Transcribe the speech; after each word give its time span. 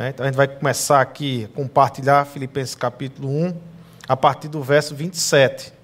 Né? 0.00 0.08
Então 0.08 0.24
a 0.24 0.28
gente 0.30 0.36
vai 0.36 0.48
começar 0.48 0.98
aqui 0.98 1.44
a 1.44 1.54
compartilhar 1.54 2.24
Filipenses 2.24 2.74
capítulo 2.74 3.28
1, 3.28 3.54
a 4.08 4.16
partir 4.16 4.48
do 4.48 4.62
verso 4.62 4.94
27. 4.94 5.74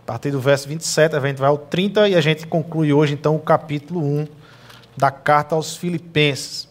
A 0.00 0.06
partir 0.06 0.30
do 0.30 0.40
verso 0.40 0.66
27, 0.66 1.14
a 1.14 1.20
gente 1.20 1.36
vai 1.36 1.50
ao 1.50 1.58
30 1.58 2.08
e 2.08 2.14
a 2.14 2.22
gente 2.22 2.46
conclui 2.46 2.90
hoje 2.90 3.12
então 3.12 3.36
o 3.36 3.38
capítulo 3.38 4.02
1 4.02 4.26
da 4.96 5.10
carta 5.10 5.54
aos 5.54 5.76
Filipenses. 5.76 6.66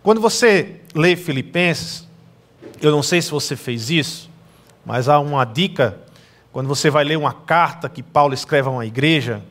Quando 0.00 0.20
você 0.20 0.80
lê 0.94 1.16
Filipenses, 1.16 2.06
eu 2.80 2.92
não 2.92 3.02
sei 3.02 3.20
se 3.20 3.32
você 3.32 3.56
fez 3.56 3.90
isso, 3.90 4.30
mas 4.86 5.08
há 5.08 5.18
uma 5.18 5.44
dica 5.44 5.98
quando 6.52 6.68
você 6.68 6.88
vai 6.88 7.02
ler 7.02 7.18
uma 7.18 7.32
carta 7.32 7.88
que 7.88 8.00
Paulo 8.00 8.32
escreve 8.32 8.68
a 8.68 8.70
uma 8.70 8.86
igreja, 8.86 9.42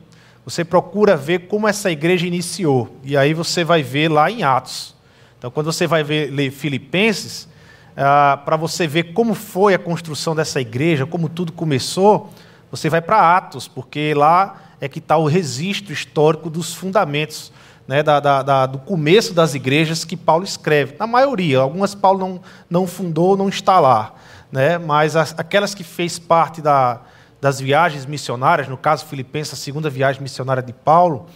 você 0.42 0.64
procura 0.64 1.18
ver 1.18 1.48
como 1.48 1.68
essa 1.68 1.90
igreja 1.90 2.26
iniciou. 2.26 2.96
E 3.04 3.14
aí 3.14 3.34
você 3.34 3.62
vai 3.62 3.82
ver 3.82 4.10
lá 4.10 4.30
em 4.30 4.42
Atos. 4.42 5.01
Então, 5.42 5.50
quando 5.50 5.72
você 5.72 5.88
vai 5.88 6.04
ver, 6.04 6.30
ler 6.30 6.52
Filipenses, 6.52 7.48
ah, 7.96 8.40
para 8.44 8.56
você 8.56 8.86
ver 8.86 9.12
como 9.12 9.34
foi 9.34 9.74
a 9.74 9.78
construção 9.78 10.36
dessa 10.36 10.60
igreja, 10.60 11.04
como 11.04 11.28
tudo 11.28 11.52
começou, 11.52 12.30
você 12.70 12.88
vai 12.88 13.02
para 13.02 13.36
Atos, 13.36 13.66
porque 13.66 14.14
lá 14.14 14.62
é 14.80 14.88
que 14.88 15.00
está 15.00 15.16
o 15.16 15.26
registro 15.26 15.92
histórico 15.92 16.48
dos 16.48 16.72
fundamentos, 16.72 17.52
né, 17.88 18.04
da, 18.04 18.20
da, 18.20 18.42
da, 18.44 18.66
do 18.66 18.78
começo 18.78 19.34
das 19.34 19.52
igrejas 19.52 20.04
que 20.04 20.16
Paulo 20.16 20.44
escreve. 20.44 20.94
Na 20.96 21.08
maioria, 21.08 21.58
algumas 21.58 21.92
Paulo 21.92 22.20
não, 22.20 22.40
não 22.70 22.86
fundou, 22.86 23.36
não 23.36 23.48
está 23.48 23.80
lá. 23.80 24.14
Né, 24.52 24.78
mas 24.78 25.16
as, 25.16 25.34
aquelas 25.36 25.74
que 25.74 25.82
fez 25.82 26.20
parte 26.20 26.62
da, 26.62 27.00
das 27.40 27.58
viagens 27.58 28.06
missionárias, 28.06 28.68
no 28.68 28.76
caso 28.76 29.06
Filipenses, 29.06 29.54
a 29.54 29.56
segunda 29.56 29.90
viagem 29.90 30.22
missionária 30.22 30.62
de 30.62 30.72
Paulo, 30.72 31.26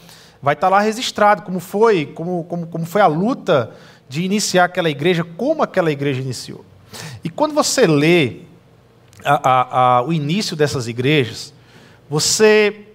vai 0.41 0.55
estar 0.55 0.69
tá 0.69 0.77
lá 0.77 0.80
registrado 0.80 1.42
como 1.42 1.59
foi, 1.59 2.06
como, 2.06 2.45
como, 2.45 2.69
como 2.69 2.86
foi 2.86 3.00
a 3.00 3.09
luta 3.09 3.73
de 4.09 4.23
iniciar 4.23 4.65
aquela 4.65 4.91
igreja, 4.91 5.24
como 5.24 5.62
aquela 5.62 5.91
igreja 5.91 6.20
iniciou. 6.20 6.64
E 7.24 7.28
quando 7.28 7.55
você 7.55 7.87
lê 7.87 8.39
a, 9.25 9.50
a, 9.50 9.97
a, 9.98 10.03
o 10.03 10.12
início 10.12 10.56
dessas 10.56 10.86
igrejas, 10.86 11.53
você, 12.08 12.86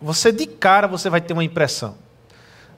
você 0.00 0.30
de 0.30 0.46
cara 0.46 0.86
você 0.86 1.08
vai 1.08 1.20
ter 1.20 1.32
uma 1.32 1.44
impressão. 1.44 1.96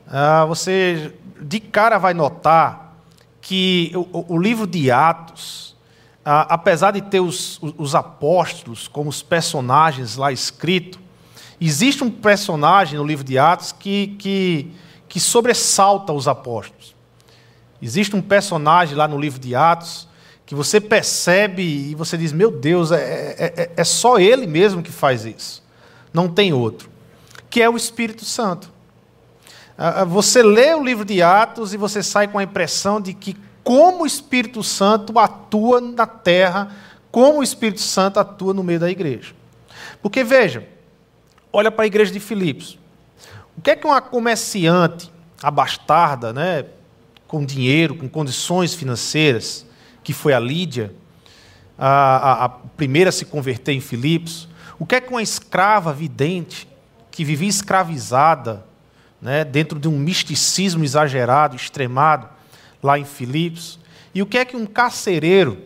Ah, 0.06 0.45
você 0.45 1.12
de 1.41 1.61
cara 1.61 1.98
vai 1.98 2.15
notar 2.15 2.97
que 3.41 3.93
o, 3.95 4.34
o 4.34 4.39
livro 4.39 4.67
de 4.67 4.91
Atos, 4.91 5.77
ah, 6.25 6.47
apesar 6.55 6.93
de 6.93 7.00
ter 7.00 7.20
os, 7.20 7.59
os 7.77 7.95
apóstolos 7.95 8.87
como 8.87 9.11
os 9.11 9.22
personagens 9.22 10.17
lá 10.17 10.31
escritos, 10.31 11.00
existe 11.61 12.05
um 12.05 12.11
personagem 12.11 12.98
no 12.98 13.05
livro 13.05 13.25
de 13.25 13.39
Atos 13.39 13.72
que, 13.72 14.09
que, 14.19 14.70
que 15.09 15.19
sobressalta 15.19 16.12
os 16.12 16.28
apóstolos. 16.28 16.95
Existe 17.83 18.14
um 18.14 18.23
personagem 18.23 18.95
lá 18.95 19.09
no 19.09 19.19
livro 19.19 19.39
de 19.39 19.55
Atos 19.55 20.09
que 20.45 20.55
você 20.55 20.81
percebe 20.81 21.62
e 21.62 21.95
você 21.95 22.19
diz: 22.19 22.33
Meu 22.33 22.50
Deus, 22.50 22.91
é, 22.91 22.97
é, 23.39 23.55
é, 23.56 23.70
é 23.77 23.84
só 23.84 24.19
ele 24.19 24.47
mesmo 24.47 24.83
que 24.83 24.91
faz 24.91 25.25
isso, 25.25 25.62
não 26.12 26.28
tem 26.28 26.53
outro, 26.53 26.91
que 27.48 27.62
é 27.62 27.70
o 27.70 27.77
Espírito 27.77 28.25
Santo. 28.25 28.69
Ah, 29.78 30.03
ah, 30.03 30.05
você 30.05 30.42
lê 30.42 30.75
o 30.75 30.84
livro 30.84 31.05
de 31.05 31.22
Atos 31.22 31.72
e 31.72 31.77
você 31.77 32.03
sai 32.03 32.28
com 32.28 32.39
a 32.39 32.42
impressão 32.42 33.00
de 33.00 33.14
que, 33.14 33.37
como 33.64 34.03
o 34.03 34.06
Espírito 34.06 34.62
Santo 34.62 35.19
atua 35.19 35.81
na 35.81 36.06
terra, 36.06 36.75
como 37.11 37.39
o 37.39 37.42
Espírito 37.42 37.81
Santo 37.81 38.20
atua 38.20 38.53
no 38.53 38.62
meio 38.62 38.81
da 38.81 38.91
igreja. 38.91 39.33
Porque 40.03 40.22
veja, 40.22 40.67
olha 41.53 41.70
para 41.70 41.84
a 41.84 41.87
igreja 41.87 42.12
de 42.12 42.20
Filipos. 42.20 42.78
O 43.56 43.62
que 43.62 43.70
é 43.70 43.77
que 43.77 43.87
uma 43.87 44.00
comerciante 44.00 45.11
abastarda, 45.42 46.33
né, 46.33 46.67
com 47.31 47.45
dinheiro, 47.45 47.95
com 47.95 48.09
condições 48.09 48.75
financeiras, 48.75 49.64
que 50.03 50.12
foi 50.12 50.33
a 50.33 50.41
Lídia, 50.41 50.92
a, 51.78 51.87
a, 51.87 52.45
a 52.47 52.48
primeira 52.48 53.11
a 53.11 53.12
se 53.12 53.25
converter 53.25 53.70
em 53.70 53.81
Filipos. 53.81 54.48
O 54.81 54.84
que 54.84 54.97
é 54.97 55.00
que 55.00 55.11
uma 55.11 55.22
escrava 55.22 55.92
vidente, 55.92 56.66
que 57.09 57.25
vivia 57.25 57.49
escravizada, 57.49 58.66
né, 59.22 59.44
dentro 59.44 59.78
de 59.78 59.87
um 59.87 59.97
misticismo 59.97 60.82
exagerado, 60.82 61.55
extremado, 61.55 62.27
lá 62.82 62.99
em 62.99 63.05
Filipos? 63.05 63.78
E 64.12 64.21
o 64.22 64.26
que 64.26 64.37
é 64.37 64.44
que 64.44 64.56
um 64.56 64.66
carcereiro, 64.66 65.56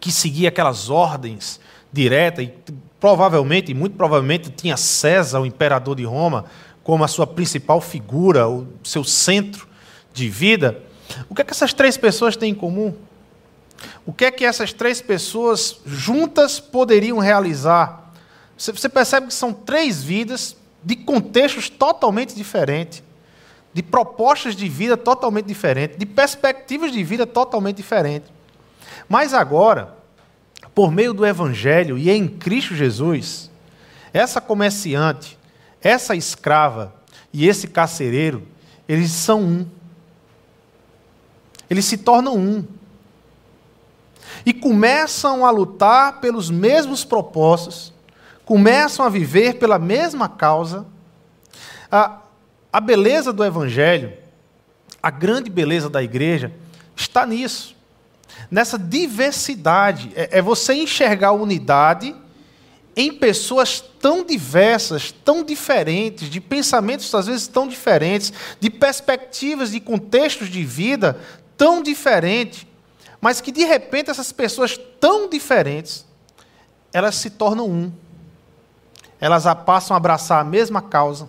que 0.00 0.12
seguia 0.12 0.50
aquelas 0.50 0.88
ordens 0.88 1.58
diretas, 1.92 2.44
e 2.44 2.52
provavelmente, 3.00 3.74
muito 3.74 3.96
provavelmente, 3.96 4.50
tinha 4.50 4.76
César, 4.76 5.40
o 5.40 5.46
imperador 5.46 5.96
de 5.96 6.04
Roma, 6.04 6.44
como 6.84 7.02
a 7.02 7.08
sua 7.08 7.26
principal 7.26 7.80
figura, 7.80 8.48
o 8.48 8.68
seu 8.84 9.02
centro 9.02 9.66
de 10.16 10.30
vida, 10.30 10.82
o 11.28 11.34
que 11.34 11.42
é 11.42 11.44
que 11.44 11.52
essas 11.52 11.74
três 11.74 11.96
pessoas 11.96 12.36
têm 12.36 12.52
em 12.52 12.54
comum? 12.54 12.94
O 14.06 14.12
que 14.12 14.24
é 14.24 14.30
que 14.30 14.44
essas 14.44 14.72
três 14.72 15.02
pessoas 15.02 15.78
juntas 15.84 16.58
poderiam 16.58 17.18
realizar? 17.18 18.12
Você 18.56 18.88
percebe 18.88 19.26
que 19.26 19.34
são 19.34 19.52
três 19.52 20.02
vidas 20.02 20.56
de 20.82 20.96
contextos 20.96 21.68
totalmente 21.68 22.34
diferentes, 22.34 23.02
de 23.74 23.82
propostas 23.82 24.56
de 24.56 24.66
vida 24.68 24.96
totalmente 24.96 25.46
diferentes, 25.46 25.98
de 25.98 26.06
perspectivas 26.06 26.90
de 26.90 27.04
vida 27.04 27.26
totalmente 27.26 27.76
diferentes. 27.76 28.30
Mas 29.06 29.34
agora, 29.34 29.94
por 30.74 30.90
meio 30.90 31.12
do 31.12 31.26
Evangelho 31.26 31.98
e 31.98 32.10
em 32.10 32.26
Cristo 32.26 32.74
Jesus, 32.74 33.50
essa 34.14 34.40
comerciante, 34.40 35.38
essa 35.82 36.16
escrava 36.16 36.94
e 37.32 37.46
esse 37.46 37.68
carcereiro, 37.68 38.46
eles 38.88 39.10
são 39.10 39.42
um. 39.42 39.75
Eles 41.68 41.84
se 41.84 41.98
tornam 41.98 42.36
um. 42.36 42.64
E 44.44 44.52
começam 44.52 45.44
a 45.44 45.50
lutar 45.50 46.20
pelos 46.20 46.50
mesmos 46.50 47.04
propósitos, 47.04 47.92
começam 48.44 49.04
a 49.04 49.08
viver 49.08 49.54
pela 49.54 49.78
mesma 49.78 50.28
causa. 50.28 50.86
A, 51.90 52.20
a 52.72 52.80
beleza 52.80 53.32
do 53.32 53.44
Evangelho, 53.44 54.12
a 55.02 55.10
grande 55.10 55.50
beleza 55.50 55.90
da 55.90 56.02
igreja, 56.02 56.52
está 56.94 57.26
nisso. 57.26 57.74
Nessa 58.50 58.78
diversidade. 58.78 60.12
É, 60.14 60.38
é 60.38 60.42
você 60.42 60.74
enxergar 60.74 61.32
unidade 61.32 62.14
em 62.94 63.12
pessoas 63.12 63.80
tão 64.00 64.24
diversas, 64.24 65.12
tão 65.12 65.44
diferentes, 65.44 66.30
de 66.30 66.40
pensamentos 66.40 67.14
às 67.14 67.26
vezes 67.26 67.46
tão 67.46 67.68
diferentes, 67.68 68.32
de 68.58 68.70
perspectivas, 68.70 69.70
de 69.70 69.80
contextos 69.80 70.48
de 70.48 70.64
vida 70.64 71.20
tão 71.56 71.82
diferente, 71.82 72.68
mas 73.20 73.40
que 73.40 73.50
de 73.50 73.64
repente 73.64 74.10
essas 74.10 74.32
pessoas 74.32 74.78
tão 75.00 75.28
diferentes, 75.28 76.04
elas 76.92 77.16
se 77.16 77.30
tornam 77.30 77.68
um. 77.68 77.92
Elas 79.20 79.44
passam 79.64 79.94
a 79.94 79.98
abraçar 79.98 80.40
a 80.40 80.44
mesma 80.44 80.82
causa. 80.82 81.28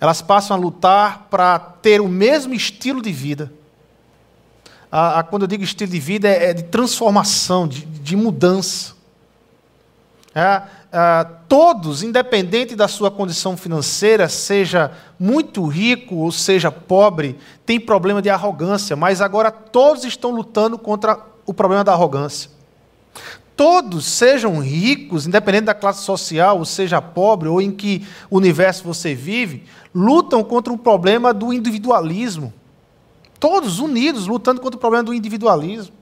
Elas 0.00 0.22
passam 0.22 0.56
a 0.56 0.60
lutar 0.60 1.28
para 1.30 1.58
ter 1.58 2.00
o 2.00 2.08
mesmo 2.08 2.54
estilo 2.54 3.02
de 3.02 3.12
vida. 3.12 3.52
Ah, 4.90 5.24
quando 5.28 5.42
eu 5.42 5.48
digo 5.48 5.64
estilo 5.64 5.90
de 5.90 5.98
vida, 5.98 6.28
é, 6.28 6.50
é 6.50 6.54
de 6.54 6.62
transformação, 6.64 7.66
de, 7.66 7.84
de 7.84 8.14
mudança. 8.14 8.94
É, 10.34 10.62
ah, 10.96 11.28
todos, 11.48 12.04
independente 12.04 12.76
da 12.76 12.86
sua 12.86 13.10
condição 13.10 13.56
financeira, 13.56 14.28
seja 14.28 14.92
muito 15.18 15.66
rico 15.66 16.14
ou 16.14 16.30
seja 16.30 16.70
pobre, 16.70 17.36
tem 17.66 17.80
problema 17.80 18.22
de 18.22 18.30
arrogância, 18.30 18.94
mas 18.94 19.20
agora 19.20 19.50
todos 19.50 20.04
estão 20.04 20.30
lutando 20.30 20.78
contra 20.78 21.18
o 21.44 21.52
problema 21.52 21.82
da 21.82 21.92
arrogância. 21.92 22.48
Todos, 23.56 24.06
sejam 24.06 24.60
ricos, 24.60 25.26
independente 25.26 25.64
da 25.64 25.74
classe 25.74 26.04
social, 26.04 26.58
ou 26.58 26.64
seja 26.64 27.02
pobre, 27.02 27.48
ou 27.48 27.60
em 27.60 27.72
que 27.72 28.06
universo 28.30 28.84
você 28.84 29.16
vive, 29.16 29.64
lutam 29.92 30.44
contra 30.44 30.72
o 30.72 30.78
problema 30.78 31.34
do 31.34 31.52
individualismo. 31.52 32.52
Todos 33.40 33.80
unidos, 33.80 34.28
lutando 34.28 34.60
contra 34.60 34.76
o 34.76 34.80
problema 34.80 35.02
do 35.02 35.12
individualismo. 35.12 35.92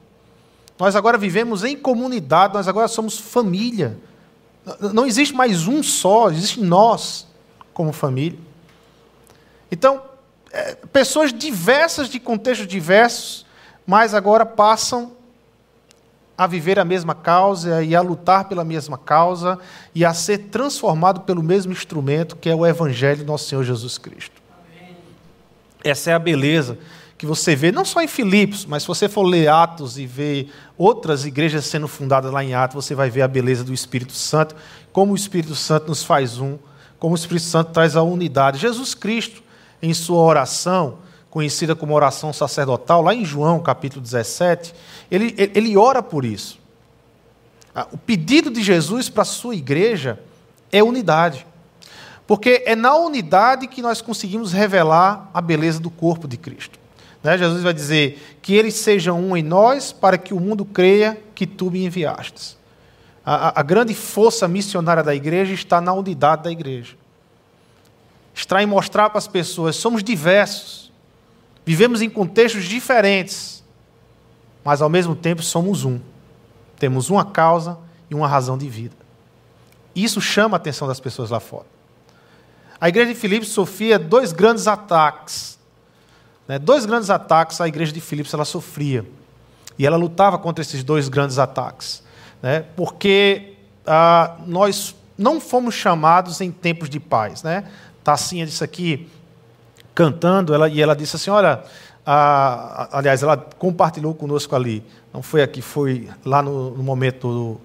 Nós 0.79 0.95
agora 0.95 1.17
vivemos 1.17 1.65
em 1.65 1.79
comunidade, 1.79 2.53
nós 2.53 2.69
agora 2.69 2.89
somos 2.89 3.19
família. 3.19 3.99
Não 4.93 5.07
existe 5.07 5.35
mais 5.35 5.67
um 5.67 5.83
só, 5.83 6.31
existe 6.31 6.61
nós 6.61 7.27
como 7.75 7.93
família. 7.93 8.39
Então, 9.71 10.03
é, 10.53 10.75
pessoas 10.93 11.33
diversas, 11.33 12.09
de 12.09 12.21
contextos 12.21 12.67
diversos, 12.67 13.47
mas 13.87 14.15
agora 14.15 14.47
passam 14.47 15.13
a 16.37 16.47
viver 16.47 16.79
a 16.79 16.85
mesma 16.85 17.15
causa 17.15 17.83
e 17.83 17.95
a 17.95 18.01
lutar 18.01 18.49
pela 18.49 18.65
mesma 18.65 18.97
causa 18.97 19.59
e 19.95 20.05
a 20.05 20.15
ser 20.15 20.39
transformado 20.51 21.23
pelo 21.23 21.43
mesmo 21.43 21.73
instrumento 21.73 22.37
que 22.37 22.49
é 22.49 22.55
o 22.55 22.67
Evangelho 22.67 23.25
do 23.25 23.27
nosso 23.27 23.47
Senhor 23.47 23.65
Jesus 23.65 23.99
Cristo. 23.99 24.41
Essa 25.85 26.11
é 26.11 26.15
a 26.15 26.19
beleza 26.19 26.79
que 27.23 27.27
você 27.27 27.55
vê, 27.55 27.71
não 27.71 27.85
só 27.85 28.03
em 28.03 28.09
Filipos, 28.09 28.67
mas 28.67 28.83
se 28.83 28.89
você 28.89 29.09
for 29.09 29.23
ler 29.23 29.47
Atos 29.47 29.97
e 29.97 30.05
ver 30.05 30.53
outras 30.77 31.25
igrejas 31.25 31.65
sendo 31.67 31.87
fundadas 31.87 32.33
lá 32.33 32.43
em 32.43 32.53
Atos, 32.53 32.85
você 32.85 32.97
vai 32.97 33.11
ver 33.11 33.23
a 33.23 33.29
beleza 33.29 33.63
do 33.63 33.73
Espírito 33.73 34.13
Santo, 34.13 34.57
como 34.93 35.13
o 35.13 35.15
Espírito 35.15 35.55
Santo 35.55 35.87
nos 35.87 36.03
faz 36.03 36.41
um, 36.41 36.59
como 36.99 37.15
o 37.15 37.17
Espírito 37.17 37.45
Santo 37.45 37.71
traz 37.71 37.95
a 37.95 38.03
unidade. 38.03 38.59
Jesus 38.59 38.93
Cristo, 38.93 39.41
em 39.81 39.95
sua 39.95 40.21
oração, 40.21 40.99
conhecida 41.31 41.77
como 41.77 41.95
oração 41.95 42.33
sacerdotal, 42.33 43.01
lá 43.01 43.15
em 43.15 43.25
João 43.25 43.61
capítulo 43.61 44.03
17, 44.03 44.75
ele, 45.09 45.33
ele 45.39 45.77
ora 45.77 46.03
por 46.03 46.25
isso. 46.25 46.59
Ah, 47.73 47.87
o 47.93 47.97
pedido 47.97 48.51
de 48.51 48.65
Jesus 48.65 49.09
para 49.09 49.23
a 49.23 49.25
sua 49.25 49.55
igreja 49.55 50.19
é 50.73 50.83
unidade. 50.83 51.47
Porque 52.27 52.65
é 52.67 52.75
na 52.75 52.97
unidade 52.97 53.69
que 53.69 53.81
nós 53.81 54.03
conseguimos 54.03 54.53
revelar 54.53 55.31
a 55.33 55.41
beleza 55.41 55.79
do 55.79 55.89
corpo 55.89 56.27
de 56.27 56.37
Cristo. 56.37 56.82
Né? 57.23 57.39
Jesus 57.39 57.63
vai 57.63 57.73
dizer 57.73 58.39
que 58.43 58.55
eles 58.55 58.75
sejam 58.75 59.21
um 59.21 59.37
em 59.37 59.43
nós, 59.43 59.93
para 59.93 60.19
que 60.19 60.35
o 60.35 60.41
mundo 60.41 60.65
creia 60.65 61.21
que 61.35 61.47
tu 61.47 61.71
me 61.71 61.85
enviastes. 61.85 62.57
A, 63.25 63.61
a, 63.61 63.63
grande 63.63 63.95
força 63.95 64.49
missionária 64.49 65.03
da 65.03 65.15
igreja 65.15 65.55
está 65.55 65.81
na 65.81 65.93
unidade 65.93 66.43
da 66.43 66.51
igreja. 66.51 66.97
Está 68.35 68.63
em 68.63 68.67
mostrar 68.67 69.11
para 69.11 69.19
as 69.19 69.29
pessoas: 69.29 69.77
somos 69.77 70.03
diversos, 70.03 70.93
vivemos 71.65 72.03
em 72.03 72.11
contextos 72.11 72.65
diferentes, 72.65 73.63
mas 74.65 74.83
ao 74.83 74.89
mesmo 74.89 75.15
tempo 75.15 75.43
somos 75.43 75.85
um. 75.85 76.01
Temos 76.79 77.11
uma 77.11 77.25
causa 77.25 77.79
e 78.11 78.15
uma 78.15 78.27
razão 78.27 78.59
de 78.59 78.69
vida. 78.69 78.97
Isso 79.95 80.21
chama 80.21 80.57
a 80.57 80.59
atenção 80.59 80.89
das 80.89 80.99
pessoas 80.99 81.31
lá 81.31 81.39
fora. 81.39 81.67
A 82.81 82.89
igreja 82.89 83.15
de 83.15 83.21
Filipos 83.21 83.51
sofria 83.51 83.99
dois 83.99 84.33
grandes 84.33 84.67
ataques. 84.67 85.57
Né? 86.53 86.59
Dois 86.59 86.85
grandes 86.85 87.09
ataques 87.09 87.63
a 87.63 87.67
igreja 87.67 87.93
de 87.93 88.01
Filipos 88.01 88.35
ela 88.35 88.45
sofria. 88.45 89.07
E 89.79 89.87
ela 89.87 89.97
lutava 89.97 90.37
contra 90.37 90.61
esses 90.61 90.85
dois 90.85 91.09
grandes 91.09 91.39
ataques. 91.39 92.03
Né? 92.43 92.67
Porque 92.77 93.55
ah, 93.87 94.37
nós 94.47 94.95
não 95.17 95.41
fomos 95.41 95.75
chamados 95.75 96.43
em 96.43 96.51
tempos 96.51 96.91
de 96.91 97.01
paz. 97.01 97.43
Né? 97.43 97.65
Tacinha 98.05 98.45
disse 98.45 98.63
aqui, 98.63 99.09
cantando, 99.95 100.53
ela, 100.53 100.69
e 100.69 100.83
ela 100.83 100.95
disse 100.95 101.17
assim: 101.17 101.31
Olha, 101.31 101.65
ah, 102.05 102.87
aliás, 102.93 103.23
ela 103.23 103.39
compartilhou 103.39 104.15
conosco 104.15 104.55
ali. 104.55 104.85
Não 105.11 105.23
foi 105.23 105.43
aqui, 105.43 105.63
foi 105.63 106.11
lá 106.23 106.43
no, 106.43 106.73
no 106.73 106.83
momento 106.83 107.29
do, 107.29 107.61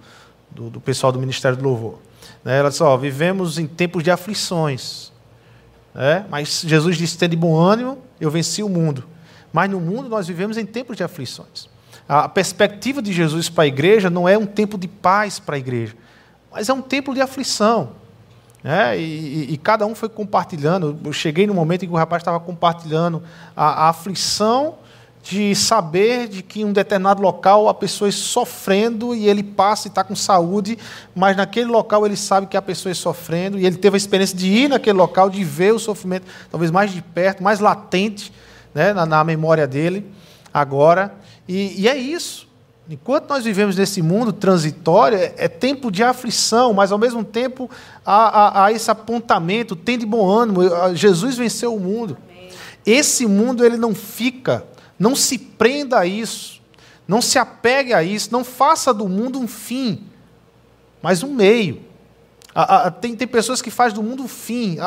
do, 0.49 0.69
do 0.69 0.79
pessoal 0.79 1.11
do 1.11 1.19
Ministério 1.19 1.57
do 1.57 1.63
Louvor. 1.65 1.99
Né? 2.41 2.57
Ela 2.57 2.69
disse: 2.69 2.81
ó, 2.81 2.95
vivemos 2.95 3.59
em 3.59 3.67
tempos 3.67 4.01
de 4.01 4.11
aflições. 4.11 5.11
Né? 5.97 6.25
Mas 6.29 6.61
Jesus 6.65 6.95
disse: 6.95 7.17
tem 7.17 7.27
de 7.27 7.35
bom 7.35 7.57
ânimo, 7.57 7.97
eu 8.21 8.29
venci 8.29 8.61
o 8.61 8.69
mundo. 8.69 9.03
Mas 9.51 9.69
no 9.69 9.81
mundo 9.81 10.07
nós 10.07 10.27
vivemos 10.27 10.55
em 10.55 10.65
tempos 10.65 10.95
de 10.95 11.03
aflições. 11.03 11.67
A 12.07 12.29
perspectiva 12.29 13.01
de 13.01 13.11
Jesus 13.11 13.49
para 13.49 13.63
a 13.63 13.67
igreja 13.67 14.09
não 14.09 14.29
é 14.29 14.37
um 14.37 14.45
tempo 14.45 14.77
de 14.77 14.87
paz 14.87 15.39
para 15.39 15.55
a 15.55 15.59
igreja, 15.59 15.95
mas 16.51 16.69
é 16.69 16.73
um 16.73 16.81
tempo 16.81 17.13
de 17.13 17.19
aflição. 17.19 17.93
E, 18.97 19.01
e, 19.01 19.53
e, 19.53 19.57
cada 19.57 19.85
um 19.85 19.95
foi 19.95 20.09
compartilhando. 20.09 20.99
Eu 21.03 21.13
cheguei 21.13 21.47
no 21.47 21.53
momento 21.53 21.83
em 21.83 21.87
que 21.87 21.93
o 21.93 21.97
rapaz 21.97 22.21
estava 22.21 22.39
compartilhando 22.39 23.23
a, 23.55 23.85
a 23.85 23.89
aflição 23.89 24.75
de 25.29 25.53
saber 25.53 26.29
de 26.29 26.41
que 26.41 26.61
em 26.61 26.65
um 26.65 26.71
determinado 26.71 27.21
local 27.21 27.67
a 27.67 27.73
pessoa 27.73 28.07
está 28.07 28.23
sofrendo 28.23 29.13
e 29.13 29.27
ele 29.27 29.43
passa 29.43 29.87
e 29.87 29.89
está 29.89 30.01
com 30.01 30.15
saúde, 30.15 30.77
mas 31.13 31.35
naquele 31.35 31.65
local 31.65 32.05
ele 32.05 32.15
sabe 32.15 32.47
que 32.47 32.55
a 32.55 32.61
pessoa 32.61 32.91
está 32.91 33.03
sofrendo 33.03 33.59
e 33.59 33.65
ele 33.65 33.75
teve 33.75 33.95
a 33.95 33.97
experiência 33.97 34.37
de 34.37 34.47
ir 34.47 34.69
naquele 34.69 34.97
local, 34.97 35.29
de 35.29 35.43
ver 35.43 35.73
o 35.73 35.79
sofrimento 35.79 36.25
talvez 36.49 36.71
mais 36.71 36.93
de 36.93 37.01
perto, 37.01 37.43
mais 37.43 37.59
latente 37.59 38.31
né, 38.73 38.93
na, 38.93 39.05
na 39.05 39.21
memória 39.21 39.67
dele 39.67 40.09
agora. 40.53 41.13
E, 41.45 41.81
e, 41.81 41.89
é 41.89 41.97
isso. 41.97 42.47
Enquanto 42.89 43.27
nós 43.29 43.43
vivemos 43.43 43.75
nesse 43.75 44.01
mundo 44.01 44.31
transitório, 44.31 45.17
é, 45.17 45.33
é 45.37 45.47
tempo 45.49 45.91
de 45.91 46.03
aflição, 46.03 46.71
mas 46.71 46.89
ao 46.89 46.97
mesmo 46.97 47.21
tempo 47.21 47.69
há, 48.05 48.61
há, 48.61 48.65
há 48.65 48.71
esse 48.71 48.89
apontamento, 48.89 49.75
tem 49.75 49.97
de 49.97 50.05
bom 50.05 50.29
ânimo. 50.29 50.61
Jesus 50.95 51.35
venceu 51.35 51.75
o 51.75 51.79
mundo. 51.81 52.17
Esse 52.85 53.27
mundo 53.27 53.65
ele 53.65 53.75
não 53.75 53.93
fica 53.93 54.63
não 54.99 55.15
se 55.15 55.37
prenda 55.37 55.99
a 55.99 56.05
isso. 56.05 56.61
Não 57.07 57.21
se 57.21 57.39
apegue 57.39 57.93
a 57.93 58.03
isso. 58.03 58.29
Não 58.31 58.43
faça 58.43 58.93
do 58.93 59.07
mundo 59.07 59.39
um 59.39 59.47
fim, 59.47 60.05
mas 61.01 61.23
um 61.23 61.33
meio. 61.33 61.81
tem, 62.99 63.15
tem 63.15 63.27
pessoas 63.27 63.61
que 63.61 63.71
fazem 63.71 63.95
do 63.95 64.03
mundo 64.03 64.23
um 64.23 64.27
fim. 64.27 64.77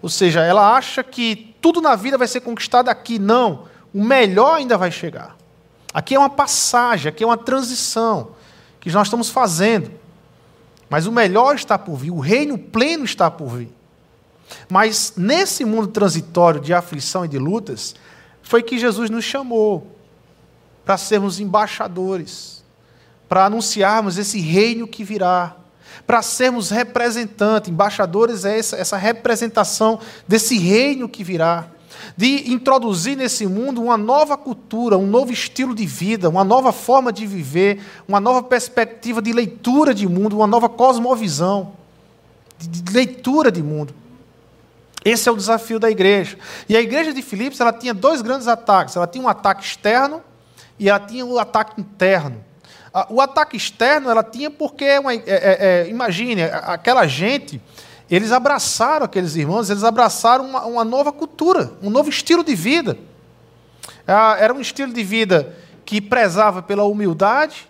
ou 0.00 0.08
seja, 0.08 0.42
ela 0.42 0.76
acha 0.76 1.02
que 1.02 1.54
tudo 1.60 1.80
na 1.80 1.96
vida 1.96 2.16
vai 2.16 2.28
ser 2.28 2.40
conquistado 2.40 2.88
aqui. 2.88 3.18
Não. 3.18 3.64
O 3.92 4.02
melhor 4.02 4.56
ainda 4.56 4.76
vai 4.76 4.90
chegar. 4.90 5.36
Aqui 5.92 6.14
é 6.14 6.18
uma 6.18 6.28
passagem, 6.28 7.08
aqui 7.08 7.24
é 7.24 7.26
uma 7.26 7.38
transição 7.38 8.32
que 8.80 8.90
nós 8.90 9.06
estamos 9.06 9.30
fazendo. 9.30 9.90
Mas 10.88 11.06
o 11.06 11.12
melhor 11.12 11.54
está 11.54 11.78
por 11.78 11.96
vir, 11.96 12.10
o 12.10 12.20
reino 12.20 12.56
pleno 12.58 13.04
está 13.04 13.30
por 13.30 13.48
vir. 13.48 13.72
Mas 14.68 15.14
nesse 15.16 15.64
mundo 15.64 15.88
transitório 15.88 16.60
de 16.60 16.72
aflição 16.72 17.24
e 17.24 17.28
de 17.28 17.38
lutas, 17.38 17.94
foi 18.46 18.62
que 18.62 18.78
Jesus 18.78 19.10
nos 19.10 19.24
chamou 19.24 19.88
para 20.84 20.96
sermos 20.96 21.40
embaixadores, 21.40 22.64
para 23.28 23.46
anunciarmos 23.46 24.18
esse 24.18 24.38
reino 24.38 24.86
que 24.86 25.02
virá, 25.02 25.56
para 26.06 26.22
sermos 26.22 26.70
representantes. 26.70 27.68
Embaixadores 27.68 28.44
é 28.44 28.56
essa, 28.56 28.76
essa 28.76 28.96
representação 28.96 29.98
desse 30.28 30.56
reino 30.58 31.08
que 31.08 31.24
virá 31.24 31.66
de 32.16 32.52
introduzir 32.52 33.16
nesse 33.16 33.48
mundo 33.48 33.82
uma 33.82 33.96
nova 33.96 34.36
cultura, 34.36 34.96
um 34.96 35.08
novo 35.08 35.32
estilo 35.32 35.74
de 35.74 35.84
vida, 35.84 36.28
uma 36.28 36.44
nova 36.44 36.70
forma 36.70 37.12
de 37.12 37.26
viver, 37.26 37.80
uma 38.06 38.20
nova 38.20 38.44
perspectiva 38.44 39.20
de 39.20 39.32
leitura 39.32 39.92
de 39.92 40.06
mundo, 40.06 40.36
uma 40.36 40.46
nova 40.46 40.68
cosmovisão, 40.68 41.72
de 42.56 42.92
leitura 42.92 43.50
de 43.50 43.60
mundo. 43.60 43.92
Esse 45.06 45.28
é 45.28 45.32
o 45.32 45.36
desafio 45.36 45.78
da 45.78 45.88
igreja. 45.88 46.36
E 46.68 46.76
a 46.76 46.80
igreja 46.80 47.14
de 47.14 47.22
Filipos 47.22 47.60
ela 47.60 47.72
tinha 47.72 47.94
dois 47.94 48.22
grandes 48.22 48.48
ataques. 48.48 48.96
Ela 48.96 49.06
tinha 49.06 49.22
um 49.22 49.28
ataque 49.28 49.64
externo 49.64 50.20
e 50.80 50.88
ela 50.88 50.98
tinha 50.98 51.24
um 51.24 51.38
ataque 51.38 51.80
interno. 51.80 52.44
O 53.08 53.20
ataque 53.20 53.56
externo 53.56 54.10
ela 54.10 54.24
tinha 54.24 54.50
porque, 54.50 54.84
é 54.84 54.98
uma, 54.98 55.14
é, 55.14 55.22
é, 55.26 55.56
é, 55.60 55.88
imagine, 55.88 56.42
aquela 56.42 57.06
gente, 57.06 57.62
eles 58.10 58.32
abraçaram 58.32 59.04
aqueles 59.04 59.36
irmãos, 59.36 59.70
eles 59.70 59.84
abraçaram 59.84 60.44
uma, 60.44 60.64
uma 60.64 60.84
nova 60.84 61.12
cultura, 61.12 61.70
um 61.80 61.88
novo 61.88 62.10
estilo 62.10 62.42
de 62.42 62.56
vida. 62.56 62.98
Era 64.08 64.52
um 64.52 64.60
estilo 64.60 64.92
de 64.92 65.04
vida 65.04 65.54
que 65.84 66.00
prezava 66.00 66.62
pela 66.62 66.82
humildade, 66.82 67.68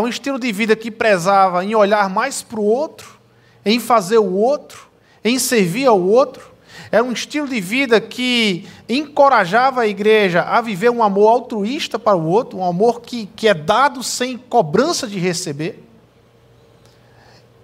um 0.00 0.06
estilo 0.06 0.38
de 0.38 0.52
vida 0.52 0.76
que 0.76 0.88
prezava 0.88 1.64
em 1.64 1.74
olhar 1.74 2.08
mais 2.08 2.42
para 2.42 2.60
o 2.60 2.64
outro, 2.64 3.18
em 3.64 3.80
fazer 3.80 4.18
o 4.18 4.32
outro, 4.32 4.85
em 5.26 5.38
servir 5.38 5.86
ao 5.86 6.00
outro. 6.00 6.54
Era 6.90 7.02
um 7.02 7.12
estilo 7.12 7.48
de 7.48 7.60
vida 7.60 8.00
que 8.00 8.66
encorajava 8.88 9.82
a 9.82 9.86
igreja 9.86 10.42
a 10.42 10.60
viver 10.60 10.90
um 10.90 11.02
amor 11.02 11.28
altruísta 11.28 11.98
para 11.98 12.16
o 12.16 12.26
outro, 12.26 12.58
um 12.58 12.64
amor 12.64 13.00
que, 13.00 13.26
que 13.34 13.48
é 13.48 13.54
dado 13.54 14.02
sem 14.02 14.38
cobrança 14.38 15.06
de 15.06 15.18
receber. 15.18 15.82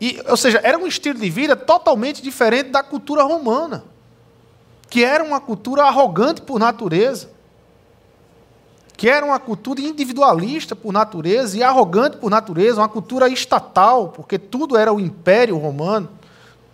E, 0.00 0.20
ou 0.28 0.36
seja, 0.36 0.60
era 0.64 0.76
um 0.76 0.86
estilo 0.86 1.20
de 1.20 1.30
vida 1.30 1.54
totalmente 1.54 2.20
diferente 2.20 2.70
da 2.70 2.82
cultura 2.82 3.22
romana, 3.22 3.84
que 4.90 5.04
era 5.04 5.22
uma 5.22 5.40
cultura 5.40 5.84
arrogante 5.84 6.40
por 6.42 6.58
natureza, 6.58 7.30
que 8.96 9.08
era 9.08 9.24
uma 9.24 9.38
cultura 9.38 9.80
individualista 9.80 10.74
por 10.74 10.92
natureza 10.92 11.56
e 11.56 11.62
arrogante 11.62 12.16
por 12.16 12.30
natureza, 12.30 12.80
uma 12.80 12.88
cultura 12.88 13.28
estatal, 13.28 14.08
porque 14.08 14.38
tudo 14.38 14.76
era 14.76 14.92
o 14.92 14.98
império 14.98 15.56
romano 15.56 16.08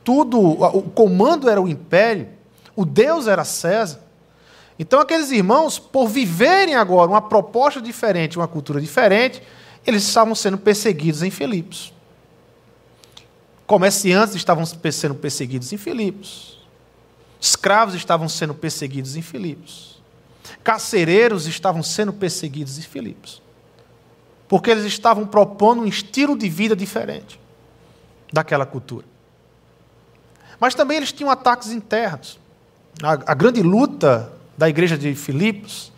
tudo, 0.08 0.40
o 0.40 0.82
comando 0.84 1.50
era 1.50 1.60
o 1.60 1.68
império, 1.68 2.30
o 2.74 2.86
Deus 2.86 3.26
era 3.26 3.44
César. 3.44 4.00
Então, 4.78 5.00
aqueles 5.00 5.30
irmãos, 5.30 5.78
por 5.78 6.08
viverem 6.08 6.74
agora 6.74 7.10
uma 7.10 7.20
proposta 7.20 7.78
diferente, 7.78 8.38
uma 8.38 8.48
cultura 8.48 8.80
diferente, 8.80 9.42
eles 9.86 10.02
estavam 10.04 10.34
sendo 10.34 10.56
perseguidos 10.56 11.22
em 11.22 11.30
Filipos. 11.30 11.92
Comerciantes 13.66 14.34
estavam 14.34 14.64
sendo 14.64 15.16
perseguidos 15.16 15.74
em 15.74 15.76
Filipos. 15.76 16.58
Escravos 17.38 17.94
estavam 17.94 18.30
sendo 18.30 18.54
perseguidos 18.54 19.14
em 19.14 19.20
Filipos. 19.20 20.00
Carcereiros 20.64 21.46
estavam 21.46 21.82
sendo 21.82 22.14
perseguidos 22.14 22.78
em 22.78 22.82
Filipos. 22.82 23.42
Porque 24.48 24.70
eles 24.70 24.86
estavam 24.86 25.26
propondo 25.26 25.82
um 25.82 25.86
estilo 25.86 26.34
de 26.34 26.48
vida 26.48 26.74
diferente 26.74 27.38
daquela 28.32 28.64
cultura. 28.64 29.04
Mas 30.60 30.74
também 30.74 30.96
eles 30.96 31.12
tinham 31.12 31.30
ataques 31.30 31.70
internos. 31.70 32.38
A, 33.02 33.12
a 33.12 33.34
grande 33.34 33.62
luta 33.62 34.32
da 34.56 34.68
igreja 34.68 34.98
de 34.98 35.14
Filipos 35.14 35.92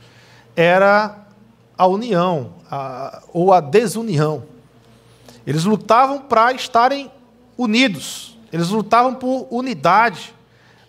era 0.55 1.17
a 1.77 1.87
união, 1.87 2.53
a, 2.71 3.23
ou 3.33 3.53
a 3.53 3.61
desunião. 3.61 4.43
Eles 5.47 5.65
lutavam 5.65 6.19
para 6.19 6.53
estarem 6.53 7.11
unidos, 7.57 8.39
eles 8.53 8.69
lutavam 8.69 9.15
por 9.15 9.47
unidade, 9.51 10.35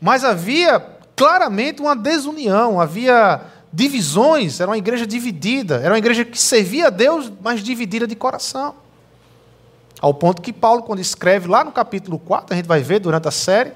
mas 0.02 0.26
havia 0.26 0.80
claramente 1.16 1.82
uma 1.82 1.96
desunião, 1.96 2.82
havia 2.82 3.42
divisões, 3.72 4.60
era 4.60 4.70
uma 4.70 4.78
igreja 4.78 5.08
dividida, 5.08 5.76
era 5.78 5.94
uma 5.94 5.98
igreja 5.98 6.26
que 6.26 6.38
servia 6.38 6.88
a 6.88 6.90
Deus, 6.90 7.32
mas 7.42 7.62
dividida 7.62 8.06
de 8.06 8.16
coração. 8.16 8.76
Ao 10.02 10.16
ponto 10.16 10.42
que 10.42 10.52
Paulo, 10.52 10.82
quando 10.82 11.00
escreve 11.00 11.48
lá 11.48 11.64
no 11.64 11.72
capítulo 11.72 12.18
4, 12.18 12.54
a 12.54 12.58
gente 12.58 12.66
vai 12.66 12.82
ver 12.82 13.00
durante 13.00 13.28
a 13.28 13.32
série, 13.32 13.72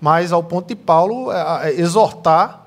mas 0.00 0.32
ao 0.32 0.42
ponto 0.42 0.66
de 0.66 0.74
Paulo 0.74 1.30
é, 1.30 1.68
é, 1.68 1.80
exortar 1.80 2.66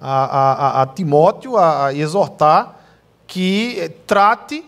a, 0.00 0.80
a, 0.80 0.82
a 0.82 0.86
Timóteo 0.86 1.56
a, 1.56 1.86
a, 1.86 1.94
exortar 1.94 2.80
que 3.28 3.92
trate 4.08 4.64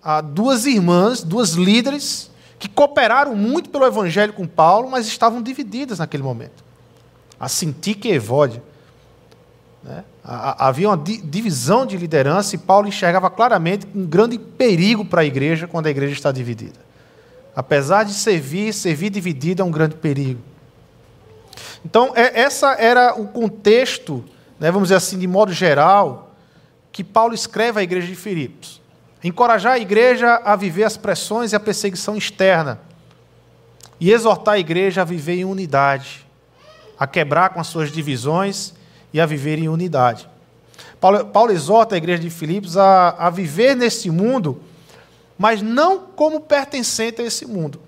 a 0.00 0.20
duas 0.20 0.64
irmãs, 0.64 1.24
duas 1.24 1.50
líderes, 1.50 2.30
que 2.56 2.68
cooperaram 2.68 3.34
muito 3.34 3.68
pelo 3.68 3.84
evangelho 3.84 4.32
com 4.32 4.46
Paulo, 4.46 4.88
mas 4.88 5.08
estavam 5.08 5.42
divididas 5.42 5.98
naquele 5.98 6.22
momento. 6.22 6.64
A 7.38 7.48
Sintique 7.48 8.08
e 8.08 8.12
Evódia. 8.12 8.62
Né? 9.82 10.04
Havia 10.24 10.88
uma 10.88 10.96
divisão 10.96 11.84
de 11.84 11.96
liderança 11.96 12.54
e 12.54 12.58
Paulo 12.58 12.86
enxergava 12.86 13.28
claramente 13.28 13.86
um 13.94 14.06
grande 14.06 14.38
perigo 14.38 15.04
para 15.04 15.22
a 15.22 15.24
igreja 15.24 15.66
quando 15.66 15.86
a 15.86 15.90
igreja 15.90 16.12
está 16.12 16.30
dividida. 16.30 16.87
Apesar 17.58 18.04
de 18.04 18.14
servir, 18.14 18.72
servir 18.72 19.10
dividido 19.10 19.62
é 19.62 19.64
um 19.64 19.70
grande 19.72 19.96
perigo. 19.96 20.40
Então, 21.84 22.12
é, 22.14 22.40
essa 22.40 22.74
era 22.74 23.20
o 23.20 23.26
contexto, 23.26 24.24
né, 24.60 24.70
vamos 24.70 24.90
dizer 24.90 24.94
assim, 24.94 25.18
de 25.18 25.26
modo 25.26 25.52
geral, 25.52 26.36
que 26.92 27.02
Paulo 27.02 27.34
escreve 27.34 27.80
à 27.80 27.82
igreja 27.82 28.06
de 28.06 28.14
Filipos. 28.14 28.80
Encorajar 29.24 29.72
a 29.72 29.78
igreja 29.80 30.40
a 30.44 30.54
viver 30.54 30.84
as 30.84 30.96
pressões 30.96 31.52
e 31.52 31.56
a 31.56 31.58
perseguição 31.58 32.14
externa. 32.14 32.78
E 33.98 34.12
exortar 34.12 34.54
a 34.54 34.58
igreja 34.60 35.02
a 35.02 35.04
viver 35.04 35.40
em 35.40 35.44
unidade, 35.44 36.24
a 36.96 37.08
quebrar 37.08 37.48
com 37.48 37.58
as 37.58 37.66
suas 37.66 37.90
divisões 37.90 38.72
e 39.12 39.20
a 39.20 39.26
viver 39.26 39.58
em 39.58 39.68
unidade. 39.68 40.28
Paulo, 41.00 41.26
Paulo 41.26 41.50
exorta 41.50 41.96
a 41.96 41.98
igreja 41.98 42.22
de 42.22 42.30
Filipos 42.30 42.76
a, 42.76 43.16
a 43.18 43.28
viver 43.30 43.74
nesse 43.74 44.08
mundo, 44.12 44.62
mas 45.38 45.62
não 45.62 46.00
como 46.00 46.40
pertencente 46.40 47.22
a 47.22 47.24
esse 47.24 47.46
mundo. 47.46 47.80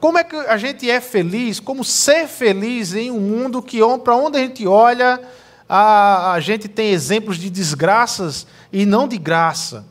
Como 0.00 0.16
é 0.16 0.24
que 0.24 0.34
a 0.34 0.56
gente 0.56 0.90
é 0.90 1.00
feliz? 1.00 1.60
Como 1.60 1.84
ser 1.84 2.26
feliz 2.26 2.94
em 2.94 3.10
um 3.10 3.20
mundo 3.20 3.60
que, 3.60 3.78
para 4.02 4.16
onde 4.16 4.38
a 4.38 4.40
gente 4.40 4.66
olha, 4.66 5.20
a, 5.68 6.32
a, 6.32 6.40
gente 6.40 6.66
tem 6.66 6.90
exemplos 6.90 7.36
de 7.36 7.50
desgraças 7.50 8.46
e 8.72 8.86
não 8.86 9.06
de 9.06 9.18
graça. 9.18 9.84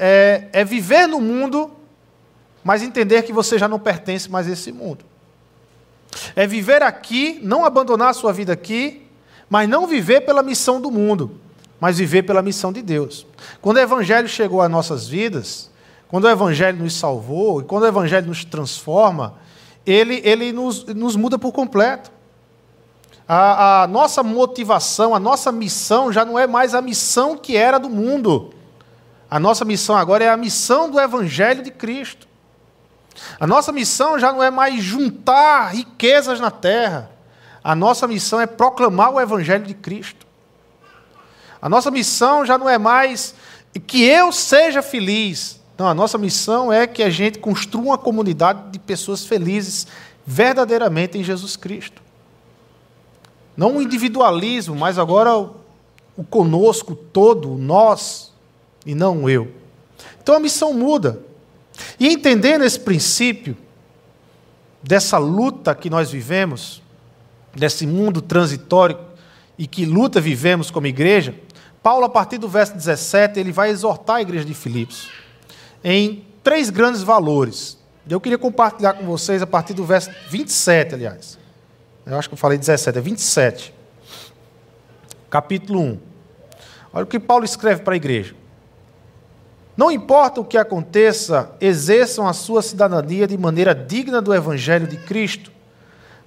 é, 0.00 0.48
é 0.52 0.64
viver 0.64 1.06
no 1.06 1.20
mundo, 1.20 1.70
mas 2.64 2.82
entender 2.82 3.22
que 3.22 3.32
você 3.32 3.58
já 3.58 3.68
não 3.68 3.78
pertence 3.78 4.30
mais 4.30 4.48
a 4.48 4.52
esse 4.52 4.72
mundo. 4.72 5.04
É 6.34 6.46
viver 6.46 6.82
aqui, 6.82 7.40
não 7.42 7.66
abandonar 7.66 8.08
a 8.08 8.14
sua 8.14 8.32
vida 8.32 8.54
aqui, 8.54 9.06
mas 9.50 9.68
não 9.68 9.86
viver 9.86 10.22
pela 10.22 10.42
missão 10.42 10.80
do 10.80 10.90
mundo, 10.90 11.41
mas 11.82 11.98
viver 11.98 12.22
pela 12.22 12.42
missão 12.42 12.72
de 12.72 12.80
Deus. 12.80 13.26
Quando 13.60 13.78
o 13.78 13.80
Evangelho 13.80 14.28
chegou 14.28 14.62
às 14.62 14.70
nossas 14.70 15.08
vidas, 15.08 15.68
quando 16.06 16.26
o 16.26 16.30
Evangelho 16.30 16.78
nos 16.78 16.94
salvou, 16.94 17.60
e 17.60 17.64
quando 17.64 17.82
o 17.82 17.86
Evangelho 17.88 18.28
nos 18.28 18.44
transforma, 18.44 19.34
ele, 19.84 20.22
ele 20.22 20.52
nos, 20.52 20.84
nos 20.84 21.16
muda 21.16 21.40
por 21.40 21.50
completo. 21.50 22.12
A, 23.26 23.82
a, 23.82 23.86
nossa 23.88 24.22
motivação, 24.22 25.12
a 25.12 25.18
nossa 25.18 25.50
missão 25.50 26.12
já 26.12 26.24
não 26.24 26.38
é 26.38 26.46
mais 26.46 26.72
a 26.72 26.80
missão 26.80 27.36
que 27.36 27.56
era 27.56 27.78
do 27.78 27.90
mundo. 27.90 28.54
A 29.28 29.40
nossa 29.40 29.64
missão 29.64 29.96
agora 29.96 30.22
é 30.22 30.28
a 30.28 30.36
missão 30.36 30.88
do 30.88 31.00
Evangelho 31.00 31.64
de 31.64 31.72
Cristo. 31.72 32.28
A 33.40 33.46
nossa 33.46 33.72
missão 33.72 34.20
já 34.20 34.32
não 34.32 34.40
é 34.40 34.52
mais 34.52 34.80
juntar 34.80 35.74
riquezas 35.74 36.38
na 36.38 36.52
terra. 36.52 37.10
A 37.64 37.74
nossa 37.74 38.06
missão 38.06 38.40
é 38.40 38.46
proclamar 38.46 39.12
o 39.12 39.20
Evangelho 39.20 39.64
de 39.64 39.74
Cristo. 39.74 40.21
A 41.62 41.68
nossa 41.68 41.92
missão 41.92 42.44
já 42.44 42.58
não 42.58 42.68
é 42.68 42.76
mais 42.76 43.36
que 43.86 44.02
eu 44.02 44.32
seja 44.32 44.82
feliz. 44.82 45.60
Não, 45.78 45.86
a 45.86 45.94
nossa 45.94 46.18
missão 46.18 46.72
é 46.72 46.88
que 46.88 47.04
a 47.04 47.08
gente 47.08 47.38
construa 47.38 47.84
uma 47.84 47.98
comunidade 47.98 48.72
de 48.72 48.80
pessoas 48.80 49.24
felizes 49.24 49.86
verdadeiramente 50.26 51.16
em 51.16 51.22
Jesus 51.22 51.56
Cristo. 51.56 52.02
Não 53.56 53.76
o 53.76 53.82
individualismo, 53.82 54.74
mas 54.74 54.98
agora 54.98 55.36
o, 55.36 56.24
conosco 56.24 56.96
todo, 56.96 57.52
o 57.52 57.58
nós, 57.58 58.32
e 58.84 58.94
não 58.94 59.24
o 59.24 59.30
eu. 59.30 59.52
Então 60.20 60.34
a 60.34 60.40
missão 60.40 60.74
muda. 60.74 61.20
E 61.98 62.08
entendendo 62.08 62.64
esse 62.64 62.80
princípio, 62.80 63.56
dessa 64.82 65.16
luta 65.16 65.74
que 65.74 65.88
nós 65.88 66.10
vivemos, 66.10 66.82
desse 67.54 67.86
mundo 67.86 68.20
transitório 68.20 68.98
e 69.56 69.66
que 69.66 69.84
luta 69.84 70.20
vivemos 70.20 70.70
como 70.70 70.86
igreja, 70.86 71.34
Paulo, 71.82 72.04
a 72.04 72.08
partir 72.08 72.38
do 72.38 72.48
verso 72.48 72.74
17, 72.74 73.40
ele 73.40 73.50
vai 73.50 73.70
exortar 73.70 74.16
a 74.16 74.22
igreja 74.22 74.44
de 74.44 74.54
Filipos 74.54 75.10
em 75.82 76.24
três 76.42 76.70
grandes 76.70 77.02
valores. 77.02 77.78
Eu 78.08 78.20
queria 78.20 78.38
compartilhar 78.38 78.94
com 78.94 79.04
vocês 79.04 79.42
a 79.42 79.46
partir 79.46 79.74
do 79.74 79.84
verso 79.84 80.10
27, 80.28 80.94
aliás. 80.94 81.38
Eu 82.04 82.18
acho 82.18 82.28
que 82.28 82.34
eu 82.34 82.38
falei 82.38 82.58
17, 82.58 82.98
é 82.98 83.00
27. 83.00 83.74
Capítulo 85.30 85.80
1. 85.80 85.98
Olha 86.92 87.04
o 87.04 87.06
que 87.06 87.18
Paulo 87.18 87.44
escreve 87.44 87.82
para 87.82 87.94
a 87.94 87.96
igreja. 87.96 88.34
Não 89.76 89.90
importa 89.90 90.40
o 90.40 90.44
que 90.44 90.58
aconteça, 90.58 91.50
exerçam 91.60 92.28
a 92.28 92.32
sua 92.32 92.60
cidadania 92.60 93.26
de 93.26 93.38
maneira 93.38 93.74
digna 93.74 94.20
do 94.20 94.34
Evangelho 94.34 94.86
de 94.86 94.98
Cristo, 94.98 95.50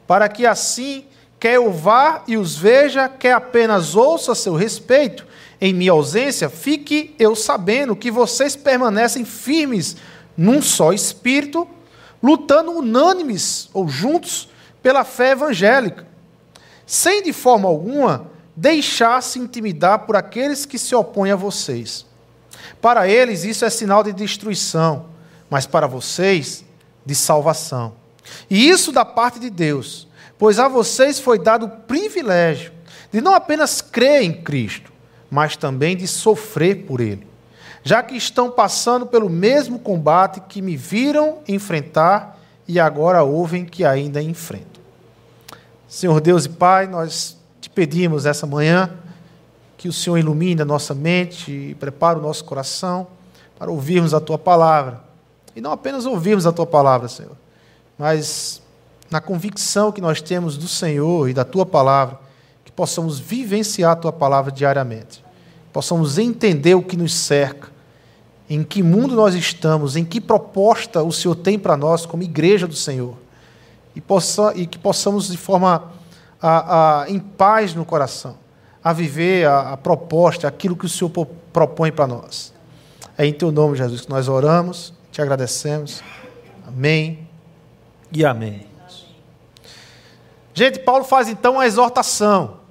para 0.08 0.28
que 0.28 0.46
assim, 0.46 1.06
quer 1.40 1.56
eu 1.56 1.72
vá 1.72 2.24
e 2.28 2.38
os 2.38 2.58
veja, 2.58 3.08
quer 3.08 3.34
apenas 3.34 3.96
ouça 3.96 4.32
a 4.32 4.36
seu 4.36 4.56
respeito, 4.56 5.28
em 5.60 5.74
minha 5.74 5.92
ausência, 5.92 6.50
fique 6.50 7.16
eu 7.18 7.36
sabendo 7.36 7.96
que 7.96 8.12
vocês 8.12 8.56
permanecem 8.56 9.24
firmes 9.24 9.96
num 10.38 10.62
só 10.62 10.92
espírito, 10.92 11.68
lutando 12.22 12.72
unânimes 12.72 13.70
ou 13.74 13.88
juntos 13.88 14.50
pela 14.82 15.04
fé 15.04 15.32
evangélica, 15.32 16.06
sem 16.86 17.24
de 17.24 17.34
forma 17.34 17.68
alguma 17.68 18.28
deixar-se 18.56 19.40
intimidar 19.40 20.00
por 20.00 20.16
aqueles 20.16 20.66
que 20.66 20.78
se 20.78 20.96
opõem 20.96 21.32
a 21.32 21.36
vocês. 21.36 22.06
Para 22.82 23.08
eles 23.08 23.44
isso 23.44 23.66
é 23.66 23.70
sinal 23.70 24.04
de 24.04 24.14
destruição, 24.14 25.08
mas 25.50 25.66
para 25.66 25.88
vocês, 25.88 26.64
de 27.06 27.16
salvação. 27.16 27.94
E 28.50 28.70
isso 28.70 28.92
da 28.92 29.06
parte 29.06 29.40
de 29.40 29.50
Deus, 29.50 30.08
pois 30.38 30.60
a 30.60 30.68
vocês 30.68 31.20
foi 31.20 31.38
dado 31.38 31.66
o 31.66 31.70
privilégio 31.70 32.72
de 33.12 33.22
não 33.22 33.34
apenas 33.34 33.82
crer 33.82 34.24
em 34.24 34.34
Cristo, 34.42 34.92
mas 35.30 35.56
também 35.56 35.96
de 35.96 36.08
sofrer 36.08 36.86
por 36.86 37.02
Ele, 37.02 37.28
já 37.84 38.02
que 38.02 38.16
estão 38.16 38.50
passando 38.50 39.06
pelo 39.06 39.30
mesmo 39.30 39.80
combate 39.80 40.42
que 40.42 40.62
me 40.62 40.76
viram 40.76 41.40
enfrentar 41.48 42.40
e 42.68 42.80
agora 42.80 43.24
ouvem 43.24 43.66
que 43.66 43.86
ainda 43.86 44.22
enfrentam. 44.22 44.84
Senhor 45.88 46.20
Deus 46.20 46.46
e 46.46 46.50
Pai, 46.50 46.88
nós 46.88 47.38
te 47.62 47.70
pedimos 47.70 48.26
essa 48.26 48.46
manhã 48.46 48.92
que 49.78 49.88
o 49.88 49.94
Senhor 49.94 50.18
ilumine 50.18 50.62
a 50.62 50.66
nossa 50.66 50.96
mente 50.96 51.52
e 51.52 51.76
prepare 51.76 52.18
o 52.18 52.22
nosso 52.22 52.44
coração 52.44 53.08
para 53.58 53.70
ouvirmos 53.70 54.14
a 54.14 54.20
tua 54.20 54.38
palavra. 54.38 55.04
E 55.56 55.62
não 55.62 55.72
apenas 55.72 56.06
ouvirmos 56.06 56.46
a 56.46 56.52
tua 56.52 56.66
palavra, 56.66 57.08
Senhor, 57.08 57.38
mas 57.98 58.62
na 59.10 59.22
convicção 59.22 59.92
que 59.92 60.02
nós 60.02 60.22
temos 60.22 60.58
do 60.58 60.68
Senhor 60.68 61.30
e 61.30 61.34
da 61.34 61.46
tua 61.46 61.66
palavra, 61.66 62.20
possamos 62.76 63.20
vivenciar 63.20 63.92
a 63.92 63.96
tua 63.96 64.12
palavra 64.12 64.52
diariamente. 64.52 65.24
Possamos 65.72 66.18
entender 66.18 66.76
o 66.76 66.84
que 66.84 66.98
nos 66.98 67.14
cerca, 67.14 67.70
em 68.50 68.64
que 68.64 68.84
mundo 68.84 69.16
nós 69.16 69.34
estamos, 69.34 69.96
em 69.96 70.06
que 70.06 70.22
proposta 70.22 71.02
o 71.02 71.12
Senhor 71.12 71.36
tem 71.36 71.58
para 71.58 71.76
nós 71.76 72.06
como 72.06 72.24
igreja 72.24 72.68
do 72.68 72.76
Senhor. 72.76 73.16
E, 73.96 74.02
possa, 74.02 74.54
e 74.56 74.68
que 74.68 74.78
possamos, 74.78 75.30
de 75.30 75.38
forma 75.38 75.92
a, 76.42 77.02
a, 77.02 77.10
em 77.10 77.20
paz 77.20 77.74
no 77.74 77.86
coração, 77.86 78.38
a 78.84 78.94
viver 78.94 79.48
a, 79.48 79.74
a 79.74 79.78
proposta, 79.78 80.48
aquilo 80.48 80.76
que 80.76 80.86
o 80.86 80.90
Senhor 80.90 81.10
propõe 81.52 81.92
para 81.92 82.06
nós. 82.06 82.54
É 83.18 83.26
em 83.26 83.34
teu 83.34 83.52
nome, 83.52 83.78
Jesus, 83.78 84.02
que 84.02 84.10
nós 84.10 84.28
oramos, 84.28 84.94
te 85.12 85.22
agradecemos. 85.22 86.04
Amém 86.68 87.28
e 88.12 88.26
amém. 88.26 88.68
Gente, 90.54 90.80
Paulo 90.80 91.04
faz 91.04 91.28
então 91.28 91.54
uma 91.54 91.66
exortação. 91.66 92.65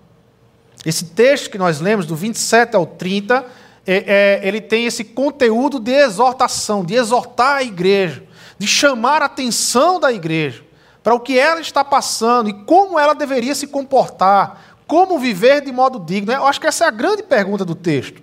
Esse 0.85 1.07
texto 1.07 1.51
que 1.51 1.59
nós 1.59 1.81
lemos, 1.81 2.07
do 2.07 2.15
27 2.15 2.77
ao 2.77 2.87
30, 2.87 3.45
é, 3.87 4.41
é, 4.43 4.49
ele 4.49 4.61
tem 4.61 4.87
esse 4.87 5.05
conteúdo 5.05 5.79
de 5.79 5.93
exortação, 5.93 6.85
de 6.85 6.95
exortar 6.95 7.57
a 7.57 7.63
igreja, 7.63 8.23
de 8.59 8.67
chamar 8.67 9.23
a 9.23 9.27
atenção 9.27 9.99
da 9.99 10.13
igreja 10.13 10.63
para 11.03 11.15
o 11.15 11.21
que 11.21 11.39
ela 11.39 11.61
está 11.61 11.85
passando 11.85 12.49
e 12.49 12.65
como 12.65 12.99
ela 12.99 13.15
deveria 13.15 13.55
se 13.55 13.67
comportar, 13.67 14.79
como 14.87 15.19
viver 15.19 15.61
de 15.61 15.71
modo 15.71 15.99
digno? 15.99 16.33
Eu 16.33 16.47
acho 16.47 16.61
que 16.61 16.67
essa 16.67 16.85
é 16.85 16.89
a 16.89 16.91
grande 16.91 17.23
pergunta 17.23 17.65
do 17.65 17.75
texto. 17.75 18.23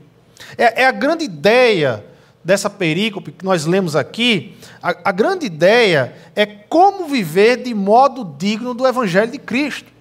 É, 0.57 0.83
é 0.83 0.85
a 0.87 0.91
grande 0.91 1.23
ideia 1.23 2.03
dessa 2.43 2.69
perícope 2.69 3.31
que 3.31 3.45
nós 3.45 3.65
lemos 3.65 3.95
aqui. 3.95 4.57
A, 4.81 4.95
a 5.05 5.11
grande 5.11 5.45
ideia 5.45 6.15
é 6.35 6.45
como 6.45 7.05
viver 7.05 7.57
de 7.57 7.73
modo 7.73 8.35
digno 8.37 8.73
do 8.73 8.87
Evangelho 8.87 9.31
de 9.31 9.37
Cristo. 9.37 9.91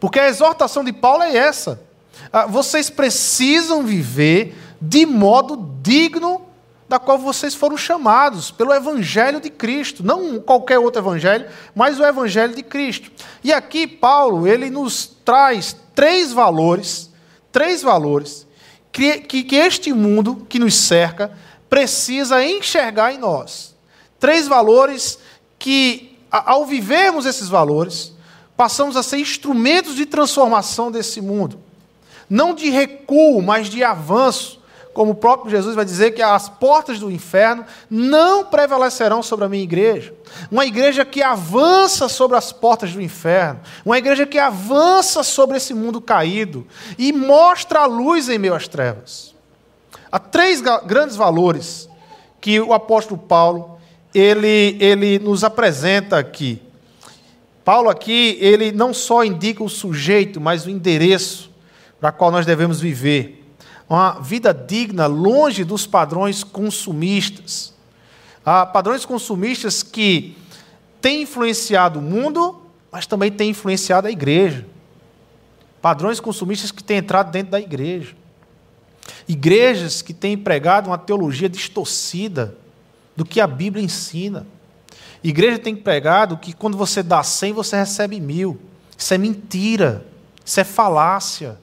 Porque 0.00 0.18
a 0.18 0.28
exortação 0.28 0.84
de 0.84 0.92
Paulo 0.92 1.22
é 1.22 1.36
essa. 1.36 1.85
Ah, 2.32 2.46
vocês 2.46 2.90
precisam 2.90 3.82
viver 3.82 4.56
de 4.80 5.06
modo 5.06 5.74
digno 5.82 6.42
da 6.88 6.98
qual 6.98 7.18
vocês 7.18 7.54
foram 7.54 7.76
chamados 7.76 8.50
pelo 8.50 8.72
Evangelho 8.72 9.40
de 9.40 9.50
Cristo, 9.50 10.04
não 10.04 10.38
qualquer 10.38 10.78
outro 10.78 11.02
evangelho, 11.02 11.46
mas 11.74 11.98
o 11.98 12.04
Evangelho 12.04 12.54
de 12.54 12.62
Cristo. 12.62 13.10
E 13.42 13.52
aqui 13.52 13.86
Paulo 13.86 14.46
ele 14.46 14.70
nos 14.70 15.06
traz 15.24 15.76
três 15.94 16.32
valores, 16.32 17.10
três 17.50 17.82
valores 17.82 18.46
que, 18.92 19.18
que, 19.18 19.42
que 19.42 19.56
este 19.56 19.92
mundo 19.92 20.46
que 20.48 20.58
nos 20.58 20.74
cerca 20.76 21.36
precisa 21.68 22.44
enxergar 22.44 23.12
em 23.12 23.18
nós. 23.18 23.74
Três 24.20 24.46
valores 24.46 25.18
que, 25.58 26.16
ao 26.30 26.64
vivermos 26.64 27.26
esses 27.26 27.48
valores, 27.48 28.12
passamos 28.56 28.96
a 28.96 29.02
ser 29.02 29.18
instrumentos 29.18 29.96
de 29.96 30.06
transformação 30.06 30.90
desse 30.90 31.20
mundo. 31.20 31.60
Não 32.28 32.54
de 32.54 32.70
recuo, 32.70 33.42
mas 33.42 33.68
de 33.68 33.82
avanço. 33.82 34.60
Como 34.92 35.12
o 35.12 35.14
próprio 35.14 35.50
Jesus 35.50 35.74
vai 35.74 35.84
dizer 35.84 36.12
que 36.12 36.22
as 36.22 36.48
portas 36.48 36.98
do 36.98 37.10
inferno 37.10 37.66
não 37.90 38.46
prevalecerão 38.46 39.22
sobre 39.22 39.44
a 39.44 39.48
minha 39.48 39.62
igreja. 39.62 40.14
Uma 40.50 40.64
igreja 40.64 41.04
que 41.04 41.22
avança 41.22 42.08
sobre 42.08 42.36
as 42.36 42.50
portas 42.50 42.92
do 42.92 43.02
inferno. 43.02 43.60
Uma 43.84 43.98
igreja 43.98 44.24
que 44.24 44.38
avança 44.38 45.22
sobre 45.22 45.58
esse 45.58 45.74
mundo 45.74 46.00
caído 46.00 46.66
e 46.96 47.12
mostra 47.12 47.80
a 47.80 47.86
luz 47.86 48.30
em 48.30 48.38
meio 48.38 48.54
às 48.54 48.66
trevas. 48.66 49.34
Há 50.10 50.18
três 50.18 50.62
grandes 50.86 51.14
valores 51.14 51.90
que 52.40 52.58
o 52.58 52.72
apóstolo 52.72 53.20
Paulo 53.20 53.78
ele, 54.14 54.78
ele 54.80 55.18
nos 55.18 55.44
apresenta 55.44 56.16
aqui. 56.16 56.62
Paulo 57.62 57.90
aqui, 57.90 58.38
ele 58.40 58.72
não 58.72 58.94
só 58.94 59.22
indica 59.22 59.62
o 59.62 59.68
sujeito, 59.68 60.40
mas 60.40 60.64
o 60.64 60.70
endereço 60.70 61.50
para 62.00 62.12
qual 62.12 62.30
nós 62.30 62.46
devemos 62.46 62.80
viver. 62.80 63.44
Uma 63.88 64.20
vida 64.20 64.52
digna, 64.52 65.06
longe 65.06 65.64
dos 65.64 65.86
padrões 65.86 66.42
consumistas. 66.42 67.72
Há 68.44 68.66
padrões 68.66 69.04
consumistas 69.04 69.82
que 69.82 70.36
têm 71.00 71.22
influenciado 71.22 71.98
o 71.98 72.02
mundo, 72.02 72.62
mas 72.90 73.06
também 73.06 73.30
têm 73.30 73.50
influenciado 73.50 74.06
a 74.06 74.10
igreja. 74.10 74.66
Padrões 75.80 76.18
consumistas 76.18 76.70
que 76.70 76.82
têm 76.82 76.98
entrado 76.98 77.30
dentro 77.30 77.52
da 77.52 77.60
igreja. 77.60 78.14
Igrejas 79.28 80.02
que 80.02 80.12
têm 80.12 80.36
pregado 80.36 80.90
uma 80.90 80.98
teologia 80.98 81.48
distorcida 81.48 82.56
do 83.14 83.24
que 83.24 83.40
a 83.40 83.46
Bíblia 83.46 83.84
ensina. 83.84 84.46
Igreja 85.22 85.58
tem 85.58 85.74
pregado 85.74 86.36
que 86.36 86.52
quando 86.52 86.76
você 86.76 87.02
dá 87.02 87.22
100, 87.22 87.52
você 87.52 87.76
recebe 87.76 88.20
mil. 88.20 88.60
Isso 88.96 89.14
é 89.14 89.18
mentira. 89.18 90.04
Isso 90.44 90.60
é 90.60 90.64
falácia. 90.64 91.58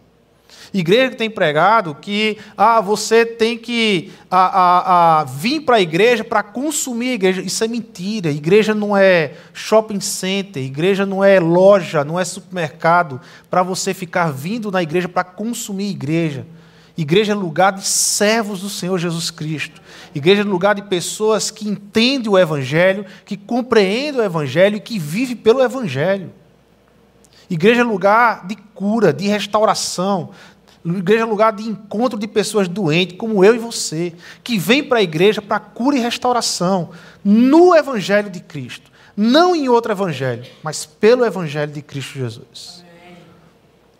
Igreja 0.73 1.11
que 1.11 1.17
tem 1.17 1.29
pregado 1.29 1.93
que 1.93 2.37
ah, 2.57 2.81
você 2.81 3.25
tem 3.25 3.57
que 3.57 4.11
ah, 4.29 5.19
ah 5.19 5.23
vir 5.23 5.61
para 5.61 5.75
a 5.75 5.81
igreja 5.81 6.23
para 6.23 6.41
consumir 6.41 7.09
a 7.09 7.13
igreja. 7.13 7.41
Isso 7.41 7.63
é 7.63 7.67
mentira. 7.67 8.31
Igreja 8.31 8.73
não 8.73 8.97
é 8.97 9.33
shopping 9.53 9.99
center, 9.99 10.63
igreja 10.63 11.05
não 11.05 11.23
é 11.23 11.39
loja, 11.39 12.03
não 12.03 12.19
é 12.19 12.25
supermercado 12.25 13.21
para 13.51 13.61
você 13.61 13.93
ficar 13.93 14.31
vindo 14.31 14.71
na 14.71 14.81
igreja 14.81 15.07
para 15.07 15.23
consumir 15.23 15.85
a 15.85 15.91
igreja. 15.91 16.47
Igreja 16.97 17.31
é 17.31 17.35
lugar 17.35 17.73
de 17.73 17.85
servos 17.85 18.61
do 18.61 18.69
Senhor 18.69 18.97
Jesus 18.99 19.31
Cristo. 19.31 19.81
Igreja 20.13 20.41
é 20.41 20.45
lugar 20.45 20.75
de 20.75 20.83
pessoas 20.83 21.49
que 21.49 21.67
entendem 21.67 22.31
o 22.31 22.37
Evangelho, 22.37 23.05
que 23.25 23.35
compreendem 23.35 24.21
o 24.21 24.23
Evangelho 24.23 24.77
e 24.77 24.79
que 24.79 24.99
vivem 24.99 25.35
pelo 25.35 25.61
Evangelho. 25.61 26.31
Igreja 27.53 27.81
é 27.81 27.83
lugar 27.83 28.47
de 28.47 28.55
cura, 28.55 29.13
de 29.13 29.27
restauração. 29.27 30.31
Igreja 30.83 31.21
é 31.21 31.25
lugar 31.25 31.53
de 31.53 31.61
encontro 31.61 32.17
de 32.17 32.27
pessoas 32.27 32.67
doentes, 32.67 33.15
como 33.15 33.45
eu 33.45 33.53
e 33.53 33.59
você, 33.59 34.11
que 34.43 34.57
vêm 34.57 34.83
para 34.83 34.97
a 34.97 35.03
igreja 35.03 35.39
para 35.39 35.59
cura 35.59 35.95
e 35.95 35.99
restauração, 35.99 36.89
no 37.23 37.75
Evangelho 37.75 38.31
de 38.31 38.39
Cristo. 38.39 38.91
Não 39.15 39.55
em 39.55 39.69
outro 39.69 39.91
Evangelho, 39.91 40.43
mas 40.63 40.87
pelo 40.87 41.23
Evangelho 41.23 41.71
de 41.71 41.83
Cristo 41.83 42.17
Jesus. 42.17 42.83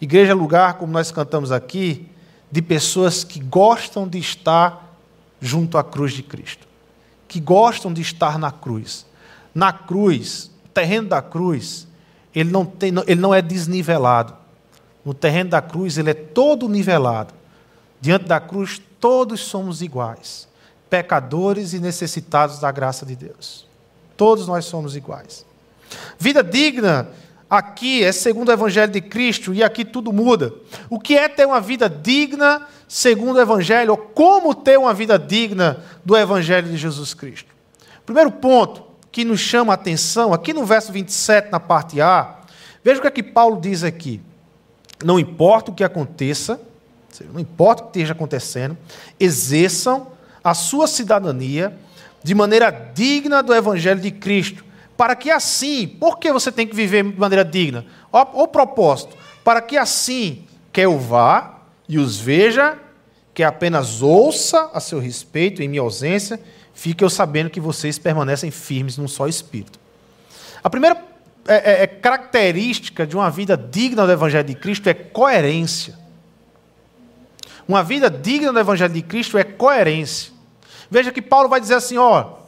Igreja 0.02 0.32
é 0.32 0.34
lugar, 0.34 0.80
como 0.80 0.92
nós 0.92 1.12
cantamos 1.12 1.52
aqui, 1.52 2.08
de 2.52 2.60
pessoas 2.60 3.24
que 3.24 3.40
gostam 3.40 4.08
de 4.08 4.18
estar 4.18 4.98
junto 5.40 5.78
à 5.78 5.84
cruz 5.84 6.14
de 6.14 6.24
Cristo, 6.24 6.68
que 7.28 7.40
gostam 7.40 7.94
de 7.94 8.02
estar 8.02 8.40
na 8.40 8.52
cruz. 8.52 9.06
Na 9.54 9.72
cruz, 9.72 10.50
terreno 10.74 11.10
da 11.10 11.22
cruz, 11.22 11.88
ele 12.34 12.52
não, 12.52 12.66
tem, 12.66 12.94
ele 13.08 13.22
não 13.22 13.34
é 13.34 13.42
desnivelado. 13.42 14.36
No 15.06 15.14
terreno 15.14 15.50
da 15.50 15.62
cruz, 15.62 15.98
ele 15.98 16.12
é 16.12 16.14
todo 16.14 16.70
nivelado. 16.70 17.34
Diante 18.00 18.26
da 18.26 18.40
cruz, 18.40 18.82
todos 19.00 19.42
somos 19.42 19.82
iguais, 19.82 20.48
pecadores 20.90 21.74
e 21.74 21.80
necessitados 21.80 22.60
da 22.60 22.72
graça 22.72 23.06
de 23.06 23.16
Deus. 23.16 23.68
Todos 24.16 24.48
nós 24.48 24.66
somos 24.66 24.96
iguais. 24.96 25.46
Vida 26.18 26.44
digna 26.44 27.10
aqui 27.50 28.04
é 28.04 28.12
segundo 28.12 28.50
o 28.50 28.52
Evangelho 28.52 28.92
de 28.92 29.02
Cristo 29.02 29.54
e 29.54 29.64
aqui 29.64 29.86
tudo 29.86 30.12
muda. 30.12 30.54
O 30.90 31.00
que 31.00 31.16
é 31.16 31.28
ter 31.30 31.46
uma 31.46 31.62
vida 31.62 31.90
digna 31.90 32.66
segundo 32.88 33.38
o 33.38 33.42
Evangelho, 33.42 33.92
ou 33.92 33.98
como 33.98 34.54
ter 34.54 34.78
uma 34.78 34.94
vida 34.94 35.18
digna 35.18 35.84
do 36.04 36.16
Evangelho 36.16 36.70
de 36.70 36.78
Jesus 36.78 37.14
Cristo? 37.14 37.52
Primeiro 38.06 38.32
ponto 38.32 38.93
que 39.14 39.24
nos 39.24 39.40
chama 39.40 39.72
a 39.72 39.76
atenção, 39.76 40.34
aqui 40.34 40.54
no 40.54 40.66
verso 40.66 40.92
27, 40.92 41.52
na 41.52 41.60
parte 41.60 42.02
A, 42.02 42.40
veja 42.84 42.98
o 42.98 43.02
que 43.02 43.08
é 43.08 43.12
que 43.12 43.22
Paulo 43.22 43.62
diz 43.62 43.84
aqui. 43.84 44.20
Não 45.06 45.20
importa 45.20 45.70
o 45.70 45.74
que 45.74 45.84
aconteça, 45.84 46.60
não 47.32 47.40
importa 47.40 47.84
o 47.84 47.86
que 47.86 48.00
esteja 48.00 48.14
acontecendo, 48.14 48.76
exerçam 49.20 50.08
a 50.44 50.56
sua 50.56 50.88
cidadania 50.88 51.78
de 52.24 52.34
maneira 52.34 52.72
digna 52.72 53.44
do 53.44 53.54
Evangelho 53.54 54.02
de 54.02 54.10
Cristo 54.10 54.66
para 54.98 55.16
que 55.16 55.30
assim, 55.30 55.88
por 55.88 56.18
que 56.18 56.32
você 56.32 56.52
tem 56.52 56.66
que 56.66 56.76
viver 56.76 57.04
de 57.04 57.20
maneira 57.20 57.46
digna? 57.46 57.86
O, 58.12 58.48
propósito, 58.48 59.16
para 59.44 59.62
que 59.62 59.78
assim, 59.78 60.44
quer 60.72 60.86
eu 60.86 60.98
vá 60.98 61.62
e 61.88 62.00
os 62.00 62.20
veja, 62.20 62.80
que 63.32 63.44
apenas 63.44 64.02
ouça 64.02 64.72
a 64.74 64.80
seu 64.80 65.00
respeito 65.00 65.62
em 65.62 65.68
minha 65.68 65.82
ausência, 65.82 66.40
fique 66.74 67.04
eu 67.04 67.10
sabendo 67.10 67.50
que 67.50 67.60
vocês 67.60 67.98
permanecem 68.00 68.52
firmes 68.52 68.98
num 68.98 69.08
só 69.08 69.28
espírito. 69.28 69.80
A 70.64 70.70
primeira 70.70 71.04
é, 71.48 71.56
é, 71.56 71.84
é 71.84 71.88
característica 71.88 73.06
de 73.06 73.16
uma 73.16 73.30
vida 73.30 73.58
digna 73.58 74.06
do 74.06 74.12
Evangelho 74.12 74.48
de 74.48 74.56
Cristo 74.56 74.88
é 74.88 74.94
coerência. 74.94 75.98
Uma 77.68 77.84
vida 77.84 78.10
digna 78.10 78.52
do 78.52 78.60
Evangelho 78.60 78.94
de 78.94 79.02
Cristo 79.02 79.38
é 79.38 79.44
coerência. 79.44 80.32
Veja 80.90 81.12
que 81.12 81.22
Paulo 81.22 81.50
vai 81.50 81.60
dizer 81.60 81.76
assim: 81.76 81.98
ó, 81.98 82.44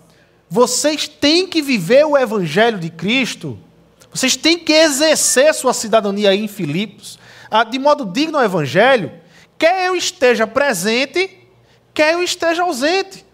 vocês 0.49 1.07
têm 1.07 1.47
que 1.47 1.61
viver 1.61 2.05
o 2.05 2.17
evangelho 2.17 2.77
de 2.77 2.89
Cristo. 2.89 3.59
Vocês 4.11 4.35
têm 4.35 4.57
que 4.57 4.71
exercer 4.71 5.53
sua 5.53 5.73
cidadania 5.73 6.29
aí 6.29 6.41
em 6.41 6.47
Filipos, 6.47 7.19
ah, 7.51 7.63
de 7.63 7.77
modo 7.77 8.05
digno 8.05 8.37
ao 8.37 8.43
evangelho, 8.43 9.11
quer 9.57 9.87
eu 9.87 9.95
esteja 9.95 10.47
presente, 10.47 11.29
quer 11.93 12.13
eu 12.13 12.23
esteja 12.23 12.63
ausente. 12.63 13.24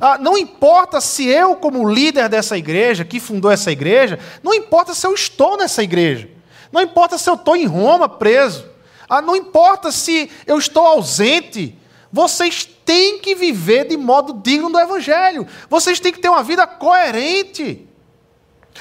Ah, 0.00 0.18
não 0.18 0.36
importa 0.36 1.00
se 1.00 1.26
eu, 1.26 1.56
como 1.56 1.88
líder 1.88 2.28
dessa 2.28 2.56
igreja, 2.56 3.04
que 3.04 3.20
fundou 3.20 3.50
essa 3.50 3.70
igreja, 3.70 4.18
não 4.42 4.54
importa 4.54 4.94
se 4.94 5.06
eu 5.06 5.14
estou 5.14 5.56
nessa 5.56 5.82
igreja, 5.82 6.28
não 6.72 6.80
importa 6.80 7.18
se 7.18 7.28
eu 7.28 7.34
estou 7.34 7.56
em 7.56 7.66
Roma 7.66 8.08
preso, 8.08 8.64
ah, 9.08 9.22
não 9.22 9.36
importa 9.36 9.92
se 9.92 10.30
eu 10.46 10.58
estou 10.58 10.84
ausente, 10.84 11.78
vocês 12.12 12.64
têm 12.64 13.18
que 13.18 13.34
viver 13.34 13.88
de 13.88 13.96
modo 13.96 14.40
digno 14.42 14.70
do 14.70 14.78
Evangelho. 14.78 15.46
Vocês 15.68 16.00
têm 16.00 16.12
que 16.12 16.20
ter 16.20 16.28
uma 16.28 16.42
vida 16.42 16.66
coerente. 16.66 17.86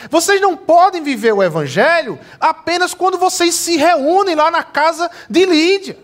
Vocês 0.09 0.39
não 0.41 0.55
podem 0.55 1.01
viver 1.01 1.33
o 1.33 1.43
Evangelho 1.43 2.19
apenas 2.39 2.93
quando 2.93 3.17
vocês 3.17 3.55
se 3.55 3.77
reúnem 3.77 4.35
lá 4.35 4.51
na 4.51 4.63
casa 4.63 5.09
de 5.29 5.45
Lídia. 5.45 5.97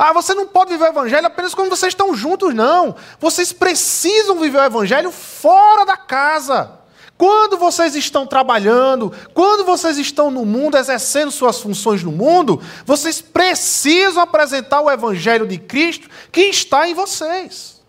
Ah, 0.00 0.12
você 0.12 0.32
não 0.32 0.46
pode 0.46 0.70
viver 0.70 0.84
o 0.84 0.88
Evangelho 0.92 1.26
apenas 1.26 1.52
quando 1.52 1.70
vocês 1.70 1.92
estão 1.92 2.14
juntos, 2.14 2.54
não. 2.54 2.94
Vocês 3.18 3.52
precisam 3.52 4.38
viver 4.38 4.58
o 4.58 4.64
Evangelho 4.64 5.10
fora 5.10 5.84
da 5.84 5.96
casa. 5.96 6.78
Quando 7.16 7.58
vocês 7.58 7.96
estão 7.96 8.24
trabalhando, 8.24 9.12
quando 9.34 9.64
vocês 9.64 9.98
estão 9.98 10.30
no 10.30 10.46
mundo, 10.46 10.78
exercendo 10.78 11.32
suas 11.32 11.58
funções 11.58 12.04
no 12.04 12.12
mundo, 12.12 12.62
vocês 12.86 13.20
precisam 13.20 14.22
apresentar 14.22 14.80
o 14.82 14.88
Evangelho 14.88 15.48
de 15.48 15.58
Cristo 15.58 16.08
que 16.30 16.42
está 16.42 16.88
em 16.88 16.94
vocês. 16.94 17.82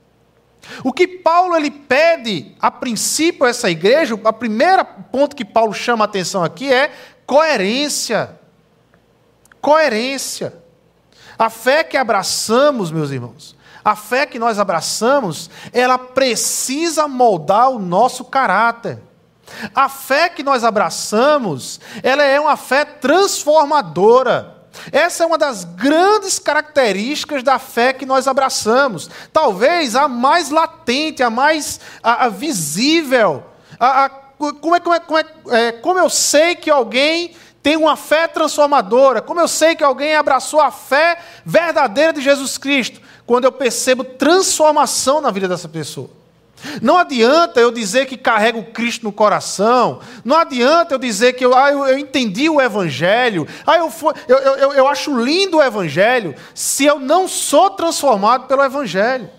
O 0.83 0.91
que 0.91 1.07
Paulo 1.07 1.55
ele 1.55 1.69
pede 1.69 2.55
a 2.59 2.71
princípio 2.71 3.45
a 3.45 3.49
essa 3.49 3.69
igreja, 3.69 4.19
a 4.23 4.33
primeira 4.33 4.83
ponto 4.83 5.35
que 5.35 5.45
Paulo 5.45 5.75
chama 5.75 6.05
a 6.05 6.07
atenção 6.07 6.43
aqui 6.43 6.73
é 6.73 6.91
coerência. 7.27 8.31
Coerência. 9.61 10.68
A 11.39 11.49
fé 11.49 11.85
que 11.85 11.95
abraçamos, 11.95 12.91
meus 12.91 13.11
irmãos, 13.11 13.55
a 13.83 13.95
fé 13.95 14.25
que 14.25 14.37
nós 14.37 14.59
abraçamos, 14.59 15.49
ela 15.71 15.97
precisa 15.97 17.07
moldar 17.07 17.69
o 17.69 17.79
nosso 17.79 18.25
caráter. 18.25 18.99
A 19.73 19.87
fé 19.87 20.27
que 20.27 20.43
nós 20.43 20.65
abraçamos, 20.65 21.79
ela 22.03 22.23
é 22.23 22.37
uma 22.39 22.57
fé 22.57 22.83
transformadora. 22.83 24.57
Essa 24.91 25.23
é 25.23 25.25
uma 25.27 25.37
das 25.37 25.63
grandes 25.63 26.39
características 26.39 27.41
da 27.41 27.57
fé 27.57 27.93
que 27.93 28.05
nós 28.05 28.27
abraçamos. 28.27 29.09
Talvez 29.31 29.95
a 29.95 30.09
mais 30.09 30.49
latente, 30.49 31.23
a 31.23 31.29
mais 31.29 31.79
a, 32.03 32.25
a 32.25 32.29
visível. 32.29 33.45
A, 33.79 34.09
como, 34.37 34.75
é, 34.75 34.79
como, 34.79 34.95
é, 34.95 34.99
como, 34.99 35.19
é, 35.19 35.25
é, 35.51 35.71
como 35.71 35.99
eu 35.99 36.09
sei 36.09 36.55
que 36.55 36.69
alguém 36.69 37.35
tenho 37.61 37.81
uma 37.81 37.95
fé 37.95 38.27
transformadora? 38.27 39.21
Como 39.21 39.39
eu 39.39 39.47
sei 39.47 39.75
que 39.75 39.83
alguém 39.83 40.15
abraçou 40.15 40.61
a 40.61 40.71
fé 40.71 41.19
verdadeira 41.45 42.13
de 42.13 42.21
Jesus 42.21 42.57
Cristo? 42.57 43.01
Quando 43.25 43.45
eu 43.45 43.51
percebo 43.51 44.03
transformação 44.03 45.21
na 45.21 45.31
vida 45.31 45.47
dessa 45.47 45.67
pessoa. 45.67 46.09
Não 46.81 46.97
adianta 46.97 47.59
eu 47.59 47.71
dizer 47.71 48.05
que 48.05 48.17
carrego 48.17 48.63
Cristo 48.63 49.03
no 49.03 49.11
coração, 49.11 50.01
não 50.25 50.35
adianta 50.35 50.93
eu 50.93 50.99
dizer 50.99 51.33
que 51.33 51.45
eu, 51.45 51.55
ah, 51.55 51.71
eu, 51.71 51.85
eu 51.85 51.97
entendi 51.97 52.49
o 52.49 52.59
Evangelho, 52.59 53.47
ah, 53.65 53.77
eu, 53.77 53.91
eu, 54.27 54.37
eu, 54.37 54.73
eu 54.73 54.87
acho 54.87 55.17
lindo 55.17 55.57
o 55.57 55.63
Evangelho, 55.63 56.35
se 56.53 56.85
eu 56.85 56.99
não 56.99 57.27
sou 57.27 57.69
transformado 57.69 58.47
pelo 58.47 58.63
Evangelho. 58.63 59.29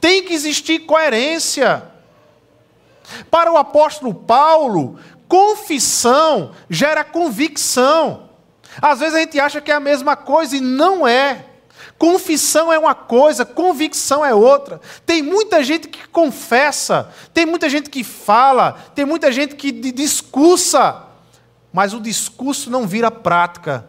Tem 0.00 0.22
que 0.22 0.32
existir 0.32 0.80
coerência. 0.80 1.82
Para 3.30 3.52
o 3.52 3.56
apóstolo 3.56 4.12
Paulo, 4.12 4.98
confissão 5.28 6.52
gera 6.68 7.04
convicção. 7.04 8.30
Às 8.80 9.00
vezes 9.00 9.14
a 9.14 9.20
gente 9.20 9.40
acha 9.40 9.60
que 9.60 9.70
é 9.70 9.74
a 9.74 9.80
mesma 9.80 10.16
coisa 10.16 10.56
e 10.56 10.60
não 10.60 11.06
é. 11.06 11.46
Confissão 11.98 12.72
é 12.72 12.78
uma 12.78 12.94
coisa, 12.94 13.44
convicção 13.44 14.24
é 14.24 14.34
outra. 14.34 14.80
Tem 15.04 15.22
muita 15.22 15.62
gente 15.64 15.88
que 15.88 16.06
confessa, 16.08 17.10
tem 17.32 17.46
muita 17.46 17.70
gente 17.70 17.88
que 17.88 18.04
fala, 18.04 18.72
tem 18.94 19.04
muita 19.04 19.32
gente 19.32 19.54
que 19.54 19.72
discursa, 19.72 21.04
mas 21.72 21.94
o 21.94 22.00
discurso 22.00 22.70
não 22.70 22.86
vira 22.86 23.10
prática, 23.10 23.86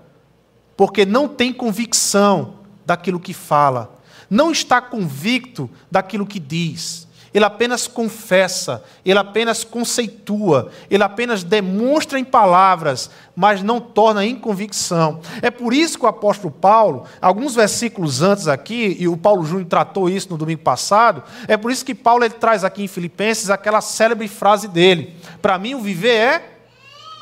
porque 0.77 1.05
não 1.05 1.27
tem 1.27 1.51
convicção 1.51 2.55
daquilo 2.85 3.19
que 3.19 3.33
fala, 3.33 3.99
não 4.29 4.51
está 4.51 4.79
convicto 4.81 5.69
daquilo 5.91 6.25
que 6.25 6.39
diz 6.39 7.06
ele 7.37 7.45
apenas 7.45 7.85
confessa, 7.85 8.83
ele 9.05 9.19
apenas 9.19 9.63
conceitua, 9.63 10.71
ele 10.89 11.03
apenas 11.03 11.43
demonstra 11.43 12.17
em 12.17 12.23
palavras, 12.23 13.11
mas 13.35 13.61
não 13.61 13.79
torna 13.79 14.25
em 14.25 14.35
convicção. 14.35 15.19
É 15.39 15.51
por 15.51 15.71
isso 15.71 15.99
que 15.99 16.05
o 16.05 16.07
apóstolo 16.07 16.51
Paulo, 16.51 17.03
alguns 17.21 17.53
versículos 17.53 18.23
antes 18.23 18.47
aqui, 18.47 18.97
e 18.99 19.07
o 19.07 19.15
Paulo 19.15 19.45
Júnior 19.45 19.67
tratou 19.67 20.09
isso 20.09 20.31
no 20.31 20.37
domingo 20.37 20.63
passado, 20.63 21.21
é 21.47 21.55
por 21.55 21.71
isso 21.71 21.85
que 21.85 21.93
Paulo 21.93 22.23
ele 22.23 22.33
traz 22.33 22.63
aqui 22.63 22.81
em 22.83 22.87
Filipenses 22.87 23.51
aquela 23.51 23.81
célebre 23.81 24.27
frase 24.27 24.67
dele: 24.67 25.15
Para 25.39 25.59
mim 25.59 25.75
o 25.75 25.79
viver 25.79 26.15
é 26.15 26.43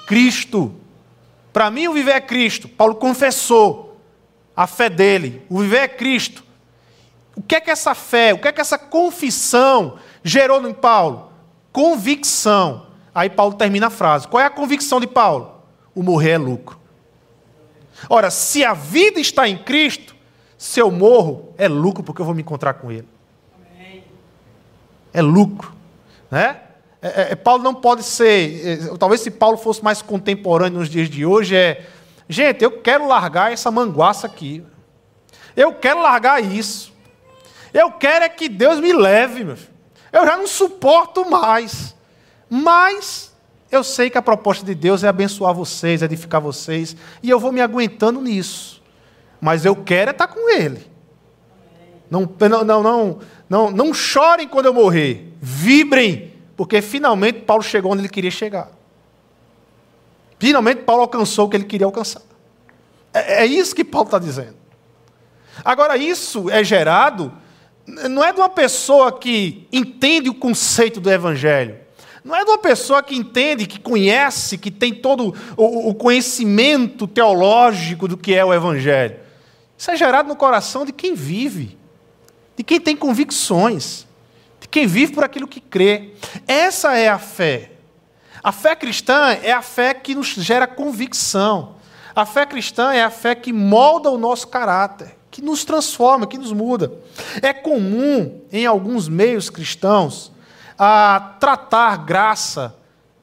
Cristo. 0.08 0.74
Para 1.52 1.70
mim 1.70 1.90
o 1.90 1.94
viver 1.94 2.14
é 2.14 2.22
Cristo. 2.22 2.70
Paulo 2.70 2.96
confessou 2.96 4.00
a 4.56 4.66
fé 4.66 4.90
dele, 4.90 5.42
o 5.50 5.60
viver 5.60 5.80
é 5.80 5.88
Cristo. 5.90 6.45
O 7.36 7.42
que 7.42 7.56
é 7.56 7.62
que 7.62 7.70
essa 7.70 7.94
fé, 7.94 8.34
o 8.34 8.40
que 8.40 8.48
é 8.48 8.52
que 8.52 8.62
essa 8.62 8.78
confissão 8.78 9.98
gerou 10.24 10.66
em 10.68 10.74
Paulo? 10.74 11.32
Convicção. 11.72 12.88
Aí 13.14 13.30
Paulo 13.30 13.54
termina 13.54 13.88
a 13.88 13.90
frase. 13.90 14.28
Qual 14.28 14.42
é 14.42 14.46
a 14.46 14.50
convicção 14.50 15.00
de 15.00 15.08
Paulo? 15.08 15.62
O 15.94 16.02
morrer 16.02 16.32
é 16.32 16.38
lucro. 16.38 16.80
Ora, 18.10 18.30
se 18.30 18.64
a 18.64 18.74
vida 18.74 19.20
está 19.20 19.48
em 19.48 19.58
Cristo, 19.58 20.16
se 20.58 20.80
eu 20.80 20.92
morro, 20.92 21.54
é 21.58 21.68
lucro 21.68 22.04
porque 22.04 22.22
eu 22.22 22.26
vou 22.26 22.36
me 22.36 22.42
encontrar 22.42 22.76
com 22.76 22.92
Ele. 22.92 23.08
É 25.14 25.22
lucro. 25.22 25.74
Né? 26.30 26.60
É, 27.02 27.08
é, 27.08 27.32
é, 27.32 27.36
Paulo 27.36 27.64
não 27.64 27.74
pode 27.74 28.04
ser. 28.04 28.68
É, 28.68 28.98
talvez 28.98 29.22
se 29.22 29.32
Paulo 29.32 29.58
fosse 29.58 29.84
mais 29.84 30.02
contemporâneo 30.02 30.80
nos 30.80 30.90
dias 30.90 31.10
de 31.10 31.26
hoje, 31.26 31.56
é. 31.56 31.86
Gente, 32.28 32.64
eu 32.64 32.82
quero 32.82 33.08
largar 33.08 33.54
essa 33.54 33.70
manguaça 33.70 34.26
aqui. 34.26 34.64
Eu 35.56 35.74
quero 35.74 36.02
largar 36.02 36.44
isso. 36.44 36.95
Eu 37.76 37.92
quero 37.92 38.24
é 38.24 38.30
que 38.30 38.48
Deus 38.48 38.80
me 38.80 38.94
leve, 38.94 39.44
meu 39.44 39.58
filho. 39.58 39.74
Eu 40.10 40.26
já 40.26 40.38
não 40.38 40.48
suporto 40.48 41.30
mais. 41.30 41.94
Mas 42.50 43.36
eu 43.70 43.84
sei 43.84 44.10
que 44.10 44.18
a 44.18 44.22
proposta 44.22 44.66
de 44.66 44.74
Deus 44.74 45.04
é 45.04 45.10
abençoar 45.10 45.54
vocês, 45.54 46.02
edificar 46.02 46.40
vocês, 46.40 46.96
e 47.22 47.30
eu 47.30 47.38
vou 47.38 47.52
me 47.52 47.60
aguentando 47.60 48.22
nisso. 48.22 48.82
Mas 49.42 49.66
eu 49.66 49.76
quero 49.76 50.12
é 50.12 50.14
estar 50.14 50.28
com 50.28 50.50
Ele. 50.50 50.90
Não, 52.10 52.22
não, 52.40 52.64
não, 52.64 52.82
não, 52.82 53.20
não, 53.50 53.72
não 53.72 53.94
chorem 53.94 54.48
quando 54.48 54.68
eu 54.68 54.74
morrer. 54.74 55.34
Vibrem, 55.42 56.34
porque 56.56 56.82
finalmente 56.82 57.42
Paulo 57.42 57.62
chegou 57.62 57.92
onde 57.92 58.04
ele 58.04 58.10
queria 58.10 58.32
chegar. 58.32 58.72
Finalmente 60.40 60.84
Paulo 60.84 61.02
alcançou 61.02 61.48
o 61.48 61.50
que 61.50 61.58
ele 61.58 61.66
queria 61.66 61.86
alcançar. 61.86 62.22
É, 63.14 63.44
é 63.44 63.46
isso 63.46 63.76
que 63.76 63.84
Paulo 63.84 64.08
está 64.08 64.18
dizendo. 64.18 64.56
Agora, 65.64 65.98
isso 65.98 66.50
é 66.50 66.64
gerado 66.64 67.34
não 67.88 68.24
é 68.24 68.34
de 68.34 68.40
uma 68.40 68.50
pessoa 68.50 69.12
que 69.12 69.68
entende 69.72 70.30
o 70.30 70.34
conceito 70.34 71.00
do 71.00 71.12
Evangelho. 71.12 71.78
Não 72.24 72.36
é 72.36 72.44
de 72.44 72.50
uma 72.50 72.58
pessoa 72.58 73.04
que 73.04 73.16
entende, 73.16 73.68
que 73.68 73.80
conhece, 73.80 74.58
que 74.58 74.72
tem 74.72 74.94
todo 74.94 75.36
o, 75.56 75.94
conhecimento 75.94 77.08
teológico 77.08 78.08
do 78.08 78.18
que 78.18 78.34
é 78.34 78.44
o 78.44 78.52
Evangelho. 78.52 79.20
Isso 79.78 79.92
é 79.92 79.96
gerado 79.96 80.28
no 80.28 80.36
coração 80.36 80.86
de 80.86 80.92
quem 80.92 81.14
vive, 81.14 81.78
de 82.58 82.64
quem 82.64 82.80
tem 82.80 82.96
convicções, 82.96 84.08
de 84.60 84.68
quem 84.68 84.88
vive 84.88 85.14
por 85.14 85.24
aquilo 85.24 85.48
que 85.48 85.62
crê. 85.62 86.14
Essa 86.48 86.98
é 86.98 87.08
a 87.08 87.20
fé. 87.20 87.74
A 88.44 88.52
fé 88.52 88.76
cristã 88.76 89.38
é 89.44 89.52
a 89.52 89.62
fé 89.62 89.94
que 89.94 90.16
nos 90.16 90.30
gera 90.30 90.66
convicção. 90.66 91.76
A 92.16 92.26
fé 92.26 92.46
cristã 92.48 92.92
é 92.92 93.04
a 93.04 93.12
fé 93.12 93.36
que 93.36 93.54
molda 93.54 94.10
o 94.10 94.18
nosso 94.18 94.48
caráter 94.48 95.15
que 95.36 95.42
nos 95.42 95.66
transforma, 95.66 96.26
que 96.26 96.38
nos 96.38 96.54
muda. 96.54 96.94
É 97.42 97.52
comum 97.52 98.40
em 98.50 98.66
alguns 98.66 99.10
meios 99.10 99.50
cristãos 99.50 100.32
a 100.80 101.36
tratar 101.42 101.98
graça 102.06 102.74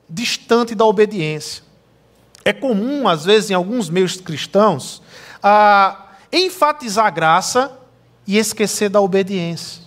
distante 0.06 0.74
da 0.74 0.84
obediência. 0.84 1.64
É 2.44 2.52
comum, 2.52 3.08
às 3.08 3.24
vezes, 3.24 3.48
em 3.48 3.54
alguns 3.54 3.88
meios 3.88 4.20
cristãos, 4.20 5.00
a 5.42 6.10
enfatizar 6.30 7.10
graça 7.14 7.78
e 8.26 8.36
esquecer 8.36 8.90
da 8.90 9.00
obediência. 9.00 9.82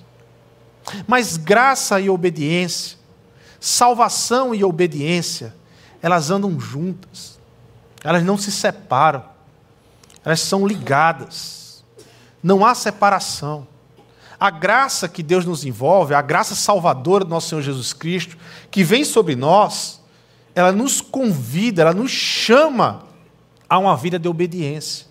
Mas 1.05 1.37
graça 1.37 1.99
e 1.99 2.09
obediência, 2.09 2.97
salvação 3.59 4.55
e 4.55 4.63
obediência, 4.63 5.53
elas 6.01 6.31
andam 6.31 6.59
juntas. 6.59 7.37
Elas 8.03 8.23
não 8.23 8.35
se 8.35 8.51
separam. 8.51 9.23
Elas 10.23 10.39
são 10.39 10.65
ligadas. 10.65 11.64
Não 12.45 12.63
há 12.63 12.75
separação. 12.75 13.67
A 14.39 14.51
graça 14.51 15.09
que 15.09 15.23
Deus 15.23 15.45
nos 15.45 15.65
envolve, 15.65 16.13
a 16.13 16.21
graça 16.21 16.53
salvadora 16.53 17.23
do 17.23 17.29
nosso 17.31 17.49
Senhor 17.49 17.63
Jesus 17.63 17.91
Cristo, 17.91 18.37
que 18.69 18.83
vem 18.83 19.03
sobre 19.03 19.35
nós, 19.35 19.99
ela 20.53 20.71
nos 20.71 21.01
convida, 21.01 21.81
ela 21.81 21.91
nos 21.91 22.11
chama 22.11 23.01
a 23.67 23.79
uma 23.79 23.97
vida 23.97 24.19
de 24.19 24.27
obediência. 24.27 25.07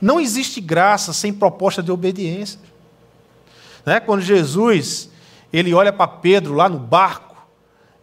Não 0.00 0.20
existe 0.20 0.60
graça 0.60 1.12
sem 1.12 1.32
proposta 1.32 1.82
de 1.82 1.90
obediência. 1.90 2.60
Né? 3.84 3.98
Quando 3.98 4.20
Jesus 4.20 5.10
ele 5.52 5.74
olha 5.74 5.92
para 5.92 6.06
Pedro 6.06 6.54
lá 6.54 6.68
no 6.68 6.78
barco, 6.78 7.34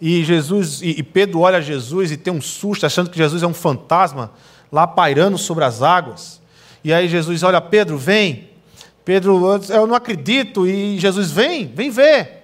e 0.01 0.21
Jesus 0.25 0.81
e 0.81 1.01
Pedro 1.01 1.39
olha 1.39 1.61
Jesus 1.61 2.11
e 2.11 2.17
tem 2.17 2.33
um 2.33 2.41
susto, 2.41 2.85
achando 2.85 3.09
que 3.09 3.17
Jesus 3.17 3.41
é 3.41 3.47
um 3.47 3.53
fantasma 3.53 4.31
lá 4.69 4.85
pairando 4.85 5.37
sobre 5.37 5.63
as 5.63 5.81
águas. 5.81 6.42
E 6.83 6.93
aí 6.93 7.07
Jesus 7.07 7.43
olha, 7.43 7.61
Pedro, 7.61 7.97
vem. 7.97 8.49
Pedro, 9.05 9.61
eu 9.69 9.87
não 9.87 9.95
acredito. 9.95 10.67
E 10.67 10.99
Jesus, 10.99 11.31
vem, 11.31 11.67
vem 11.67 11.89
ver. 11.89 12.43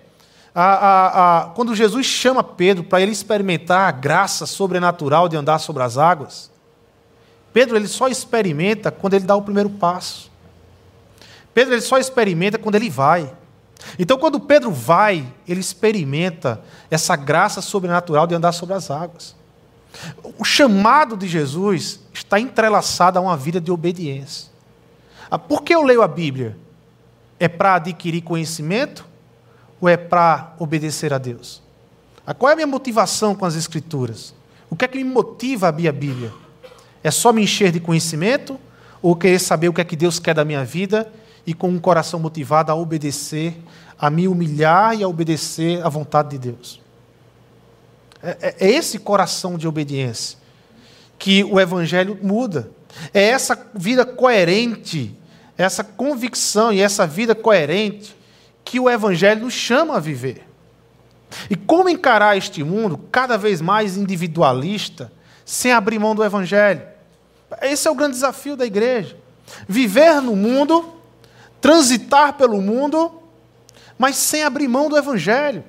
A, 0.54 0.64
a, 0.64 1.40
a, 1.40 1.46
quando 1.52 1.76
Jesus 1.76 2.06
chama 2.06 2.44
Pedro 2.44 2.84
para 2.84 3.02
ele 3.02 3.12
experimentar 3.12 3.88
a 3.88 3.92
graça 3.92 4.46
sobrenatural 4.46 5.30
de 5.30 5.38
andar 5.38 5.60
sobre 5.60 5.84
as 5.84 5.98
águas, 5.98 6.50
Pedro 7.54 7.76
ele 7.76 7.88
só 7.88 8.08
experimenta 8.08 8.92
quando 8.92 9.14
ele 9.14 9.26
dá 9.26 9.36
o 9.36 9.42
primeiro 9.42 9.70
passo. 9.70 10.30
Pedro 11.54 11.74
ele 11.74 11.82
só 11.82 11.98
experimenta 11.98 12.58
quando 12.58 12.76
ele 12.76 12.90
vai. 12.90 13.32
Então, 13.98 14.18
quando 14.18 14.40
Pedro 14.40 14.72
vai, 14.72 15.26
ele 15.48 15.60
experimenta 15.60 16.62
essa 16.92 17.16
graça 17.16 17.62
sobrenatural 17.62 18.28
de 18.28 18.36
andar 18.36 18.52
sobre 18.52 18.76
as 18.76 18.92
águas. 18.92 19.36
O 20.38 20.44
chamado 20.44 21.18
de 21.18 21.28
Jesus 21.28 22.00
está 22.14 22.40
entrelaçado 22.40 23.18
a 23.18 23.22
uma 23.22 23.36
vida 23.36 23.60
de 23.60 23.72
obediência. 23.72 24.50
Ah, 25.30 25.38
por 25.38 25.64
que 25.64 25.74
eu 25.74 25.84
leio 25.84 26.02
a 26.02 26.08
Bíblia? 26.08 26.58
É 27.40 27.48
para 27.48 27.76
adquirir 27.76 28.22
conhecimento 28.22 29.06
ou 29.80 29.88
é 29.88 29.98
para 29.98 30.54
obedecer 30.60 31.14
a 31.14 31.18
Deus? 31.18 31.62
Ah, 32.26 32.34
qual 32.34 32.50
é 32.50 32.54
a 32.54 32.56
minha 32.56 32.68
motivação 32.68 33.36
com 33.36 33.46
as 33.46 33.56
Escrituras? 33.56 34.34
O 34.70 34.76
que 34.76 34.86
é 34.86 34.88
que 34.88 34.98
me 34.98 35.04
motiva 35.04 35.66
a 35.66 35.70
abrir 35.70 35.88
a 35.88 35.92
Bíblia? 35.92 36.32
É 37.04 37.10
só 37.10 37.32
me 37.32 37.42
encher 37.42 37.72
de 37.72 37.80
conhecimento 37.80 38.60
ou 39.02 39.16
querer 39.16 39.40
saber 39.40 39.70
o 39.70 39.74
que 39.74 39.82
é 39.82 39.84
que 39.84 39.96
Deus 39.96 40.20
quer 40.20 40.36
da 40.36 40.46
minha 40.46 40.64
vida 40.64 41.12
e 41.46 41.54
com 41.54 41.70
um 41.70 41.80
coração 41.80 42.20
motivado 42.20 42.72
a 42.72 42.76
obedecer, 42.76 43.58
a 43.98 44.10
me 44.10 44.28
humilhar 44.28 44.96
e 44.96 45.04
a 45.04 45.08
obedecer 45.08 45.84
à 45.86 45.90
vontade 45.90 46.30
de 46.30 46.52
Deus? 46.52 46.82
É, 48.22 48.38
é, 48.42 48.56
é 48.68 48.72
esse 48.72 49.00
coração 49.00 49.58
de 49.58 49.68
obediência 49.68 50.38
que 51.18 51.44
o 51.44 51.60
Evangelho 51.60 52.18
muda. 52.22 52.72
É 53.14 53.24
essa 53.24 53.58
vida 53.74 54.06
coerente, 54.06 55.16
essa 55.58 55.84
convicção 55.84 56.72
e 56.72 56.82
essa 56.82 57.06
vida 57.06 57.36
coerente 57.36 58.16
que 58.64 58.80
o 58.80 58.90
Evangelho 58.90 59.42
nos 59.42 59.54
chama 59.54 59.98
a 59.98 60.00
viver. 60.00 60.48
E 61.50 61.56
como 61.56 61.90
encarar 61.90 62.38
este 62.38 62.64
mundo 62.64 62.98
cada 63.12 63.38
vez 63.38 63.62
mais 63.62 63.98
individualista, 63.98 65.12
sem 65.46 65.72
abrir 65.72 66.00
mão 66.00 66.16
do 66.16 66.24
Evangelho. 66.24 66.82
Esse 67.62 67.88
é 67.88 67.92
o 67.92 67.96
grande 67.96 68.14
desafio 68.14 68.56
da 68.56 68.66
igreja. 68.66 69.18
Viver 69.68 70.22
no 70.22 70.36
mundo, 70.36 70.94
transitar 71.60 72.34
pelo 72.34 72.62
mundo, 72.62 73.20
mas 73.98 74.16
sem 74.16 74.44
abrir 74.44 74.68
mão 74.68 74.90
do 74.90 74.98
Evangelho. 74.98 75.64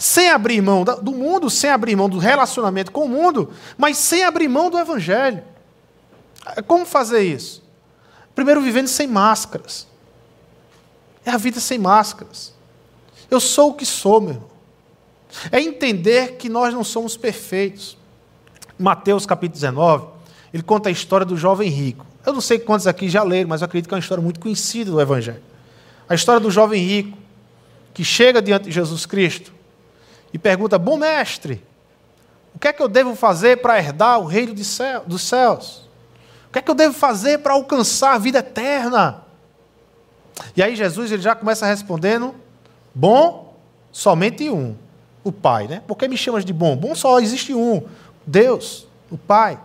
Sem 0.00 0.30
abrir 0.30 0.62
mão 0.62 0.82
do 0.82 1.12
mundo, 1.12 1.50
sem 1.50 1.68
abrir 1.68 1.94
mão 1.94 2.08
do 2.08 2.16
relacionamento 2.16 2.90
com 2.90 3.04
o 3.04 3.08
mundo, 3.08 3.50
mas 3.76 3.98
sem 3.98 4.24
abrir 4.24 4.48
mão 4.48 4.70
do 4.70 4.78
Evangelho. 4.78 5.42
Como 6.66 6.86
fazer 6.86 7.20
isso? 7.20 7.62
Primeiro, 8.34 8.62
vivendo 8.62 8.88
sem 8.88 9.06
máscaras. 9.06 9.86
É 11.22 11.30
a 11.30 11.36
vida 11.36 11.60
sem 11.60 11.78
máscaras. 11.78 12.54
Eu 13.30 13.38
sou 13.40 13.72
o 13.72 13.74
que 13.74 13.84
sou, 13.84 14.22
meu 14.22 14.30
irmão. 14.30 14.48
É 15.52 15.60
entender 15.60 16.36
que 16.38 16.48
nós 16.48 16.72
não 16.72 16.82
somos 16.82 17.14
perfeitos. 17.14 17.98
Mateus 18.78 19.26
capítulo 19.26 19.52
19, 19.52 20.06
ele 20.54 20.62
conta 20.62 20.88
a 20.88 20.92
história 20.92 21.26
do 21.26 21.36
jovem 21.36 21.68
rico. 21.68 22.06
Eu 22.24 22.32
não 22.32 22.40
sei 22.40 22.58
quantos 22.58 22.86
aqui 22.86 23.06
já 23.06 23.22
leram, 23.22 23.50
mas 23.50 23.60
eu 23.60 23.66
acredito 23.66 23.86
que 23.86 23.92
é 23.92 23.96
uma 23.96 24.00
história 24.00 24.24
muito 24.24 24.40
conhecida 24.40 24.90
do 24.90 24.98
Evangelho. 24.98 25.42
A 26.08 26.14
história 26.14 26.40
do 26.40 26.50
jovem 26.50 26.82
rico 26.82 27.18
que 27.92 28.02
chega 28.02 28.40
diante 28.40 28.64
de 28.64 28.70
Jesus 28.70 29.04
Cristo 29.04 29.59
e 30.32 30.38
pergunta: 30.38 30.78
Bom 30.78 30.96
mestre, 30.96 31.64
o 32.54 32.58
que 32.58 32.68
é 32.68 32.72
que 32.72 32.82
eu 32.82 32.88
devo 32.88 33.14
fazer 33.14 33.58
para 33.58 33.78
herdar 33.78 34.20
o 34.20 34.26
reino 34.26 34.54
dos 34.54 35.22
céus? 35.22 35.88
O 36.48 36.52
que 36.52 36.58
é 36.58 36.62
que 36.62 36.70
eu 36.70 36.74
devo 36.74 36.94
fazer 36.94 37.38
para 37.38 37.54
alcançar 37.54 38.14
a 38.14 38.18
vida 38.18 38.40
eterna? 38.40 39.22
E 40.56 40.62
aí 40.62 40.74
Jesus 40.74 41.12
ele 41.12 41.22
já 41.22 41.34
começa 41.34 41.66
respondendo: 41.66 42.34
Bom, 42.94 43.56
somente 43.92 44.50
um, 44.50 44.74
o 45.22 45.30
Pai, 45.30 45.68
né? 45.68 45.82
Por 45.86 45.96
que 45.96 46.08
me 46.08 46.16
chamas 46.16 46.44
de 46.44 46.52
bom? 46.52 46.76
Bom 46.76 46.94
só 46.94 47.20
existe 47.20 47.54
um, 47.54 47.82
Deus, 48.26 48.86
o 49.10 49.18
Pai. 49.18 49.58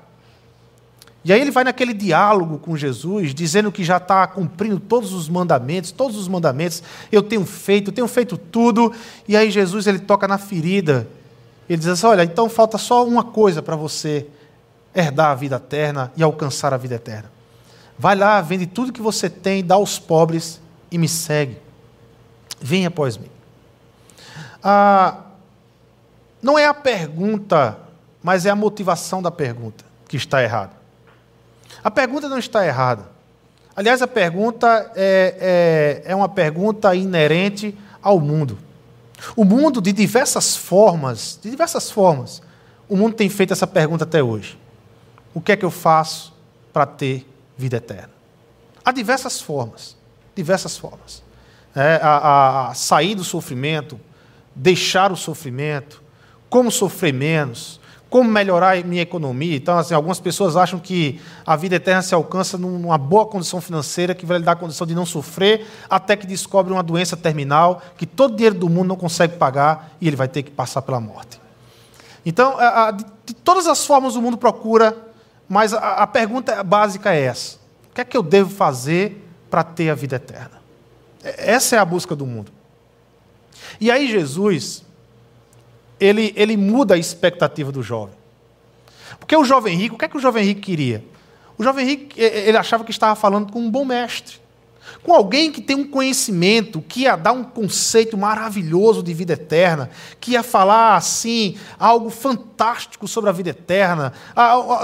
E 1.26 1.34
aí 1.34 1.42
ele 1.42 1.50
vai 1.50 1.64
naquele 1.64 1.92
diálogo 1.92 2.60
com 2.60 2.78
Jesus, 2.78 3.34
dizendo 3.34 3.72
que 3.72 3.84
já 3.84 3.98
está 3.98 4.28
cumprindo 4.28 4.80
todos 4.80 5.12
os 5.12 5.28
mandamentos, 5.28 5.92
todos 5.92 6.16
os 6.16 6.28
mandamentos, 6.28 6.84
eu 7.12 7.24
tenho 7.24 7.44
feito, 7.44 7.90
eu 7.90 7.94
tenho 7.94 8.08
feito 8.08 8.38
tudo. 8.38 8.94
E 9.28 9.36
aí 9.36 9.50
Jesus 9.50 9.88
ele 9.88 9.98
toca 9.98 10.28
na 10.28 10.38
ferida. 10.38 11.08
Ele 11.68 11.80
diz 11.80 11.88
assim: 11.88 12.06
olha, 12.06 12.24
então 12.24 12.48
falta 12.48 12.78
só 12.78 13.04
uma 13.04 13.24
coisa 13.24 13.64
para 13.64 13.76
você 13.76 14.28
herdar 14.94 15.32
a 15.32 15.36
vida 15.36 15.56
eterna 15.56 16.12
e 16.16 16.22
alcançar 16.22 16.76
a 16.76 16.78
vida 16.78 16.94
eterna. 16.94 17.32
Vai 17.98 18.16
lá, 18.16 18.40
vende 18.40 18.68
tudo 18.68 18.94
que 18.94 19.02
você 19.02 19.28
tem, 19.28 19.66
dá 19.66 19.74
aos 19.74 19.98
pobres 19.98 20.62
e 20.92 20.98
me 21.00 21.10
segue. 21.10 21.58
Venha 22.62 22.90
após 22.90 23.18
mim. 23.18 23.32
Ah, 24.64 25.22
não 26.40 26.56
é 26.56 26.68
a 26.68 26.74
pergunta, 26.74 27.80
mas 28.22 28.46
é 28.46 28.52
a 28.52 28.56
motivação 28.56 29.24
da 29.24 29.32
pergunta 29.32 29.84
que 30.08 30.18
está 30.18 30.44
errada. 30.44 30.75
A 31.86 31.92
pergunta 31.92 32.28
não 32.28 32.40
está 32.40 32.66
errada. 32.66 33.06
Aliás, 33.76 34.02
a 34.02 34.08
pergunta 34.08 34.92
é, 34.96 36.02
é, 36.04 36.12
é 36.12 36.16
uma 36.16 36.28
pergunta 36.28 36.96
inerente 36.96 37.78
ao 38.02 38.20
mundo. 38.20 38.58
O 39.36 39.46
mundo, 39.46 39.80
de 39.80 39.94
diversas 39.94 40.58
formas, 40.58 41.38
de 41.40 41.52
diversas 41.52 41.92
formas, 41.92 42.42
o 42.90 42.98
mundo 42.98 43.14
tem 43.14 43.30
feito 43.30 43.54
essa 43.54 43.68
pergunta 43.68 44.04
até 44.04 44.24
hoje. 44.24 44.58
O 45.32 45.40
que 45.40 45.52
é 45.52 45.56
que 45.56 45.64
eu 45.64 45.70
faço 45.70 46.34
para 46.74 46.88
ter 46.88 47.24
vida 47.56 47.78
eterna? 47.78 48.10
Há 48.84 48.92
diversas 48.92 49.40
formas, 49.40 49.96
diversas 50.36 50.76
formas. 50.76 51.22
É, 51.76 52.00
a, 52.02 52.70
a, 52.70 52.74
sair 52.74 53.14
do 53.14 53.24
sofrimento, 53.24 54.00
deixar 54.56 55.12
o 55.12 55.16
sofrimento, 55.16 56.02
como 56.50 56.72
sofrer 56.72 57.14
menos, 57.14 57.80
como 58.10 58.30
melhorar 58.30 58.84
minha 58.84 59.02
economia. 59.02 59.56
Então, 59.56 59.78
assim, 59.78 59.94
algumas 59.94 60.20
pessoas 60.20 60.56
acham 60.56 60.80
que 60.80 61.20
a 61.46 61.56
vida 61.56 61.76
eterna 61.76 62.02
se 62.02 62.14
alcança 62.14 62.58
numa 62.58 62.98
boa 62.98 63.26
condição 63.26 63.60
financeira 63.60 64.16
que 64.16 64.26
vai 64.26 64.38
lhe 64.38 64.44
dar 64.44 64.54
a 64.54 64.56
condição 64.56 64.86
de 64.86 64.96
não 64.96 65.06
sofrer, 65.06 65.68
até 65.90 66.16
que 66.16 66.26
descobre 66.26 66.72
uma 66.72 66.84
doença 66.84 67.18
terminal 67.18 67.82
que 67.98 68.06
todo 68.06 68.36
dinheiro 68.36 68.56
do 68.56 68.70
mundo 68.70 68.88
não 68.88 68.96
consegue 68.96 69.38
pagar 69.38 69.96
e 70.00 70.08
ele 70.08 70.16
vai 70.16 70.28
ter 70.28 70.44
que 70.44 70.52
passar 70.52 70.82
pela 70.82 71.00
morte. 71.00 71.42
Então, 72.26 72.58
de 73.26 73.34
todas 73.34 73.68
as 73.68 73.86
formas 73.86 74.16
o 74.16 74.22
mundo 74.22 74.38
procura, 74.38 74.98
mas 75.48 75.74
a 75.74 76.08
pergunta 76.08 76.64
básica 76.64 77.14
é 77.14 77.22
essa: 77.22 77.58
o 77.92 77.94
que 77.94 78.02
é 78.02 78.06
que 78.06 78.18
eu 78.18 78.24
devo 78.24 78.50
fazer 78.50 79.24
para 79.50 79.64
ter 79.64 79.90
a 79.90 79.96
vida 79.96 80.16
eterna? 80.16 80.62
Essa 81.24 81.76
é 81.76 81.80
a 81.80 81.86
busca 81.86 82.16
do 82.16 82.26
mundo. 82.26 82.52
E 83.80 83.92
aí 83.92 84.10
Jesus 84.10 84.84
ele, 86.00 86.34
ele 86.36 86.58
muda 86.58 86.96
a 86.96 86.98
expectativa 86.98 87.72
do 87.72 87.82
jovem. 87.82 88.16
Porque 89.20 89.36
o 89.36 89.44
jovem 89.44 89.78
rico, 89.78 89.96
o 89.96 89.98
que 89.98 90.06
é 90.06 90.08
que 90.08 90.18
o 90.18 90.20
jovem 90.20 90.44
rico 90.44 90.62
queria? 90.62 91.04
O 91.58 91.64
jovem 91.64 91.86
rico, 91.86 92.14
ele 92.18 92.58
achava 92.58 92.84
que 92.84 92.92
estava 92.92 93.16
falando 93.16 93.52
com 93.52 93.60
um 93.60 93.72
bom 93.72 93.86
mestre 93.86 94.45
com 95.04 95.14
alguém 95.14 95.52
que 95.52 95.62
tem 95.62 95.76
um 95.76 95.88
conhecimento, 95.88 96.82
que 96.82 97.02
ia 97.02 97.16
dar 97.16 97.32
um 97.32 97.44
conceito 97.44 98.18
maravilhoso 98.18 99.04
de 99.04 99.14
vida 99.14 99.34
eterna, 99.34 99.90
que 100.20 100.32
ia 100.32 100.44
falar 100.44 100.96
assim 100.96 101.56
algo 101.80 102.10
fantástico 102.10 103.08
sobre 103.08 103.30
a 103.30 103.34
vida 103.34 103.50
eterna, 103.50 104.14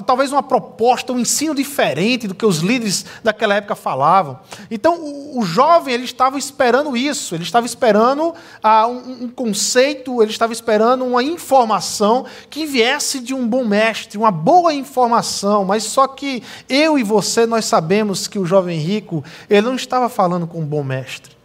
talvez 0.06 0.32
uma 0.32 0.44
proposta, 0.44 1.14
um 1.14 1.20
ensino 1.20 1.56
diferente 1.56 2.28
do 2.28 2.36
que 2.36 2.46
os 2.46 2.60
líderes 2.60 3.06
daquela 3.24 3.56
época 3.56 3.76
falavam. 3.76 4.40
Então, 4.70 4.98
o, 5.36 5.44
jovem 5.44 5.94
ele 5.94 6.04
estava 6.04 6.38
esperando 6.38 6.96
isso, 6.96 7.36
ele 7.36 7.44
estava 7.44 7.66
esperando 7.66 8.34
ah, 8.62 8.88
um, 8.88 9.28
conceito, 9.30 10.22
ele 10.22 10.32
estava 10.32 10.54
esperando 10.54 11.06
uma 11.06 11.24
informação 11.24 12.26
que 12.50 12.66
viesse 12.66 13.20
de 13.20 13.34
um 13.34 13.48
bom 13.48 13.66
mestre, 13.66 14.18
uma 14.18 14.32
boa 14.32 14.74
informação. 14.74 15.66
Mas 15.66 15.84
só 15.84 16.08
que 16.08 16.44
eu 16.70 16.98
e 16.98 17.04
você 17.04 17.46
nós 17.46 17.66
sabemos 17.66 18.28
que 18.28 18.40
o 18.40 18.46
jovem 18.46 18.80
rico 18.80 19.24
ele 19.50 19.68
não 19.68 19.76
estava 19.92 20.08
falando 20.08 20.48
com 20.48 20.62
um 20.62 20.66
bom 20.66 20.84
mestre. 20.84 21.36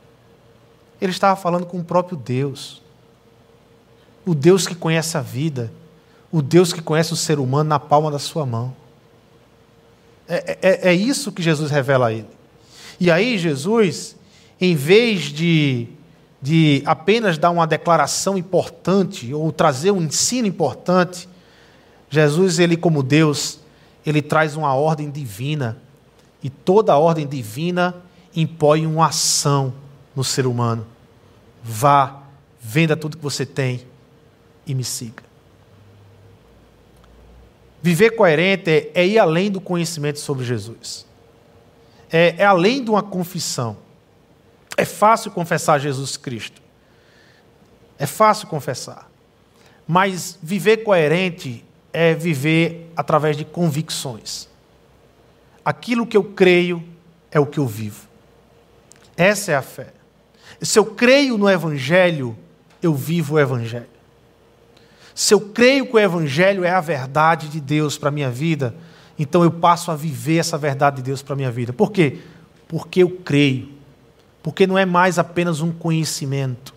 Ele 1.01 1.11
estava 1.11 1.35
falando 1.35 1.67
com 1.67 1.81
o 1.81 1.85
próprio 1.85 2.17
Deus. 2.17 2.81
O 4.25 4.37
Deus 4.37 4.69
que 4.69 4.75
conhece 4.75 5.19
a 5.19 5.21
vida. 5.21 5.73
O 6.31 6.41
Deus 6.41 6.73
que 6.73 6.81
conhece 6.81 7.13
o 7.13 7.17
ser 7.17 7.41
humano 7.41 7.69
na 7.69 7.81
palma 7.81 8.09
da 8.09 8.21
sua 8.21 8.47
mão. 8.47 8.73
É, 10.29 10.59
é, 10.63 10.91
é 10.91 10.95
isso 10.95 11.33
que 11.33 11.43
Jesus 11.43 11.73
revela 11.73 12.07
a 12.07 12.13
ele. 12.13 12.29
E 13.01 13.11
aí, 13.11 13.37
Jesus, 13.37 14.15
em 14.61 14.77
vez 14.77 15.23
de, 15.25 15.89
de 16.41 16.85
apenas 16.87 17.37
dar 17.37 17.51
uma 17.51 17.67
declaração 17.67 18.39
importante 18.39 19.35
ou 19.35 19.51
trazer 19.51 19.91
um 19.91 20.03
ensino 20.03 20.47
importante, 20.47 21.29
Jesus, 22.09 22.61
ele 22.61 22.77
como 22.77 23.03
Deus, 23.03 23.59
ele 24.05 24.23
traz 24.23 24.55
uma 24.55 24.73
ordem 24.73 25.11
divina. 25.11 25.79
E 26.45 26.49
toda 26.49 26.93
a 26.93 26.99
ordem 26.99 27.27
divina 27.27 28.06
impõe 28.37 28.87
uma 28.87 29.07
ação 29.07 29.73
no 30.15 30.23
ser 30.23 30.47
humano. 30.47 30.87
Vá, 31.63 32.23
venda 32.61 32.97
tudo 32.97 33.17
que 33.17 33.23
você 33.23 33.47
tem 33.47 33.87
e 34.67 34.75
me 34.75 34.85
siga. 34.85 35.25
Viver 37.83 38.11
coerente 38.11 38.71
é, 38.71 38.91
é 38.95 39.07
ir 39.07 39.19
além 39.19 39.51
do 39.51 39.61
conhecimento 39.61 40.19
sobre 40.19 40.45
Jesus. 40.45 41.07
É, 42.11 42.35
é 42.39 42.45
além 42.45 42.85
de 42.85 42.91
uma 42.91 43.03
confissão. 43.03 43.77
É 44.77 44.85
fácil 44.85 45.31
confessar 45.31 45.79
Jesus 45.79 46.17
Cristo. 46.17 46.61
É 47.99 48.07
fácil 48.07 48.47
confessar. 48.49 49.11
Mas 49.87 50.39
viver 50.43 50.79
coerente 50.79 51.65
é 51.93 52.13
viver 52.13 52.91
através 52.97 53.37
de 53.37 53.45
convicções. 53.45 54.49
Aquilo 55.65 56.07
que 56.07 56.17
eu 56.17 56.25
creio 56.25 56.83
é 57.31 57.41
o 57.41 57.47
que 57.47 57.59
eu 57.59 57.67
vivo. 57.67 58.06
Essa 59.17 59.53
é 59.53 59.55
a 59.55 59.63
fé. 59.63 59.89
Se 60.61 60.79
eu 60.79 60.85
creio 60.85 61.37
no 61.39 61.49
Evangelho, 61.49 62.37
eu 62.83 62.95
vivo 62.95 63.35
o 63.35 63.41
Evangelho. 63.41 63.87
Se 65.15 65.33
eu 65.33 65.41
creio 65.41 65.87
que 65.87 65.97
o 65.97 65.99
Evangelho 65.99 66.65
é 66.65 66.71
a 66.71 66.81
verdade 66.81 67.49
de 67.49 67.61
Deus 67.61 67.97
para 67.97 68.11
a 68.11 68.13
minha 68.13 68.31
vida, 68.31 68.75
então 69.19 69.43
eu 69.43 69.51
passo 69.51 69.91
a 69.91 69.97
viver 69.97 70.39
essa 70.39 70.59
verdade 70.59 70.97
de 70.97 71.03
Deus 71.03 71.23
para 71.23 71.33
a 71.33 71.37
minha 71.37 71.51
vida. 71.51 71.73
Por 71.73 71.91
quê? 71.91 72.19
Porque 72.69 73.03
eu 73.03 73.11
creio. 73.11 73.71
Porque 74.43 74.67
não 74.67 74.77
é 74.77 74.85
mais 74.85 75.19
apenas 75.19 75.61
um 75.61 75.73
conhecimento, 75.73 76.75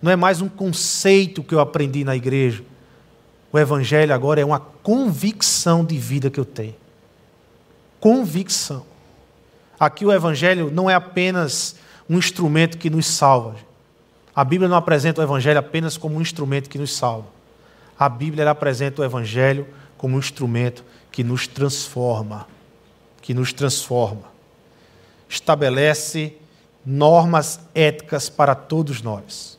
não 0.00 0.12
é 0.12 0.16
mais 0.16 0.40
um 0.40 0.48
conceito 0.48 1.42
que 1.42 1.54
eu 1.54 1.60
aprendi 1.60 2.04
na 2.04 2.14
igreja. 2.14 2.62
O 3.52 3.58
Evangelho 3.58 4.14
agora 4.14 4.40
é 4.40 4.44
uma 4.44 4.60
convicção 4.60 5.84
de 5.84 5.98
vida 5.98 6.30
que 6.30 6.38
eu 6.38 6.44
tenho. 6.44 6.76
Convicção. 7.98 8.86
Aqui 9.80 10.04
o 10.04 10.12
Evangelho 10.12 10.70
não 10.70 10.90
é 10.90 10.94
apenas 10.94 11.74
um 12.06 12.18
instrumento 12.18 12.76
que 12.76 12.90
nos 12.90 13.06
salva. 13.06 13.56
A 14.36 14.44
Bíblia 14.44 14.68
não 14.68 14.76
apresenta 14.76 15.22
o 15.22 15.24
Evangelho 15.24 15.58
apenas 15.58 15.96
como 15.96 16.16
um 16.16 16.20
instrumento 16.20 16.68
que 16.68 16.76
nos 16.76 16.94
salva. 16.94 17.28
A 17.98 18.06
Bíblia 18.06 18.50
apresenta 18.50 19.00
o 19.00 19.04
Evangelho 19.04 19.66
como 19.96 20.16
um 20.16 20.18
instrumento 20.18 20.84
que 21.10 21.24
nos 21.24 21.46
transforma. 21.46 22.46
Que 23.22 23.32
nos 23.32 23.54
transforma. 23.54 24.24
Estabelece 25.26 26.36
normas 26.84 27.58
éticas 27.74 28.28
para 28.28 28.54
todos 28.54 29.00
nós. 29.00 29.58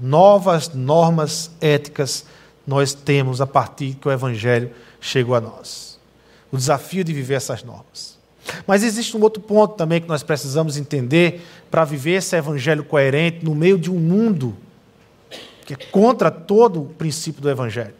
Novas 0.00 0.72
normas 0.72 1.50
éticas 1.60 2.24
nós 2.64 2.94
temos 2.94 3.40
a 3.40 3.46
partir 3.46 3.94
que 3.94 4.06
o 4.06 4.12
Evangelho 4.12 4.72
chegou 5.00 5.34
a 5.34 5.40
nós. 5.40 5.98
O 6.52 6.56
desafio 6.56 7.02
de 7.02 7.12
viver 7.12 7.34
essas 7.34 7.64
normas. 7.64 8.17
Mas 8.66 8.82
existe 8.82 9.16
um 9.16 9.20
outro 9.20 9.42
ponto 9.42 9.74
também 9.74 10.00
que 10.00 10.08
nós 10.08 10.22
precisamos 10.22 10.76
entender 10.76 11.42
para 11.70 11.84
viver 11.84 12.12
esse 12.12 12.36
evangelho 12.36 12.84
coerente 12.84 13.44
no 13.44 13.54
meio 13.54 13.78
de 13.78 13.90
um 13.90 13.98
mundo 13.98 14.56
que 15.64 15.74
é 15.74 15.76
contra 15.76 16.30
todo 16.30 16.80
o 16.80 16.86
princípio 16.86 17.42
do 17.42 17.50
evangelho. 17.50 17.94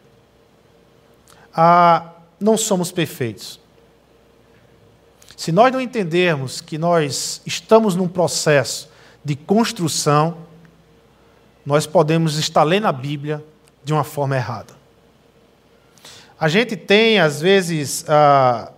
Ah, 1.53 2.13
não 2.39 2.57
somos 2.57 2.91
perfeitos. 2.91 3.59
Se 5.37 5.51
nós 5.51 5.71
não 5.71 5.79
entendermos 5.79 6.61
que 6.61 6.77
nós 6.77 7.41
estamos 7.45 7.95
num 7.95 8.07
processo 8.07 8.89
de 9.23 9.35
construção, 9.35 10.37
nós 11.63 11.85
podemos 11.85 12.37
estar 12.37 12.63
lendo 12.63 12.87
a 12.87 12.91
Bíblia 12.91 13.43
de 13.83 13.93
uma 13.93 14.03
forma 14.03 14.35
errada. 14.35 14.73
A 16.39 16.47
gente 16.47 16.75
tem, 16.75 17.19
às 17.19 17.39
vezes, 17.39 18.03
a, 18.07 18.71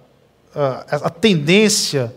a, 0.55 1.07
a 1.07 1.09
tendência 1.09 2.13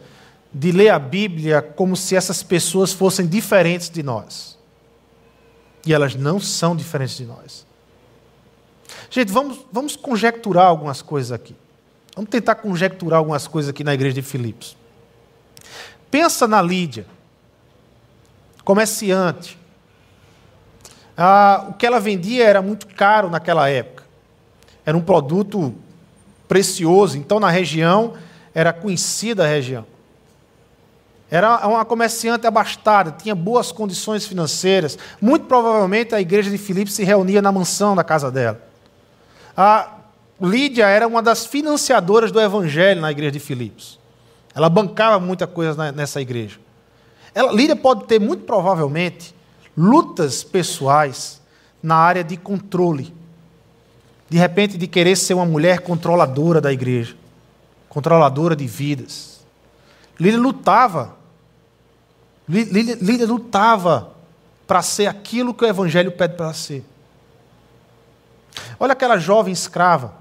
de 0.52 0.70
ler 0.70 0.90
a 0.90 0.98
Bíblia 0.98 1.60
como 1.60 1.96
se 1.96 2.14
essas 2.14 2.42
pessoas 2.42 2.92
fossem 2.92 3.26
diferentes 3.26 3.90
de 3.90 4.02
nós. 4.02 4.56
E 5.84 5.92
elas 5.92 6.14
não 6.14 6.38
são 6.40 6.74
diferentes 6.76 7.16
de 7.16 7.26
nós. 7.26 7.66
Gente, 9.10 9.32
vamos, 9.32 9.58
vamos 9.72 9.96
conjecturar 9.96 10.66
algumas 10.66 11.02
coisas 11.02 11.32
aqui. 11.32 11.54
Vamos 12.14 12.30
tentar 12.30 12.54
conjecturar 12.56 13.18
algumas 13.18 13.48
coisas 13.48 13.68
aqui 13.68 13.82
na 13.82 13.92
igreja 13.92 14.14
de 14.14 14.22
Filipos. 14.22 14.76
Pensa 16.10 16.46
na 16.46 16.62
Lídia, 16.62 17.06
comerciante. 18.64 19.58
Ah, 21.16 21.66
o 21.68 21.74
que 21.74 21.84
ela 21.84 21.98
vendia 22.00 22.44
era 22.44 22.62
muito 22.62 22.86
caro 22.86 23.28
naquela 23.28 23.68
época. 23.68 24.04
Era 24.86 24.96
um 24.96 25.00
produto 25.00 25.74
precioso, 26.54 27.18
então 27.18 27.40
na 27.40 27.50
região 27.50 28.12
era 28.54 28.72
conhecida 28.72 29.42
a 29.42 29.46
região. 29.48 29.84
Era 31.28 31.66
uma 31.66 31.84
comerciante 31.84 32.46
abastada, 32.46 33.10
tinha 33.10 33.34
boas 33.34 33.72
condições 33.72 34.24
financeiras. 34.24 34.96
Muito 35.20 35.46
provavelmente 35.46 36.14
a 36.14 36.20
igreja 36.20 36.48
de 36.48 36.56
Filipos 36.56 36.94
se 36.94 37.02
reunia 37.02 37.42
na 37.42 37.50
mansão 37.50 37.96
da 37.96 38.04
casa 38.04 38.30
dela. 38.30 38.60
A 39.56 39.94
Lídia 40.40 40.86
era 40.86 41.08
uma 41.08 41.20
das 41.20 41.44
financiadoras 41.44 42.30
do 42.30 42.40
evangelho 42.40 43.00
na 43.00 43.10
igreja 43.10 43.32
de 43.32 43.40
Filipos. 43.40 43.98
Ela 44.54 44.68
bancava 44.68 45.18
muita 45.18 45.48
coisa 45.48 45.90
nessa 45.90 46.20
igreja. 46.20 46.60
Ela, 47.34 47.52
Lídia 47.52 47.74
pode 47.74 48.04
ter, 48.04 48.20
muito 48.20 48.44
provavelmente, 48.44 49.34
lutas 49.76 50.44
pessoais 50.44 51.42
na 51.82 51.96
área 51.96 52.22
de 52.22 52.36
controle. 52.36 53.12
De 54.28 54.38
repente, 54.38 54.78
de 54.78 54.86
querer 54.86 55.16
ser 55.16 55.34
uma 55.34 55.44
mulher 55.44 55.80
controladora 55.80 56.60
da 56.60 56.72
igreja, 56.72 57.14
controladora 57.88 58.56
de 58.56 58.66
vidas. 58.66 59.44
Lídia 60.18 60.38
lutava. 60.38 61.16
Lídia, 62.48 63.26
lutava 63.26 64.12
para 64.66 64.82
ser 64.82 65.06
aquilo 65.06 65.54
que 65.54 65.64
o 65.64 65.68
evangelho 65.68 66.12
pede 66.12 66.36
para 66.36 66.52
ser. 66.52 66.84
Olha 68.78 68.92
aquela 68.92 69.18
jovem 69.18 69.52
escrava. 69.52 70.14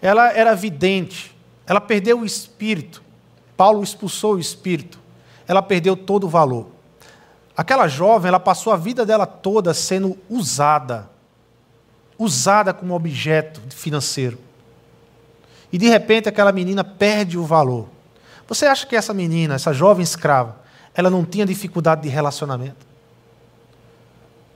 Ela 0.00 0.32
era 0.32 0.54
vidente, 0.54 1.34
ela 1.66 1.80
perdeu 1.80 2.20
o 2.20 2.24
espírito. 2.24 3.02
Paulo 3.56 3.82
expulsou 3.82 4.34
o 4.34 4.38
espírito. 4.38 4.98
Ela 5.46 5.62
perdeu 5.62 5.96
todo 5.96 6.24
o 6.24 6.28
valor. 6.28 6.68
Aquela 7.56 7.86
jovem, 7.86 8.28
ela 8.28 8.40
passou 8.40 8.72
a 8.72 8.76
vida 8.76 9.06
dela 9.06 9.26
toda 9.26 9.72
sendo 9.72 10.18
usada, 10.28 11.08
usada 12.18 12.72
como 12.72 12.94
objeto 12.94 13.60
financeiro. 13.70 14.38
E 15.72 15.78
de 15.78 15.88
repente 15.88 16.28
aquela 16.28 16.52
menina 16.52 16.84
perde 16.84 17.36
o 17.36 17.44
valor. 17.44 17.88
Você 18.46 18.66
acha 18.66 18.86
que 18.86 18.94
essa 18.94 19.14
menina, 19.14 19.54
essa 19.54 19.72
jovem 19.72 20.02
escrava, 20.02 20.56
ela 20.94 21.10
não 21.10 21.24
tinha 21.24 21.46
dificuldade 21.46 22.02
de 22.02 22.08
relacionamento? 22.08 22.86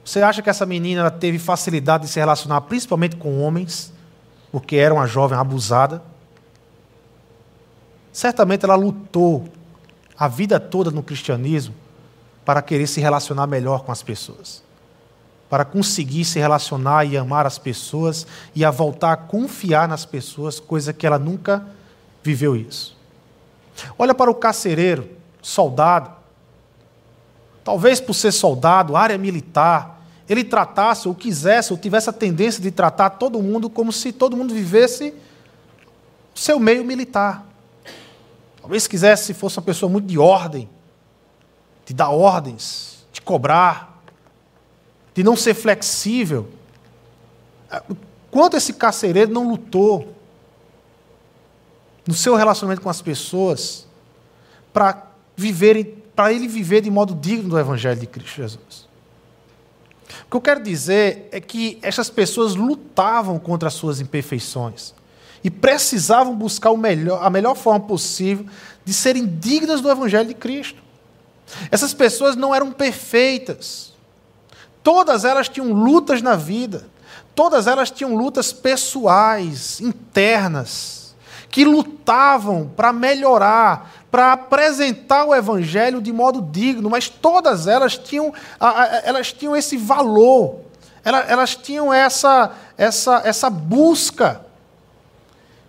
Você 0.04 0.22
acha 0.22 0.40
que 0.40 0.48
essa 0.48 0.64
menina 0.64 1.10
teve 1.10 1.38
facilidade 1.38 2.04
de 2.04 2.10
se 2.10 2.18
relacionar 2.18 2.62
principalmente 2.62 3.16
com 3.16 3.40
homens, 3.40 3.92
porque 4.50 4.76
era 4.76 4.94
uma 4.94 5.06
jovem 5.06 5.38
abusada? 5.38 6.02
Certamente 8.12 8.64
ela 8.64 8.74
lutou 8.74 9.48
a 10.16 10.26
vida 10.26 10.58
toda 10.58 10.90
no 10.90 11.02
cristianismo 11.02 11.74
para 12.44 12.62
querer 12.62 12.86
se 12.86 13.00
relacionar 13.00 13.46
melhor 13.46 13.84
com 13.84 13.92
as 13.92 14.02
pessoas. 14.02 14.62
Para 15.48 15.64
conseguir 15.64 16.24
se 16.24 16.38
relacionar 16.38 17.04
e 17.04 17.16
amar 17.16 17.46
as 17.46 17.58
pessoas 17.58 18.26
e 18.54 18.64
a 18.64 18.70
voltar 18.70 19.12
a 19.12 19.16
confiar 19.16 19.88
nas 19.88 20.04
pessoas, 20.04 20.60
coisa 20.60 20.92
que 20.92 21.06
ela 21.06 21.18
nunca 21.18 21.64
viveu 22.22 22.54
isso. 22.54 22.96
Olha 23.98 24.14
para 24.14 24.30
o 24.30 24.34
carcereiro, 24.34 25.08
soldado. 25.40 26.10
Talvez 27.64 28.00
por 28.00 28.14
ser 28.14 28.32
soldado, 28.32 28.96
área 28.96 29.16
militar, 29.16 30.02
ele 30.28 30.44
tratasse, 30.44 31.08
ou 31.08 31.14
quisesse, 31.14 31.72
ou 31.72 31.78
tivesse 31.78 32.10
a 32.10 32.12
tendência 32.12 32.62
de 32.62 32.70
tratar 32.70 33.10
todo 33.10 33.42
mundo 33.42 33.70
como 33.70 33.92
se 33.92 34.12
todo 34.12 34.36
mundo 34.36 34.52
vivesse 34.52 35.14
seu 36.34 36.60
meio 36.60 36.84
militar. 36.84 37.44
Talvez 38.60 38.86
quisesse, 38.86 39.32
fosse 39.32 39.58
uma 39.58 39.64
pessoa 39.64 39.90
muito 39.90 40.06
de 40.06 40.18
ordem, 40.18 40.68
de 41.86 41.94
dar 41.94 42.10
ordens, 42.10 43.06
de 43.10 43.20
cobrar, 43.22 43.97
de 45.18 45.24
não 45.24 45.34
ser 45.34 45.52
flexível. 45.52 46.48
Quanto 48.30 48.56
esse 48.56 48.72
carcereiro 48.72 49.32
não 49.32 49.48
lutou 49.48 50.14
no 52.06 52.14
seu 52.14 52.36
relacionamento 52.36 52.80
com 52.80 52.88
as 52.88 53.02
pessoas 53.02 53.84
para 54.72 55.10
viver, 55.36 56.08
para 56.14 56.32
ele 56.32 56.46
viver 56.46 56.82
de 56.82 56.88
modo 56.88 57.16
digno 57.16 57.48
do 57.48 57.58
Evangelho 57.58 57.98
de 57.98 58.06
Cristo 58.06 58.36
Jesus. 58.36 58.88
O 60.24 60.30
que 60.30 60.36
eu 60.36 60.40
quero 60.40 60.62
dizer 60.62 61.28
é 61.32 61.40
que 61.40 61.80
essas 61.82 62.08
pessoas 62.08 62.54
lutavam 62.54 63.40
contra 63.40 63.66
as 63.66 63.74
suas 63.74 64.00
imperfeições 64.00 64.94
e 65.42 65.50
precisavam 65.50 66.32
buscar 66.36 66.72
melhor, 66.76 67.26
a 67.26 67.28
melhor 67.28 67.56
forma 67.56 67.80
possível 67.80 68.46
de 68.84 68.94
serem 68.94 69.26
dignas 69.26 69.80
do 69.80 69.90
Evangelho 69.90 70.28
de 70.28 70.34
Cristo. 70.34 70.80
Essas 71.72 71.92
pessoas 71.92 72.36
não 72.36 72.54
eram 72.54 72.70
perfeitas. 72.70 73.87
Todas 74.82 75.24
elas 75.24 75.48
tinham 75.48 75.72
lutas 75.72 76.22
na 76.22 76.36
vida. 76.36 76.88
Todas 77.34 77.66
elas 77.66 77.90
tinham 77.90 78.16
lutas 78.16 78.52
pessoais, 78.52 79.80
internas, 79.80 81.14
que 81.50 81.64
lutavam 81.64 82.68
para 82.76 82.92
melhorar, 82.92 83.92
para 84.10 84.32
apresentar 84.32 85.24
o 85.24 85.34
evangelho 85.34 86.02
de 86.02 86.12
modo 86.12 86.42
digno, 86.42 86.90
mas 86.90 87.08
todas 87.08 87.66
elas 87.66 87.96
tinham, 87.96 88.32
elas 89.04 89.32
tinham 89.32 89.54
esse 89.54 89.76
valor, 89.76 90.60
elas 91.04 91.54
tinham 91.54 91.92
essa, 91.92 92.52
essa, 92.76 93.22
essa 93.24 93.48
busca 93.48 94.44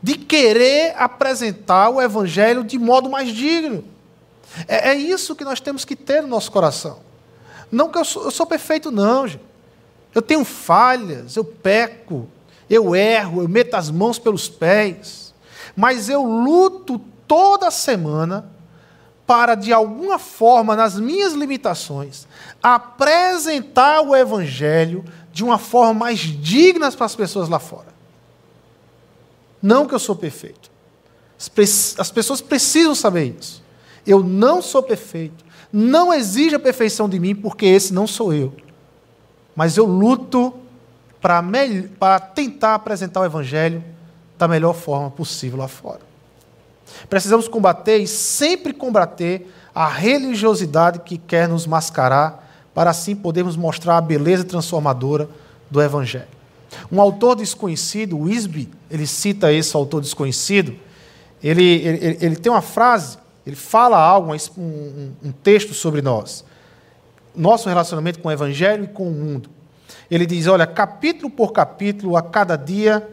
de 0.01 0.15
querer 0.15 0.95
apresentar 0.97 1.89
o 1.89 2.01
evangelho 2.01 2.63
de 2.63 2.79
modo 2.79 3.09
mais 3.09 3.29
digno. 3.29 3.83
É, 4.67 4.89
é 4.89 4.93
isso 4.95 5.35
que 5.35 5.43
nós 5.43 5.59
temos 5.59 5.85
que 5.85 5.95
ter 5.95 6.21
no 6.21 6.29
nosso 6.29 6.51
coração. 6.51 6.99
Não 7.71 7.89
que 7.89 7.97
eu 7.97 8.05
sou, 8.05 8.23
eu 8.25 8.32
sou 8.32 8.45
perfeito, 8.45 8.91
não, 8.91 9.27
gente. 9.27 9.43
Eu 10.13 10.21
tenho 10.21 10.43
falhas, 10.43 11.36
eu 11.36 11.45
peco, 11.45 12.27
eu 12.69 12.95
erro, 12.95 13.43
eu 13.43 13.49
meto 13.49 13.75
as 13.75 13.91
mãos 13.91 14.17
pelos 14.17 14.49
pés, 14.49 15.34
mas 15.75 16.10
eu 16.10 16.23
luto 16.23 16.99
toda 17.27 17.69
semana 17.69 18.49
para, 19.25 19.53
de 19.53 19.71
alguma 19.71 20.17
forma, 20.17 20.75
nas 20.75 20.99
minhas 20.99 21.34
limitações, 21.34 22.27
apresentar 22.63 24.01
o 24.01 24.15
Evangelho 24.15 25.05
de 25.32 25.43
uma 25.43 25.60
forma 25.60 25.93
mais 25.93 26.19
digna 26.19 26.91
para 26.91 27.05
as 27.05 27.15
pessoas 27.15 27.47
lá 27.47 27.60
fora. 27.60 27.93
Não 29.62 29.85
que 29.85 29.93
eu 29.93 30.00
sou 30.00 30.15
perfeito. 30.15 30.71
As 31.37 32.12
pessoas 32.12 32.41
precisam 32.41 32.96
saber 32.96 33.35
isso. 33.39 33.63
Eu 34.10 34.23
não 34.23 34.60
sou 34.60 34.81
perfeito. 34.81 35.45
Não 35.71 36.12
exige 36.12 36.55
a 36.55 36.60
perfeição 36.60 37.07
de 37.07 37.19
mim, 37.19 37.35
porque 37.35 37.67
esse 37.67 37.93
não 37.93 38.07
sou 38.07 38.33
eu. 38.33 38.51
Mas 39.55 39.77
eu 39.77 39.85
luto 39.85 40.51
para, 41.21 41.43
para 41.99 42.19
tentar 42.19 42.73
apresentar 42.73 43.21
o 43.21 43.25
Evangelho 43.25 43.83
da 44.35 44.47
melhor 44.47 44.73
forma 44.73 45.12
possível 45.12 45.60
lá 45.60 45.67
fora. 45.67 45.99
Precisamos 47.07 47.47
combater 47.47 47.97
e 47.97 48.07
sempre 48.07 48.73
combater 48.73 49.53
a 49.75 49.87
religiosidade 49.87 50.99
que 50.99 51.17
quer 51.17 51.47
nos 51.47 51.67
mascarar, 51.67 52.47
para 52.73 52.89
assim 52.89 53.15
podermos 53.15 53.55
mostrar 53.55 53.97
a 53.97 54.01
beleza 54.01 54.43
transformadora 54.43 55.29
do 55.69 55.81
Evangelho. 55.81 56.27
Um 56.91 56.99
autor 56.99 57.35
desconhecido, 57.35 58.17
Wisby, 58.17 58.69
ele 58.89 59.05
cita 59.05 59.53
esse 59.53 59.75
autor 59.75 60.01
desconhecido, 60.01 60.75
ele, 61.43 61.63
ele, 61.63 62.17
ele 62.21 62.35
tem 62.35 62.51
uma 62.51 62.62
frase, 62.62 63.17
ele 63.50 63.56
fala 63.56 63.97
algo, 63.97 64.31
um, 64.58 65.12
um 65.23 65.31
texto 65.31 65.73
sobre 65.73 66.02
nós. 66.02 66.45
Nosso 67.35 67.67
relacionamento 67.67 68.19
com 68.19 68.27
o 68.27 68.31
Evangelho 68.31 68.85
e 68.85 68.87
com 68.87 69.08
o 69.08 69.12
mundo. 69.12 69.50
Ele 70.10 70.25
diz: 70.25 70.47
olha, 70.47 70.65
capítulo 70.65 71.29
por 71.29 71.52
capítulo, 71.52 72.15
a 72.15 72.21
cada 72.21 72.56
dia, 72.56 73.08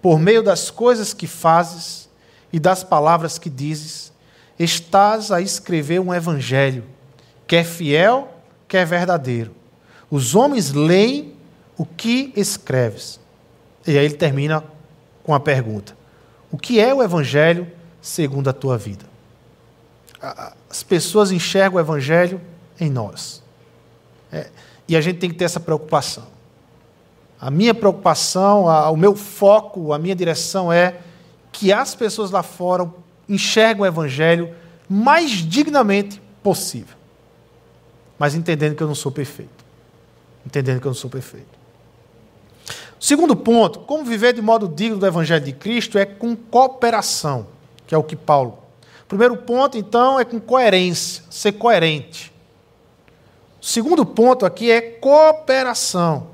por 0.00 0.18
meio 0.18 0.42
das 0.42 0.70
coisas 0.70 1.12
que 1.12 1.26
fazes 1.26 2.08
e 2.52 2.58
das 2.58 2.82
palavras 2.82 3.38
que 3.38 3.50
dizes, 3.50 4.12
estás 4.58 5.30
a 5.30 5.40
escrever 5.40 6.00
um 6.00 6.12
evangelho, 6.12 6.84
que 7.46 7.56
é 7.56 7.64
fiel, 7.64 8.28
que 8.66 8.76
é 8.76 8.84
verdadeiro. 8.84 9.54
Os 10.10 10.34
homens 10.34 10.72
leem 10.72 11.34
o 11.76 11.84
que 11.84 12.32
escreves. 12.36 13.20
E 13.86 13.96
aí 13.96 14.04
ele 14.04 14.14
termina 14.14 14.62
com 15.22 15.34
a 15.34 15.40
pergunta: 15.40 15.96
O 16.50 16.58
que 16.58 16.80
é 16.80 16.94
o 16.94 17.02
evangelho 17.02 17.70
segundo 18.00 18.50
a 18.50 18.52
tua 18.52 18.76
vida? 18.76 19.09
As 20.68 20.82
pessoas 20.82 21.30
enxergam 21.30 21.78
o 21.78 21.80
evangelho 21.80 22.40
em 22.78 22.90
nós. 22.90 23.42
É, 24.30 24.48
e 24.86 24.96
a 24.96 25.00
gente 25.00 25.18
tem 25.18 25.30
que 25.30 25.36
ter 25.36 25.44
essa 25.44 25.60
preocupação. 25.60 26.26
A 27.40 27.50
minha 27.50 27.72
preocupação, 27.72 28.68
a, 28.68 28.90
o 28.90 28.96
meu 28.96 29.16
foco, 29.16 29.92
a 29.92 29.98
minha 29.98 30.14
direção 30.14 30.72
é 30.72 30.98
que 31.50 31.72
as 31.72 31.94
pessoas 31.94 32.30
lá 32.30 32.42
fora 32.42 32.88
enxergam 33.28 33.82
o 33.82 33.86
Evangelho 33.86 34.54
mais 34.88 35.30
dignamente 35.30 36.20
possível. 36.42 36.96
Mas 38.18 38.34
entendendo 38.34 38.74
que 38.74 38.82
eu 38.82 38.86
não 38.86 38.94
sou 38.94 39.10
perfeito. 39.10 39.64
Entendendo 40.44 40.80
que 40.80 40.86
eu 40.86 40.90
não 40.90 40.96
sou 40.96 41.08
perfeito. 41.08 41.58
Segundo 42.98 43.34
ponto, 43.34 43.80
como 43.80 44.04
viver 44.04 44.34
de 44.34 44.42
modo 44.42 44.68
digno 44.68 44.98
do 44.98 45.06
Evangelho 45.06 45.44
de 45.44 45.52
Cristo 45.52 45.96
é 45.96 46.04
com 46.04 46.36
cooperação, 46.36 47.46
que 47.86 47.94
é 47.94 47.98
o 47.98 48.02
que 48.02 48.14
Paulo. 48.14 48.58
Primeiro 49.10 49.36
ponto, 49.38 49.76
então, 49.76 50.20
é 50.20 50.24
com 50.24 50.38
coerência, 50.38 51.24
ser 51.28 51.50
coerente. 51.54 52.32
O 53.60 53.66
segundo 53.66 54.06
ponto 54.06 54.46
aqui 54.46 54.70
é 54.70 54.80
cooperação. 54.80 56.28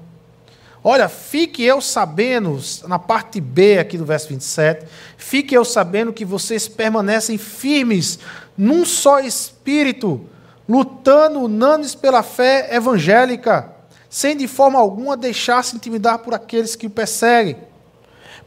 Olha, 0.85 1.09
fique 1.09 1.63
eu 1.63 1.81
sabendo, 1.81 2.61
na 2.87 2.99
parte 2.99 3.41
B 3.41 3.79
aqui 3.79 3.97
do 3.97 4.05
verso 4.05 4.29
27, 4.29 4.87
fique 5.17 5.55
eu 5.55 5.65
sabendo 5.65 6.13
que 6.13 6.23
vocês 6.23 6.69
permanecem 6.69 7.39
firmes 7.39 8.19
num 8.59 8.85
só 8.85 9.21
espírito, 9.21 10.27
lutando 10.69 11.41
unânimes 11.41 11.95
pela 11.95 12.23
fé 12.23 12.69
evangélica, 12.75 13.73
sem 14.11 14.37
de 14.37 14.47
forma 14.47 14.79
alguma 14.79 15.17
deixar-se 15.17 15.75
intimidar 15.75 16.19
por 16.19 16.35
aqueles 16.35 16.77
que 16.77 16.89
o 16.89 16.91
perseguem. 16.91 17.57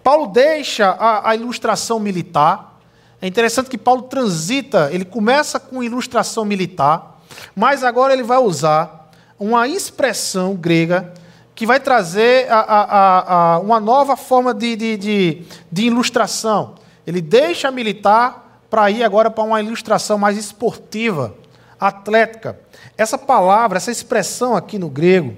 Paulo 0.03 0.27
deixa 0.27 0.87
a, 0.87 1.31
a 1.31 1.35
ilustração 1.35 1.99
militar. 1.99 2.68
É 3.21 3.27
interessante 3.27 3.69
que 3.69 3.77
Paulo 3.77 4.03
transita, 4.03 4.89
ele 4.91 5.03
começa 5.03 5.59
com 5.59 5.83
ilustração 5.83 6.45
militar, 6.45 7.21
mas 7.55 7.83
agora 7.83 8.13
ele 8.13 8.23
vai 8.23 8.37
usar 8.37 9.11
uma 9.37 9.67
expressão 9.67 10.55
grega 10.55 11.13
que 11.53 11.65
vai 11.65 11.79
trazer 11.79 12.49
a, 12.49 12.59
a, 12.59 13.33
a, 13.55 13.59
uma 13.59 13.79
nova 13.79 14.15
forma 14.15 14.53
de, 14.53 14.75
de, 14.77 14.97
de, 14.97 15.41
de 15.69 15.85
ilustração. 15.85 16.75
Ele 17.05 17.19
deixa 17.19 17.69
militar 17.69 18.63
para 18.69 18.89
ir 18.89 19.03
agora 19.03 19.29
para 19.29 19.43
uma 19.43 19.61
ilustração 19.61 20.17
mais 20.17 20.37
esportiva, 20.37 21.35
atlética. 21.77 22.57
Essa 22.97 23.17
palavra, 23.17 23.77
essa 23.77 23.91
expressão 23.91 24.55
aqui 24.55 24.79
no 24.79 24.89
grego, 24.89 25.35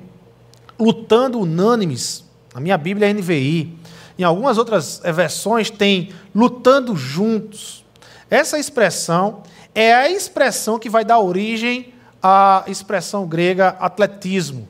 lutando 0.77 1.39
unânimes, 1.39 2.23
na 2.53 2.59
minha 2.59 2.77
Bíblia 2.77 3.09
é 3.09 3.13
NVI, 3.13 3.77
em 4.22 4.24
algumas 4.24 4.57
outras 4.57 5.01
versões 5.03 5.69
tem 5.69 6.11
lutando 6.34 6.95
juntos. 6.95 7.84
Essa 8.30 8.59
expressão 8.59 9.41
é 9.74 9.93
a 9.93 10.09
expressão 10.09 10.78
que 10.78 10.89
vai 10.89 11.03
dar 11.03 11.19
origem 11.19 11.93
à 12.22 12.63
expressão 12.67 13.26
grega 13.26 13.69
atletismo. 13.80 14.67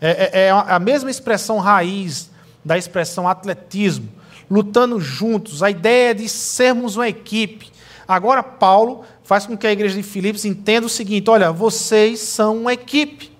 É, 0.00 0.30
é, 0.32 0.46
é 0.46 0.50
a 0.50 0.78
mesma 0.78 1.10
expressão 1.10 1.58
raiz 1.58 2.30
da 2.64 2.76
expressão 2.76 3.26
atletismo, 3.26 4.08
lutando 4.50 5.00
juntos, 5.00 5.62
a 5.62 5.70
ideia 5.70 6.14
de 6.14 6.28
sermos 6.28 6.96
uma 6.96 7.08
equipe. 7.08 7.72
Agora, 8.06 8.42
Paulo 8.42 9.04
faz 9.24 9.46
com 9.46 9.56
que 9.56 9.66
a 9.66 9.72
igreja 9.72 9.96
de 9.96 10.02
Filipos 10.02 10.44
entenda 10.44 10.86
o 10.86 10.90
seguinte: 10.90 11.30
olha, 11.30 11.50
vocês 11.50 12.20
são 12.20 12.58
uma 12.58 12.74
equipe, 12.74 13.32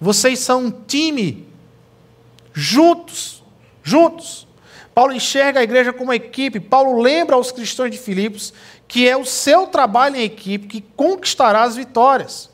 vocês 0.00 0.38
são 0.38 0.64
um 0.64 0.70
time, 0.70 1.46
juntos, 2.54 3.39
juntos. 3.90 4.46
Paulo 4.94 5.12
enxerga 5.12 5.60
a 5.60 5.62
igreja 5.62 5.92
como 5.92 6.04
uma 6.04 6.16
equipe. 6.16 6.60
Paulo 6.60 7.00
lembra 7.00 7.36
aos 7.36 7.52
cristãos 7.52 7.90
de 7.90 7.98
Filipos 7.98 8.52
que 8.86 9.08
é 9.08 9.16
o 9.16 9.24
seu 9.24 9.68
trabalho 9.68 10.16
em 10.16 10.24
equipe 10.24 10.66
que 10.66 10.80
conquistará 10.80 11.62
as 11.62 11.76
vitórias. 11.76 12.50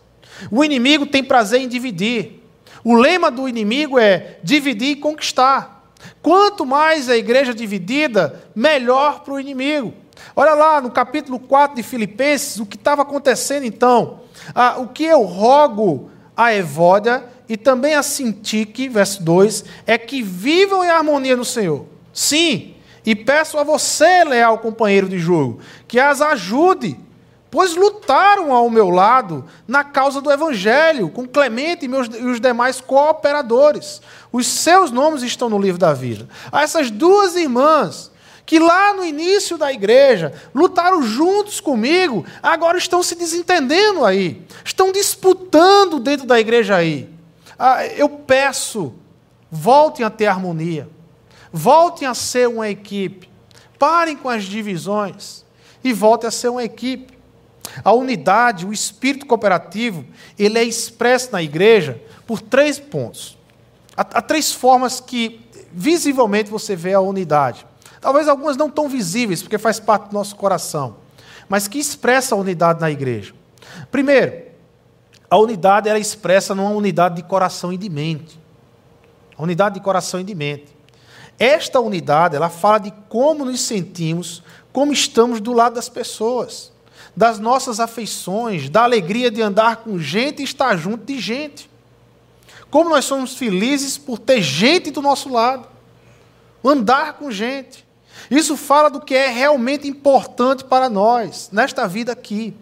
O 0.51 0.62
inimigo 0.62 1.07
tem 1.07 1.24
prazer 1.24 1.62
em 1.62 1.68
dividir. 1.68 2.43
O 2.84 2.95
lema 2.95 3.30
do 3.30 3.49
inimigo 3.49 3.99
é 3.99 4.39
dividir 4.43 4.91
e 4.91 4.97
conquistar. 4.97 5.91
Quanto 6.22 6.66
mais 6.66 7.09
a 7.09 7.16
igreja 7.16 7.55
dividida, 7.55 8.45
melhor 8.55 9.20
para 9.20 9.32
o 9.32 9.41
inimigo. 9.41 9.95
Olha 10.34 10.53
lá 10.53 10.80
no 10.80 10.91
capítulo 10.91 11.39
4 11.39 11.76
de 11.76 11.82
Filipenses, 11.82 12.61
o 12.61 12.66
que 12.66 12.76
estava 12.76 13.01
acontecendo 13.01 13.64
então. 13.64 14.20
Ah, 14.55 14.76
o 14.78 14.89
que 14.89 15.05
eu 15.05 15.22
rogo 15.22 16.11
a 16.37 16.55
Evódia 16.55 17.24
e 17.49 17.57
também 17.57 17.94
a 17.94 18.03
Sintique, 18.03 18.88
verso 18.88 19.22
2, 19.22 19.64
é 19.86 19.97
que 19.97 20.22
vivam 20.22 20.84
em 20.84 20.90
harmonia 20.90 21.36
no 21.36 21.44
Senhor. 21.44 21.86
Sim, 22.12 22.74
e 23.05 23.14
peço 23.14 23.59
a 23.59 23.62
você, 23.62 24.24
leal 24.24 24.59
companheiro 24.59 25.09
de 25.09 25.18
jogo, 25.18 25.61
que 25.86 25.99
as 25.99 26.20
ajude 26.20 26.99
pois 27.57 27.74
lutaram 27.74 28.53
ao 28.53 28.68
meu 28.68 28.90
lado 28.90 29.42
na 29.66 29.82
causa 29.82 30.20
do 30.20 30.30
Evangelho, 30.30 31.09
com 31.09 31.26
Clemente 31.26 31.86
e, 31.86 31.88
meus, 31.88 32.07
e 32.09 32.22
os 32.22 32.38
demais 32.38 32.82
cooperadores. 32.82 34.03
Os 34.30 34.47
seus 34.47 34.90
nomes 34.90 35.22
estão 35.22 35.49
no 35.49 35.59
livro 35.59 35.78
da 35.78 35.94
vida. 35.94 36.28
A 36.53 36.62
essas 36.62 36.90
duas 36.90 37.34
irmãs, 37.34 38.11
que 38.44 38.59
lá 38.59 38.92
no 38.92 39.03
início 39.03 39.57
da 39.57 39.72
igreja 39.72 40.34
lutaram 40.55 41.03
juntos 41.03 41.59
comigo, 41.59 42.26
agora 42.42 42.76
estão 42.76 43.03
se 43.03 43.14
desentendendo 43.14 44.05
aí, 44.05 44.42
estão 44.62 44.92
disputando 44.92 45.99
dentro 45.99 46.26
da 46.26 46.38
igreja 46.38 46.76
aí. 46.76 47.16
Ah, 47.59 47.87
eu 47.87 48.09
peço, 48.09 48.95
voltem 49.51 50.05
a 50.05 50.11
ter 50.11 50.27
harmonia, 50.27 50.89
voltem 51.53 52.07
a 52.07 52.15
ser 52.15 52.49
uma 52.49 52.69
equipe, 52.69 53.29
parem 53.79 54.17
com 54.17 54.29
as 54.29 54.45
divisões 54.45 55.45
e 55.83 55.93
voltem 55.93 56.29
a 56.29 56.31
ser 56.31 56.49
uma 56.49 56.65
equipe. 56.65 57.17
A 57.85 57.93
unidade, 57.93 58.65
o 58.65 58.73
espírito 58.73 59.27
cooperativo, 59.27 60.05
ele 60.39 60.59
é 60.59 60.65
expresso 60.65 61.33
na 61.33 61.43
igreja 61.43 62.01
por 62.27 62.41
três 62.41 62.79
pontos. 62.79 63.37
Há, 63.97 64.03
há 64.03 64.23
três 64.23 64.53
formas 64.53 65.01
que 65.01 65.41
visivelmente 65.73 66.51
você 66.51 66.75
vê 66.75 66.95
a 66.95 67.01
unidade. 67.01 67.67
Talvez 68.01 68.29
algumas 68.29 68.57
não 68.57 68.71
tão 68.71 68.89
visíveis, 68.89 69.43
porque 69.43 69.59
faz 69.59 69.81
parte 69.81 70.09
do 70.09 70.15
nosso 70.15 70.37
coração, 70.37 70.97
mas 71.49 71.67
que 71.67 71.79
expressa 71.79 72.35
a 72.35 72.39
unidade 72.39 72.81
na 72.81 72.91
igreja. 72.91 73.35
Primeiro, 73.91 74.45
a 75.31 75.37
unidade 75.39 75.89
era 75.89 75.99
expressa 75.99 76.55
numa 76.55 76.70
unidade 76.70 77.16
de 77.16 77.22
coração 77.22 77.72
e 77.72 77.77
de 77.77 77.89
mente. 77.89 78.41
A 79.37 79.43
unidade 79.43 79.74
de 79.74 79.81
coração 79.81 80.20
e 80.20 80.24
de 80.24 80.35
mente. 80.35 80.74
Esta 81.39 81.81
unidade, 81.81 82.37
ela 82.37 82.49
fala 82.49 82.79
de 82.79 82.93
como 83.09 83.45
nos 83.45 83.61
sentimos, 83.61 84.43
como 84.72 84.93
estamos 84.93 85.41
do 85.41 85.53
lado 85.53 85.74
das 85.74 85.89
pessoas 85.89 86.72
das 87.16 87.39
nossas 87.39 87.81
afeições, 87.81 88.68
da 88.68 88.83
alegria 88.83 89.31
de 89.31 89.41
andar 89.41 89.77
com 89.77 89.99
gente 89.99 90.41
e 90.41 90.45
estar 90.45 90.77
junto 90.77 91.07
de 91.07 91.18
gente. 91.18 91.70
Como 92.70 92.91
nós 92.91 93.07
somos 93.07 93.35
felizes 93.37 93.97
por 93.97 94.18
ter 94.18 94.43
gente 94.43 94.91
do 94.91 95.01
nosso 95.01 95.31
lado, 95.31 95.66
andar 96.62 97.14
com 97.14 97.31
gente. 97.31 97.87
Isso 98.31 98.57
fala 98.57 98.91
do 98.91 99.01
que 99.01 99.14
é 99.14 99.29
realmente 99.29 99.89
importante 99.89 100.64
para 100.64 100.91
nós, 100.91 101.49
nesta 101.51 101.89
vida 101.89 102.12
aqui. 102.12 102.55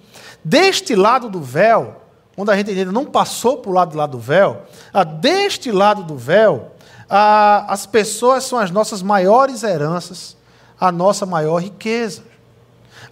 Deste 0.45 0.95
lado 0.95 1.29
do 1.29 1.41
véu, 1.41 2.03
onde 2.37 2.51
a 2.51 2.57
gente 2.57 2.70
ainda 2.70 2.93
não 2.93 3.05
passou 3.05 3.59
para 3.59 3.70
o 3.70 3.74
lado, 3.74 3.97
lado 3.97 4.12
do 4.12 4.18
véu, 4.18 4.62
ah, 4.93 5.05
deste 5.05 5.70
lado 5.70 6.03
do 6.03 6.16
véu, 6.16 6.72
ah, 7.09 7.64
as 7.68 7.87
pessoas 7.87 8.45
são 8.45 8.59
as 8.59 8.70
nossas 8.70 9.03
maiores 9.03 9.62
heranças, 9.62 10.37
a 10.78 10.91
nossa 10.91 11.24
maior 11.24 11.62
riqueza 11.62 12.35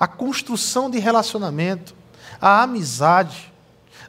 a 0.02 0.06
construção 0.08 0.90
de 0.90 0.98
relacionamento, 0.98 1.94
a 2.40 2.64
amizade, 2.64 3.52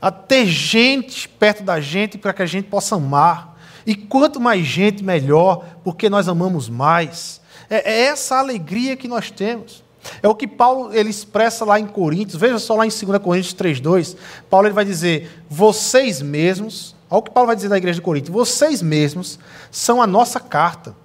a 0.01 0.09
ter 0.09 0.47
gente 0.47 1.29
perto 1.29 1.61
da 1.61 1.79
gente 1.79 2.17
para 2.17 2.33
que 2.33 2.41
a 2.41 2.47
gente 2.47 2.67
possa 2.67 2.95
amar. 2.95 3.59
E 3.85 3.95
quanto 3.95 4.39
mais 4.39 4.65
gente, 4.65 5.03
melhor, 5.03 5.63
porque 5.83 6.09
nós 6.09 6.27
amamos 6.27 6.67
mais. 6.67 7.39
É, 7.69 7.91
é 7.91 8.01
essa 8.05 8.39
alegria 8.39 8.95
que 8.95 9.07
nós 9.07 9.29
temos. 9.29 9.82
É 10.21 10.27
o 10.27 10.35
que 10.35 10.47
Paulo 10.47 10.93
ele 10.93 11.09
expressa 11.09 11.63
lá 11.63 11.79
em 11.79 11.87
Coríntios, 11.87 12.39
veja 12.39 12.59
só 12.59 12.75
lá 12.75 12.85
em 12.85 12.89
2 12.89 13.21
Coríntios 13.21 13.53
3,2. 13.55 14.15
Paulo 14.49 14.67
ele 14.67 14.73
vai 14.73 14.85
dizer: 14.85 15.43
vocês 15.49 16.21
mesmos, 16.21 16.95
olha 17.09 17.19
o 17.19 17.21
que 17.21 17.31
Paulo 17.31 17.47
vai 17.47 17.55
dizer 17.55 17.69
da 17.69 17.77
igreja 17.77 17.95
de 17.95 18.01
Corinto, 18.01 18.31
vocês 18.31 18.81
mesmos 18.81 19.39
são 19.71 20.01
a 20.01 20.07
nossa 20.07 20.39
carta, 20.39 20.95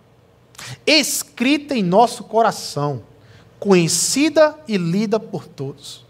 escrita 0.86 1.74
em 1.74 1.82
nosso 1.82 2.24
coração 2.24 3.02
conhecida 3.58 4.56
e 4.66 4.76
lida 4.76 5.18
por 5.18 5.46
todos. 5.46 6.04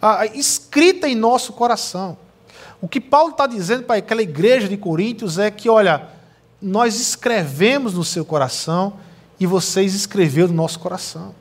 Ah, 0.00 0.26
escrita 0.26 1.08
em 1.08 1.14
nosso 1.14 1.52
coração. 1.52 2.16
O 2.80 2.88
que 2.88 3.00
Paulo 3.00 3.30
está 3.30 3.46
dizendo 3.46 3.84
para 3.84 3.96
aquela 3.96 4.22
igreja 4.22 4.68
de 4.68 4.76
Coríntios 4.76 5.38
é 5.38 5.50
que, 5.50 5.68
olha, 5.68 6.08
nós 6.60 7.00
escrevemos 7.00 7.94
no 7.94 8.04
seu 8.04 8.24
coração 8.24 8.94
e 9.38 9.46
vocês 9.46 9.94
escreveu 9.94 10.48
no 10.48 10.54
nosso 10.54 10.78
coração. 10.78 11.34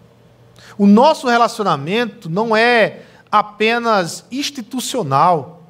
O 0.77 0.85
nosso 0.85 1.27
relacionamento 1.27 2.29
não 2.29 2.55
é 2.55 3.01
apenas 3.31 4.25
institucional, 4.31 5.63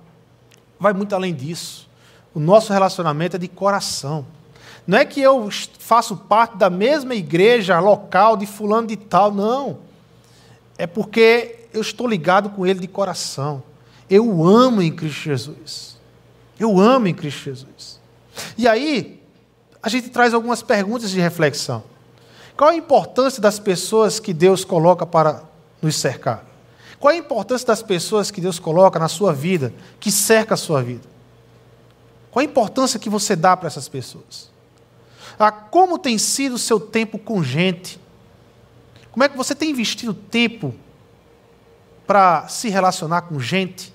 vai 0.79 0.93
muito 0.93 1.13
além 1.15 1.33
disso. 1.33 1.89
O 2.33 2.39
nosso 2.39 2.73
relacionamento 2.73 3.35
é 3.35 3.39
de 3.39 3.47
coração. 3.47 4.25
Não 4.85 4.97
é 4.97 5.05
que 5.05 5.21
eu 5.21 5.49
faço 5.79 6.17
parte 6.17 6.57
da 6.57 6.69
mesma 6.69 7.15
igreja 7.15 7.79
local 7.79 8.35
de 8.35 8.45
fulano 8.45 8.87
de 8.87 8.97
tal, 8.97 9.31
não. 9.31 9.79
É 10.77 10.85
porque 10.85 11.67
eu 11.73 11.81
estou 11.81 12.07
ligado 12.07 12.49
com 12.49 12.65
ele 12.65 12.79
de 12.79 12.87
coração. 12.87 13.63
Eu 14.09 14.45
amo 14.45 14.81
em 14.81 14.91
Cristo 14.91 15.21
Jesus. 15.21 15.97
Eu 16.59 16.79
amo 16.79 17.07
em 17.07 17.13
Cristo 17.13 17.43
Jesus. 17.45 17.99
E 18.57 18.67
aí, 18.67 19.21
a 19.81 19.89
gente 19.89 20.09
traz 20.09 20.33
algumas 20.33 20.61
perguntas 20.61 21.11
de 21.11 21.19
reflexão. 21.19 21.83
Qual 22.55 22.69
a 22.69 22.75
importância 22.75 23.41
das 23.41 23.59
pessoas 23.59 24.19
que 24.19 24.33
Deus 24.33 24.63
coloca 24.63 25.05
para 25.05 25.43
nos 25.81 25.95
cercar? 25.95 26.45
Qual 26.99 27.13
a 27.13 27.17
importância 27.17 27.67
das 27.67 27.81
pessoas 27.81 28.31
que 28.31 28.39
Deus 28.39 28.59
coloca 28.59 28.97
na 28.99 29.07
sua 29.07 29.33
vida, 29.33 29.73
que 29.99 30.11
cerca 30.11 30.53
a 30.53 30.57
sua 30.57 30.81
vida? 30.81 31.07
Qual 32.31 32.41
a 32.41 32.45
importância 32.45 32.99
que 32.99 33.09
você 33.09 33.35
dá 33.35 33.57
para 33.57 33.67
essas 33.67 33.89
pessoas? 33.89 34.51
Ah, 35.37 35.51
como 35.51 35.97
tem 35.97 36.17
sido 36.17 36.55
o 36.55 36.59
seu 36.59 36.79
tempo 36.79 37.17
com 37.17 37.43
gente? 37.43 37.99
Como 39.11 39.23
é 39.23 39.29
que 39.29 39.37
você 39.37 39.53
tem 39.53 39.69
investido 39.69 40.13
tempo 40.13 40.73
para 42.07 42.47
se 42.47 42.69
relacionar 42.69 43.23
com 43.23 43.39
gente? 43.39 43.93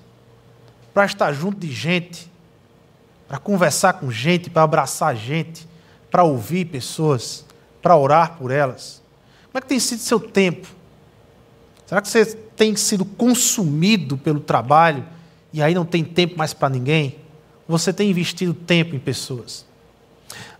Para 0.93 1.05
estar 1.05 1.31
junto 1.33 1.57
de 1.57 1.71
gente? 1.71 2.31
Para 3.27 3.37
conversar 3.37 3.93
com 3.93 4.11
gente? 4.11 4.49
Para 4.49 4.63
abraçar 4.63 5.15
gente? 5.15 5.67
Para 6.11 6.23
ouvir 6.23 6.65
pessoas? 6.65 7.45
Para 7.81 7.95
orar 7.95 8.37
por 8.37 8.51
elas? 8.51 9.01
Como 9.45 9.57
é 9.57 9.61
que 9.61 9.67
tem 9.67 9.79
sido 9.79 9.99
seu 9.99 10.19
tempo? 10.19 10.67
Será 11.85 12.01
que 12.01 12.07
você 12.07 12.25
tem 12.25 12.75
sido 12.75 13.03
consumido 13.03 14.17
pelo 14.17 14.39
trabalho 14.39 15.05
e 15.51 15.61
aí 15.61 15.73
não 15.73 15.85
tem 15.85 16.03
tempo 16.03 16.37
mais 16.37 16.53
para 16.53 16.69
ninguém? 16.69 17.17
Você 17.67 17.91
tem 17.91 18.09
investido 18.09 18.53
tempo 18.53 18.95
em 18.95 18.99
pessoas? 18.99 19.65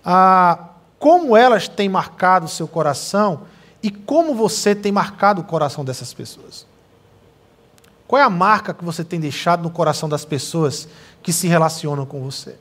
Ah, 0.03 0.70
como 0.97 1.36
elas 1.38 1.67
têm 1.67 1.88
marcado 1.88 2.45
o 2.45 2.49
seu 2.49 2.67
coração 2.67 3.43
e 3.82 3.89
como 3.89 4.34
você 4.34 4.76
tem 4.76 4.91
marcado 4.91 5.41
o 5.41 5.43
coração 5.43 5.86
dessas 5.86 6.13
pessoas. 6.13 6.65
Qual 8.07 8.20
é 8.20 8.26
a 8.26 8.30
marca 8.30 8.74
que 8.74 8.84
você 8.84 9.03
tem 9.03 9.20
deixado 9.20 9.61
no 9.61 9.70
coração 9.70 10.09
das 10.09 10.26
pessoas 10.26 10.88
que 11.22 11.32
se 11.32 11.47
relacionam 11.47 12.05
com 12.05 12.22
você? 12.22 12.55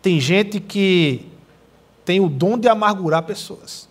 Tem 0.00 0.20
gente 0.20 0.60
que 0.60 1.33
tem 2.04 2.20
o 2.20 2.28
dom 2.28 2.58
de 2.58 2.68
amargurar 2.68 3.22
pessoas, 3.22 3.88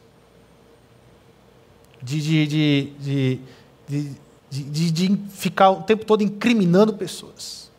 de, 2.01 2.21
de, 2.21 2.47
de, 2.47 3.39
de, 3.87 4.11
de, 4.49 4.91
de 4.91 5.17
ficar 5.29 5.71
o 5.71 5.83
tempo 5.83 6.05
todo 6.05 6.21
incriminando 6.21 6.93
pessoas, 6.93 7.71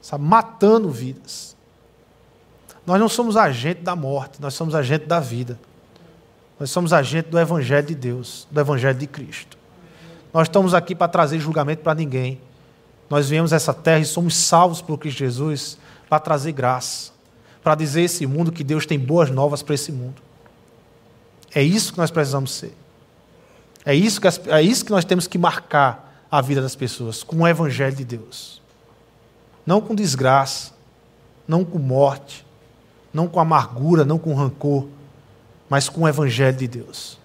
sabe, 0.00 0.24
matando 0.24 0.90
vidas. 0.90 1.56
Nós 2.86 3.00
não 3.00 3.08
somos 3.08 3.36
agente 3.36 3.80
da 3.80 3.96
morte, 3.96 4.40
nós 4.40 4.54
somos 4.54 4.74
agente 4.74 5.06
da 5.06 5.18
vida. 5.18 5.58
Nós 6.58 6.70
somos 6.70 6.92
agente 6.92 7.28
do 7.28 7.38
Evangelho 7.38 7.86
de 7.86 7.94
Deus, 7.94 8.46
do 8.50 8.60
Evangelho 8.60 8.98
de 8.98 9.06
Cristo. 9.06 9.58
Nós 10.32 10.48
estamos 10.48 10.74
aqui 10.74 10.94
para 10.94 11.08
trazer 11.08 11.38
julgamento 11.38 11.82
para 11.82 11.94
ninguém. 11.94 12.40
Nós 13.10 13.28
viemos 13.28 13.52
a 13.52 13.56
essa 13.56 13.74
terra 13.74 14.00
e 14.00 14.04
somos 14.04 14.36
salvos 14.36 14.80
por 14.80 14.98
Cristo 14.98 15.18
Jesus 15.18 15.78
para 16.08 16.18
trazer 16.18 16.52
graça, 16.52 17.12
para 17.64 17.74
dizer 17.74 18.02
a 18.02 18.04
esse 18.04 18.26
mundo 18.26 18.52
que 18.52 18.62
Deus 18.62 18.84
tem 18.84 18.98
boas 18.98 19.30
novas 19.30 19.62
para 19.62 19.74
esse 19.74 19.90
mundo. 19.90 20.20
É 21.54 21.62
isso 21.62 21.92
que 21.92 21.98
nós 21.98 22.10
precisamos 22.10 22.52
ser. 22.52 22.76
É 23.86 23.94
isso, 23.94 24.20
que, 24.20 24.28
é 24.50 24.62
isso 24.62 24.84
que 24.84 24.90
nós 24.90 25.04
temos 25.04 25.26
que 25.26 25.38
marcar 25.38 26.26
a 26.30 26.42
vida 26.42 26.60
das 26.60 26.76
pessoas, 26.76 27.22
com 27.22 27.36
o 27.36 27.48
Evangelho 27.48 27.96
de 27.96 28.04
Deus. 28.04 28.60
Não 29.64 29.80
com 29.80 29.94
desgraça, 29.94 30.72
não 31.48 31.64
com 31.64 31.78
morte, 31.78 32.44
não 33.12 33.26
com 33.26 33.40
amargura, 33.40 34.04
não 34.04 34.18
com 34.18 34.34
rancor, 34.34 34.86
mas 35.68 35.88
com 35.88 36.02
o 36.02 36.08
Evangelho 36.08 36.56
de 36.56 36.68
Deus. 36.68 37.18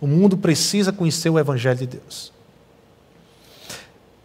O 0.00 0.06
mundo 0.06 0.38
precisa 0.38 0.92
conhecer 0.92 1.28
o 1.28 1.38
Evangelho 1.38 1.78
de 1.78 1.86
Deus. 1.86 2.32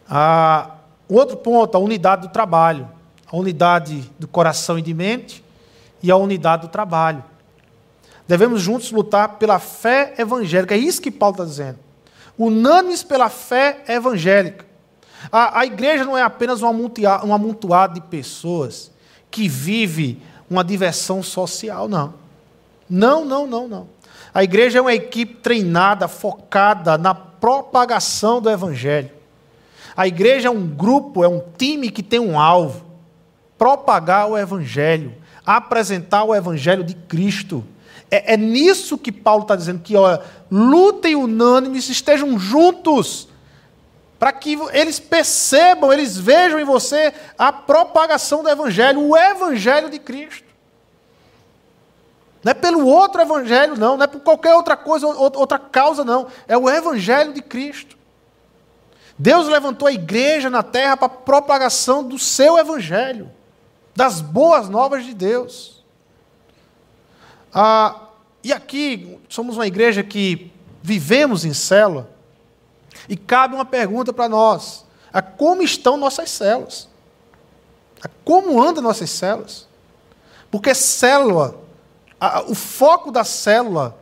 Ah, 0.10 0.76
outro 1.10 1.36
ponto, 1.36 1.76
a 1.76 1.80
unidade 1.80 2.28
do 2.28 2.32
trabalho. 2.32 2.88
A 3.32 3.38
unidade 3.38 4.12
do 4.20 4.28
coração 4.28 4.78
e 4.78 4.82
de 4.82 4.94
mente 4.94 5.44
e 6.04 6.12
a 6.12 6.18
unidade 6.18 6.64
do 6.64 6.68
trabalho. 6.68 7.24
Devemos 8.28 8.62
juntos 8.62 8.92
lutar 8.92 9.38
pela 9.38 9.60
fé 9.60 10.14
evangélica. 10.18 10.76
É 10.76 10.78
isso 10.78 11.02
que 11.02 11.12
Paulo 11.12 11.36
está 11.36 11.46
dizendo. 11.46 11.80
Unânimes 12.38 13.04
pela 13.04 13.30
fé 13.30 13.84
evangélica. 13.88 14.66
A, 15.32 15.60
a 15.60 15.66
igreja 15.66 16.04
não 16.04 16.18
é 16.18 16.22
apenas 16.22 16.62
um 16.62 16.68
amontoado, 16.68 17.94
de 17.94 18.02
pessoas 18.02 18.92
que 19.30 19.48
vive 19.48 20.22
uma 20.50 20.64
diversão 20.64 21.22
social, 21.22 21.88
não. 21.88 22.14
Não, 22.90 23.24
não, 23.24 23.48
não, 23.48 23.68
não. 23.68 23.88
A 24.34 24.44
igreja 24.44 24.80
é 24.80 24.82
uma 24.82 24.94
equipe 24.94 25.36
treinada, 25.36 26.08
focada 26.08 26.98
na 26.98 27.14
propagação 27.14 28.42
do 28.42 28.50
Evangelho. 28.50 29.10
A 29.96 30.08
igreja 30.08 30.48
é 30.48 30.52
um 30.52 30.66
grupo, 30.68 31.24
é 31.24 31.28
um 31.28 31.42
time 31.58 31.90
que 31.90 32.02
tem 32.02 32.20
um 32.20 32.40
alvo: 32.40 32.86
propagar 33.62 34.28
o 34.28 34.36
Evangelho, 34.36 35.14
apresentar 35.46 36.24
o 36.24 36.34
Evangelho 36.34 36.84
de 36.84 36.96
Cristo. 36.96 37.64
É, 38.10 38.34
é 38.34 38.36
nisso 38.36 38.98
que 38.98 39.12
Paulo 39.12 39.44
está 39.44 39.56
dizendo 39.56 39.84
que, 39.84 39.96
olha, 39.96 40.20
lutem 40.50 41.16
unânimes, 41.16 41.88
estejam 41.88 42.40
juntos, 42.40 43.28
para 44.18 44.32
que 44.32 44.58
eles 44.74 45.00
percebam, 45.00 45.94
eles 45.94 46.18
vejam 46.18 46.60
em 46.60 46.64
você 46.64 47.14
a 47.38 47.54
propagação 47.54 48.42
do 48.42 48.50
Evangelho, 48.50 49.00
o 49.00 49.16
Evangelho 49.16 49.92
de 49.92 50.00
Cristo. 50.00 50.48
Não 52.44 52.50
é 52.50 52.56
pelo 52.56 52.88
outro 52.88 53.22
Evangelho, 53.22 53.78
não, 53.78 53.96
não 53.96 54.06
é 54.06 54.08
por 54.08 54.22
qualquer 54.22 54.56
outra 54.56 54.76
coisa, 54.76 55.06
outra 55.06 55.60
causa, 55.60 56.04
não. 56.04 56.26
É 56.48 56.58
o 56.58 56.68
Evangelho 56.68 57.32
de 57.32 57.44
Cristo. 57.44 57.96
Deus 59.20 59.48
levantou 59.48 59.88
a 59.88 59.94
igreja 59.94 60.50
na 60.50 60.64
terra 60.64 60.98
para 60.98 61.06
a 61.06 61.10
propagação 61.10 62.04
do 62.04 62.18
seu 62.18 62.58
Evangelho, 62.58 63.30
das 64.02 64.20
boas 64.20 64.68
novas 64.68 65.06
de 65.06 65.14
Deus. 65.14 65.84
Ah, 67.54 68.08
e 68.44 68.52
aqui 68.52 69.20
somos 69.30 69.58
uma 69.58 69.68
igreja 69.68 70.04
que 70.04 70.52
vivemos 70.82 71.46
em 71.46 71.54
célula. 71.54 72.10
E 73.08 73.16
cabe 73.16 73.54
uma 73.54 73.64
pergunta 73.64 74.12
para 74.12 74.28
nós: 74.28 74.86
a 75.14 75.22
como 75.22 75.62
estão 75.62 75.98
nossas 75.98 76.32
células? 76.32 76.90
A 78.04 78.10
como 78.26 78.60
andam 78.60 78.82
nossas 78.82 79.12
células? 79.12 79.68
Porque 80.50 80.74
célula, 80.74 81.62
a, 82.20 82.42
o 82.42 82.56
foco 82.56 83.12
da 83.12 83.24
célula 83.24 83.96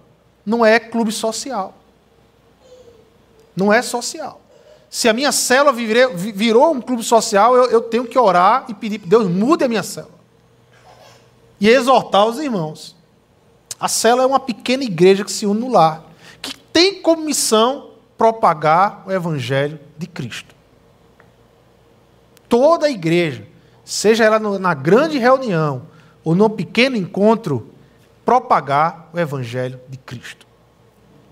não 0.45 0.65
é 0.65 0.79
clube 0.79 1.11
social. 1.11 1.73
Não 3.53 3.73
é 3.73 3.81
social. 3.81 4.39
Se 4.89 5.07
a 5.07 5.13
minha 5.13 5.31
célula 5.31 5.71
virou, 5.71 6.73
um 6.73 6.81
clube 6.81 7.03
social, 7.03 7.55
eu, 7.55 7.65
eu 7.65 7.81
tenho 7.81 8.05
que 8.05 8.17
orar 8.17 8.65
e 8.67 8.73
pedir 8.73 8.99
para 8.99 9.09
Deus 9.09 9.27
mude 9.29 9.63
a 9.63 9.67
minha 9.67 9.83
célula. 9.83 10.17
E 11.59 11.69
exortar 11.69 12.25
os 12.25 12.39
irmãos. 12.39 12.95
A 13.79 13.87
célula 13.87 14.23
é 14.23 14.25
uma 14.25 14.39
pequena 14.39 14.83
igreja 14.83 15.23
que 15.23 15.31
se 15.31 15.45
une 15.45 15.59
no 15.59 15.71
lar, 15.71 16.03
que 16.41 16.57
tem 16.57 17.01
como 17.01 17.23
missão 17.23 17.91
propagar 18.17 19.03
o 19.05 19.11
evangelho 19.11 19.79
de 19.97 20.07
Cristo. 20.07 20.55
Toda 22.49 22.87
a 22.87 22.89
igreja, 22.89 23.47
seja 23.85 24.25
ela 24.25 24.39
na 24.39 24.73
grande 24.73 25.19
reunião 25.19 25.83
ou 26.23 26.33
no 26.33 26.49
pequeno 26.49 26.97
encontro, 26.97 27.69
propagar 28.25 29.09
o 29.13 29.19
evangelho 29.19 29.79
de 29.87 29.97
Cristo. 29.97 30.47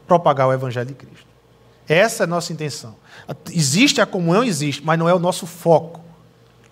Propagar 0.07 0.47
o 0.47 0.53
evangelho 0.53 0.87
de 0.87 0.93
Cristo. 0.93 1.27
Essa 1.87 2.23
é 2.23 2.25
a 2.25 2.27
nossa 2.27 2.53
intenção. 2.53 2.95
Existe 3.51 4.01
a 4.01 4.05
comunhão, 4.05 4.43
existe, 4.43 4.83
mas 4.83 4.97
não 4.97 5.07
é 5.07 5.13
o 5.13 5.19
nosso 5.19 5.45
foco. 5.45 5.99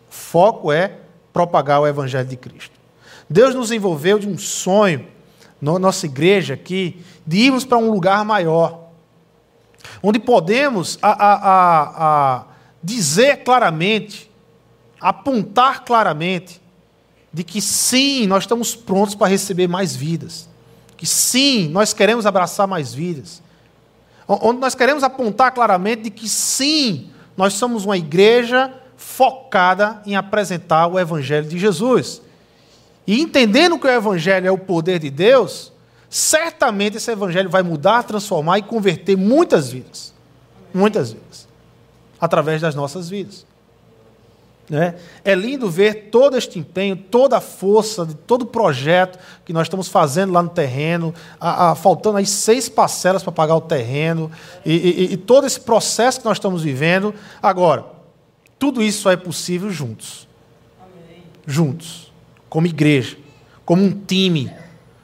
O 0.09 0.13
foco 0.13 0.71
é 0.71 0.99
propagar 1.33 1.81
o 1.81 1.87
evangelho 1.87 2.27
de 2.27 2.37
Cristo. 2.37 2.75
Deus 3.29 3.55
nos 3.55 3.71
envolveu 3.71 4.19
de 4.19 4.27
um 4.27 4.37
sonho 4.37 5.07
na 5.61 5.77
nossa 5.79 6.05
igreja 6.05 6.53
aqui 6.53 7.03
de 7.25 7.37
irmos 7.37 7.65
para 7.65 7.77
um 7.77 7.89
lugar 7.89 8.23
maior 8.23 8.85
onde 10.01 10.19
podemos 10.19 10.97
a, 11.01 11.11
a, 11.11 12.35
a, 12.35 12.43
dizer 12.83 13.43
claramente, 13.43 14.29
apontar 14.99 15.83
claramente, 15.83 16.61
de 17.33 17.43
que 17.43 17.61
sim, 17.61 18.27
nós 18.27 18.43
estamos 18.43 18.75
prontos 18.75 19.15
para 19.15 19.27
receber 19.27 19.67
mais 19.67 19.95
vidas, 19.95 20.47
que 20.95 21.05
sim, 21.05 21.67
nós 21.67 21.93
queremos 21.93 22.25
abraçar 22.25 22.67
mais 22.67 22.93
vidas, 22.93 23.41
onde 24.27 24.59
nós 24.59 24.75
queremos 24.75 25.03
apontar 25.03 25.51
claramente 25.53 26.03
de 26.03 26.09
que 26.09 26.27
sim, 26.27 27.09
nós 27.37 27.53
somos 27.53 27.85
uma 27.85 27.97
igreja 27.97 28.73
focada 28.95 30.01
em 30.05 30.15
apresentar 30.15 30.87
o 30.87 30.99
Evangelho 30.99 31.47
de 31.47 31.59
Jesus. 31.59 32.21
e 33.07 33.21
entendendo 33.21 33.77
que 33.77 33.85
o 33.85 33.89
Evangelho 33.89 34.47
é 34.47 34.51
o 34.51 34.57
poder 34.57 34.97
de 34.97 35.11
Deus, 35.11 35.71
certamente 36.09 36.97
esse 36.97 37.11
Evangelho 37.11 37.49
vai 37.49 37.61
mudar, 37.61 38.01
transformar 38.03 38.57
e 38.57 38.63
converter 38.63 39.15
muitas 39.15 39.69
vidas. 39.69 40.11
Muitas 40.73 41.11
vidas. 41.11 41.47
Através 42.19 42.61
das 42.61 42.73
nossas 42.73 43.07
vidas. 43.07 43.45
Né? 44.67 44.95
É 45.23 45.35
lindo 45.35 45.69
ver 45.69 46.09
todo 46.09 46.35
este 46.35 46.57
empenho, 46.57 46.95
toda 46.95 47.37
a 47.37 47.41
força, 47.41 48.05
de 48.05 48.15
todo 48.15 48.43
o 48.43 48.45
projeto 48.47 49.19
que 49.43 49.53
nós 49.53 49.67
estamos 49.67 49.87
fazendo 49.87 50.33
lá 50.33 50.41
no 50.41 50.49
terreno, 50.49 51.13
a, 51.39 51.71
a, 51.71 51.75
faltando 51.75 52.17
aí 52.17 52.25
seis 52.25 52.67
parcelas 52.67 53.21
para 53.21 53.31
pagar 53.31 53.55
o 53.55 53.61
terreno, 53.61 54.31
e, 54.65 54.73
e, 54.73 55.13
e, 55.13 55.17
todo 55.17 55.45
esse 55.45 55.59
processo 55.59 56.19
que 56.19 56.25
nós 56.25 56.37
estamos 56.37 56.63
vivendo. 56.63 57.13
Agora, 57.41 57.85
tudo 58.57 58.81
isso 58.81 59.03
só 59.03 59.11
é 59.11 59.15
possível 59.15 59.69
juntos. 59.69 60.27
Amém. 60.79 61.23
Juntos, 61.45 62.11
como 62.49 62.65
igreja, 62.65 63.17
como 63.63 63.83
um 63.83 63.91
time, 63.91 64.51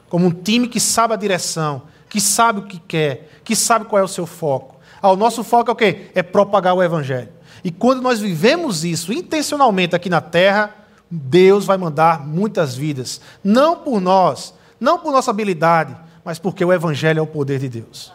como 0.08 0.26
um 0.26 0.32
time 0.32 0.66
que 0.66 0.80
sabe 0.80 1.14
a 1.14 1.16
direção, 1.16 1.82
que 2.08 2.20
sabe 2.20 2.58
o 2.58 2.62
que 2.64 2.80
quer, 2.80 3.28
que 3.44 3.54
sabe 3.54 3.84
qual 3.84 4.00
é 4.00 4.04
o 4.04 4.08
seu 4.08 4.26
foco. 4.26 4.76
Ah, 5.00 5.10
o 5.10 5.16
nosso 5.16 5.44
foco 5.44 5.70
é 5.70 5.72
o 5.72 5.76
quê? 5.76 6.10
É 6.14 6.22
propagar 6.22 6.74
o 6.74 6.82
Evangelho. 6.82 7.28
E 7.64 7.70
quando 7.70 8.02
nós 8.02 8.20
vivemos 8.20 8.84
isso 8.84 9.12
intencionalmente 9.12 9.94
aqui 9.94 10.08
na 10.08 10.20
terra, 10.20 10.74
Deus 11.10 11.64
vai 11.64 11.76
mandar 11.76 12.26
muitas 12.26 12.74
vidas. 12.74 13.20
Não 13.44 13.76
por 13.76 14.00
nós, 14.00 14.54
não 14.80 14.98
por 14.98 15.12
nossa 15.12 15.30
habilidade, 15.30 15.96
mas 16.24 16.38
porque 16.38 16.64
o 16.64 16.72
Evangelho 16.72 17.18
é 17.18 17.22
o 17.22 17.26
poder 17.26 17.58
de 17.58 17.68
Deus. 17.68 18.12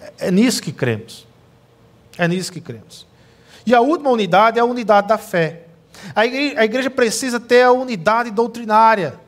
É, 0.00 0.28
é 0.28 0.30
nisso 0.30 0.62
que 0.62 0.72
cremos. 0.72 1.26
É 2.18 2.26
nisso 2.26 2.52
que 2.52 2.60
cremos. 2.60 3.06
E 3.64 3.74
a 3.74 3.80
última 3.80 4.10
unidade 4.10 4.58
é 4.58 4.62
a 4.62 4.64
unidade 4.64 5.08
da 5.08 5.18
fé. 5.18 5.66
A 6.14 6.24
igreja, 6.26 6.60
a 6.60 6.64
igreja 6.64 6.90
precisa 6.90 7.38
ter 7.38 7.62
a 7.62 7.72
unidade 7.72 8.30
doutrinária. 8.30 9.20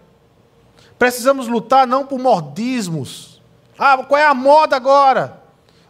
Precisamos 0.98 1.46
lutar 1.46 1.86
não 1.86 2.06
por 2.06 2.18
modismos. 2.18 3.40
Ah, 3.78 3.98
qual 3.98 4.20
é 4.20 4.26
a 4.26 4.34
moda 4.34 4.76
agora? 4.76 5.40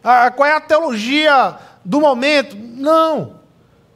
Ah, 0.03 0.29
qual 0.31 0.47
é 0.47 0.55
a 0.55 0.61
teologia 0.61 1.57
do 1.83 1.99
momento. 1.99 2.55
Não. 2.55 3.39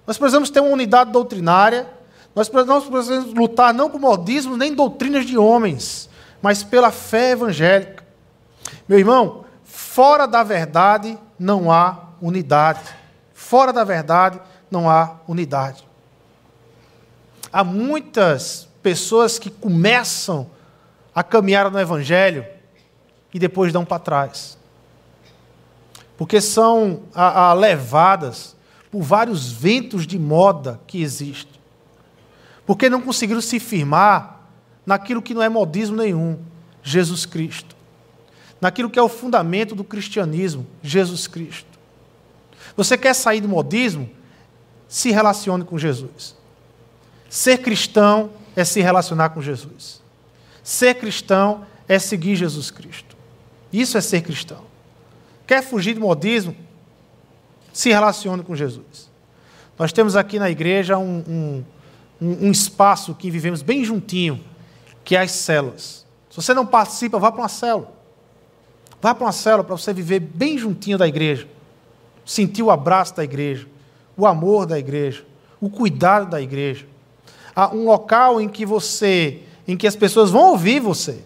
Nós 0.05 0.17
precisamos 0.17 0.49
ter 0.49 0.59
uma 0.59 0.71
unidade 0.71 1.11
doutrinária. 1.11 1.87
Nós 2.35 2.49
precisamos 2.49 3.33
lutar 3.33 3.73
não 3.73 3.89
por 3.89 3.99
modismos 3.99 4.57
nem 4.57 4.73
doutrinas 4.73 5.25
de 5.25 5.37
homens, 5.37 6.09
mas 6.41 6.63
pela 6.63 6.91
fé 6.91 7.31
evangélica. 7.31 8.03
Meu 8.87 8.99
irmão, 8.99 9.45
fora 9.63 10.27
da 10.27 10.43
verdade 10.43 11.17
não 11.39 11.71
há 11.71 11.97
unidade. 12.21 12.81
Fora 13.33 13.73
da 13.73 13.83
verdade 13.83 14.39
não 14.69 14.89
há 14.89 15.15
unidade. 15.27 15.87
Há 17.51 17.63
muitas 17.63 18.67
pessoas 18.83 19.39
que 19.39 19.49
começam 19.49 20.49
a 21.15 21.23
caminhar 21.23 21.71
no 21.71 21.79
Evangelho 21.79 22.45
e 23.33 23.39
depois 23.39 23.73
dão 23.73 23.83
para 23.83 23.99
trás 23.99 24.56
porque 26.17 26.41
são 26.41 27.03
a, 27.13 27.49
a, 27.49 27.53
levadas 27.53 28.55
por 28.91 29.03
vários 29.03 29.51
ventos 29.51 30.07
de 30.07 30.17
moda 30.17 30.79
que 30.87 31.01
existem. 31.01 31.57
Porque 32.65 32.89
não 32.89 33.01
conseguiram 33.01 33.39
se 33.39 33.59
firmar 33.59 34.41
naquilo 34.85 35.21
que 35.21 35.33
não 35.33 35.43
é 35.43 35.47
modismo 35.47 35.95
nenhum, 35.95 36.39
Jesus 36.81 37.25
Cristo. 37.25 37.75
Naquilo 38.59 38.89
que 38.89 38.97
é 38.97 39.01
o 39.01 39.07
fundamento 39.07 39.75
do 39.75 39.83
cristianismo, 39.83 40.65
Jesus 40.81 41.27
Cristo. 41.27 41.77
Você 42.75 42.97
quer 42.97 43.13
sair 43.13 43.39
do 43.39 43.47
modismo? 43.47 44.09
Se 44.87 45.11
relacione 45.11 45.63
com 45.63 45.77
Jesus. 45.77 46.35
Ser 47.29 47.59
cristão 47.59 48.31
é 48.55 48.63
se 48.63 48.81
relacionar 48.81 49.29
com 49.29 49.41
Jesus. 49.41 50.01
Ser 50.63 50.95
cristão 50.95 51.65
é 51.87 51.99
seguir 51.99 52.35
Jesus 52.35 52.71
Cristo. 52.71 53.15
Isso 53.71 53.97
é 53.97 54.01
ser 54.01 54.21
cristão. 54.21 54.66
Quer 55.47 55.63
fugir 55.63 55.93
do 55.93 56.01
modismo? 56.01 56.53
Se 57.71 57.89
relacione 57.89 58.43
com 58.43 58.53
Jesus. 58.53 59.09
Nós 59.79 59.93
temos 59.93 60.17
aqui 60.17 60.37
na 60.37 60.49
igreja 60.49 60.97
um, 60.97 61.63
um, 62.21 62.47
um 62.47 62.51
espaço 62.51 63.15
que 63.15 63.31
vivemos 63.31 63.61
bem 63.61 63.85
juntinho, 63.85 64.43
que 65.05 65.15
é 65.15 65.21
as 65.21 65.31
células. 65.31 66.05
Se 66.29 66.35
você 66.35 66.53
não 66.53 66.65
participa, 66.65 67.17
vá 67.17 67.31
para 67.31 67.41
uma 67.41 67.49
célula. 67.49 67.93
Vá 69.01 69.15
para 69.15 69.25
uma 69.25 69.31
célula 69.31 69.63
para 69.63 69.77
você 69.77 69.93
viver 69.93 70.19
bem 70.19 70.57
juntinho 70.57 70.97
da 70.97 71.07
igreja. 71.07 71.47
Sentir 72.25 72.63
o 72.63 72.69
abraço 72.69 73.15
da 73.15 73.23
igreja, 73.23 73.67
o 74.17 74.27
amor 74.27 74.65
da 74.65 74.77
igreja, 74.77 75.23
o 75.61 75.69
cuidado 75.69 76.29
da 76.29 76.41
igreja. 76.41 76.85
Há 77.55 77.73
um 77.73 77.85
local 77.85 78.41
em 78.41 78.49
que 78.49 78.65
você, 78.65 79.43
em 79.65 79.77
que 79.77 79.87
as 79.87 79.95
pessoas 79.95 80.29
vão 80.29 80.51
ouvir 80.51 80.81
você, 80.81 81.23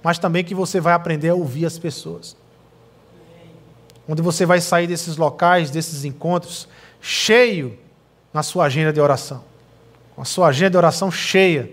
mas 0.00 0.18
também 0.18 0.44
que 0.44 0.54
você 0.54 0.80
vai 0.80 0.92
aprender 0.92 1.30
a 1.30 1.34
ouvir 1.34 1.66
as 1.66 1.78
pessoas 1.78 2.36
onde 4.08 4.22
você 4.22 4.46
vai 4.46 4.60
sair 4.60 4.86
desses 4.86 5.16
locais, 5.16 5.70
desses 5.70 6.04
encontros, 6.04 6.68
cheio 7.00 7.78
na 8.32 8.42
sua 8.42 8.66
agenda 8.66 8.92
de 8.92 9.00
oração. 9.00 9.44
Com 10.14 10.22
a 10.22 10.24
sua 10.24 10.48
agenda 10.48 10.72
de 10.72 10.76
oração 10.76 11.10
cheia 11.10 11.70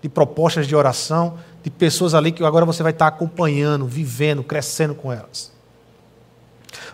de 0.00 0.08
propostas 0.08 0.66
de 0.66 0.74
oração, 0.74 1.38
de 1.62 1.70
pessoas 1.70 2.14
ali 2.14 2.32
que 2.32 2.42
agora 2.42 2.64
você 2.64 2.82
vai 2.82 2.92
estar 2.92 3.06
acompanhando, 3.06 3.86
vivendo, 3.86 4.42
crescendo 4.42 4.94
com 4.94 5.12
elas. 5.12 5.52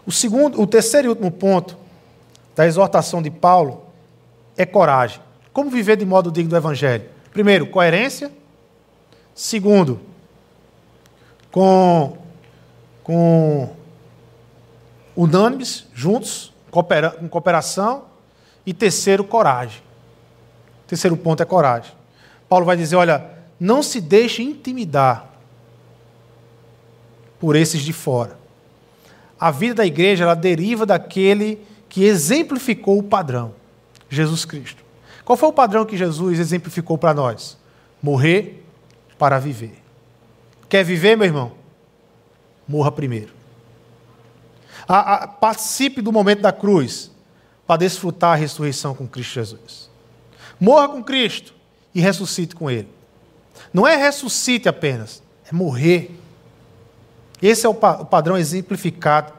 O 0.05 0.11
segundo, 0.11 0.61
o 0.61 0.67
terceiro 0.67 1.07
e 1.07 1.11
último 1.11 1.31
ponto 1.31 1.77
da 2.55 2.67
exortação 2.67 3.23
de 3.23 3.31
Paulo 3.31 3.85
é 4.57 4.67
coragem. 4.67 5.21
Como 5.53 5.71
viver 5.71 5.97
de 5.97 6.05
modo 6.05 6.33
digno 6.33 6.51
do 6.51 6.57
evangelho? 6.57 7.05
Primeiro, 7.33 7.67
coerência. 7.67 8.33
Segundo, 9.35 10.01
com 11.51 12.17
com 13.05 13.76
unânimes, 15.17 15.87
juntos, 15.95 16.53
coopera 16.71 17.11
com 17.11 17.29
cooperação. 17.29 18.05
E 18.65 18.75
terceiro, 18.75 19.25
coragem. 19.25 19.81
terceiro 20.87 21.17
ponto 21.17 21.43
é 21.43 21.47
coragem. 21.47 21.93
Paulo 22.49 22.67
vai 22.67 22.77
dizer: 22.77 22.97
olha, 22.97 23.25
não 23.59 23.83
se 23.83 24.01
deixe 24.01 24.43
intimidar 24.43 25.27
por 27.39 27.55
esses 27.57 27.83
de 27.83 27.93
fora. 27.93 28.37
A 29.39 29.51
vida 29.51 29.77
da 29.77 29.87
igreja 29.87 30.25
ela 30.25 30.35
deriva 30.35 30.85
daquele 30.85 31.61
que 31.89 32.05
exemplificou 32.05 32.99
o 32.99 33.03
padrão, 33.03 33.55
Jesus 34.09 34.45
Cristo. 34.45 34.85
Qual 35.25 35.37
foi 35.37 35.49
o 35.49 35.53
padrão 35.53 35.85
que 35.85 35.97
Jesus 35.97 36.39
exemplificou 36.39 36.99
para 36.99 37.15
nós? 37.15 37.57
Morrer 38.03 38.65
para 39.19 39.39
viver. 39.39 39.83
Quer 40.69 40.85
viver, 40.85 41.17
meu 41.17 41.27
irmão? 41.27 41.53
Morra 42.67 42.91
primeiro 42.91 43.36
a, 44.89 45.15
a, 45.15 45.29
participe 45.29 46.01
do 46.01 46.13
momento 46.13 46.43
da 46.43 46.53
cruz 46.53 47.11
para 47.67 47.79
desfrutar 47.79 48.33
a 48.33 48.37
ressurreição 48.37 48.95
com 48.95 49.07
Cristo 49.07 49.35
Jesus. 49.35 49.91
Morra 50.59 50.89
com 50.89 51.03
Cristo 51.03 51.55
e 51.95 52.01
ressuscite 52.01 52.55
com 52.55 52.71
Ele. 52.71 52.89
Não 53.73 53.87
é 53.87 53.97
ressuscite 53.97 54.69
apenas, 54.69 55.23
é 55.51 55.55
morrer. 55.55 56.19
Esse 57.43 57.67
é 57.67 57.69
o, 57.69 57.75
pa 57.75 57.93
o 58.01 58.07
padrão 58.07 58.37
exemplificado. 58.37 59.33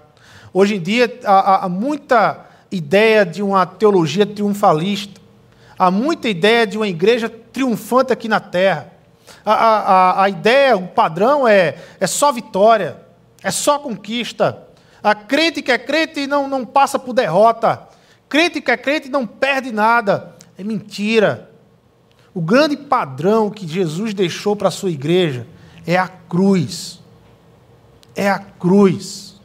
Hoje 0.54 0.76
em 0.76 0.82
dia 0.82 1.20
há, 1.24 1.66
há 1.66 1.70
muita 1.70 2.45
ideia 2.72 3.26
de 3.26 3.41
uma 3.41 3.66
teologia 3.66 4.26
triunfalista. 4.26 5.22
Há 5.78 5.91
muita 5.91 6.28
ideia 6.28 6.66
de 6.66 6.78
uma 6.78 6.88
igreja 6.88 7.30
triunfante 7.30 8.12
aqui 8.12 8.28
na 8.28 8.39
terra. 8.39 8.91
A, 9.45 9.54
a, 9.54 10.24
a, 10.24 10.30
ideia, 10.30 10.76
o 10.76 10.88
padrão 10.88 11.48
é, 11.48 11.78
é 12.00 12.08
só 12.08 12.32
vitória, 12.32 12.98
é 13.43 13.52
só 13.52 13.80
conquista. 13.80 14.66
A 15.08 15.16
crente 15.16 15.62
que 15.62 15.72
é 15.72 15.78
crente 15.78 16.28
não, 16.28 16.49
não 16.49 16.66
passa 16.66 16.99
por 16.99 17.14
derrota. 17.14 17.88
Crente 18.28 18.60
que 18.60 18.70
é 18.70 18.76
crente 18.76 19.08
não 19.08 19.26
perde 19.26 19.72
nada. 19.72 20.36
É 20.58 20.66
mentira. 20.66 21.49
O 22.34 22.41
grande 22.41 22.76
padrão 22.76 23.49
que 23.49 23.66
Jesus 23.66 24.14
deixou 24.14 24.53
para 24.53 24.68
a 24.68 24.72
sua 24.72 24.91
igreja 24.91 25.47
é 25.86 25.95
a 25.97 26.10
cruz. 26.10 26.99
É 28.18 28.30
a 28.30 28.38
cruz. 28.38 29.39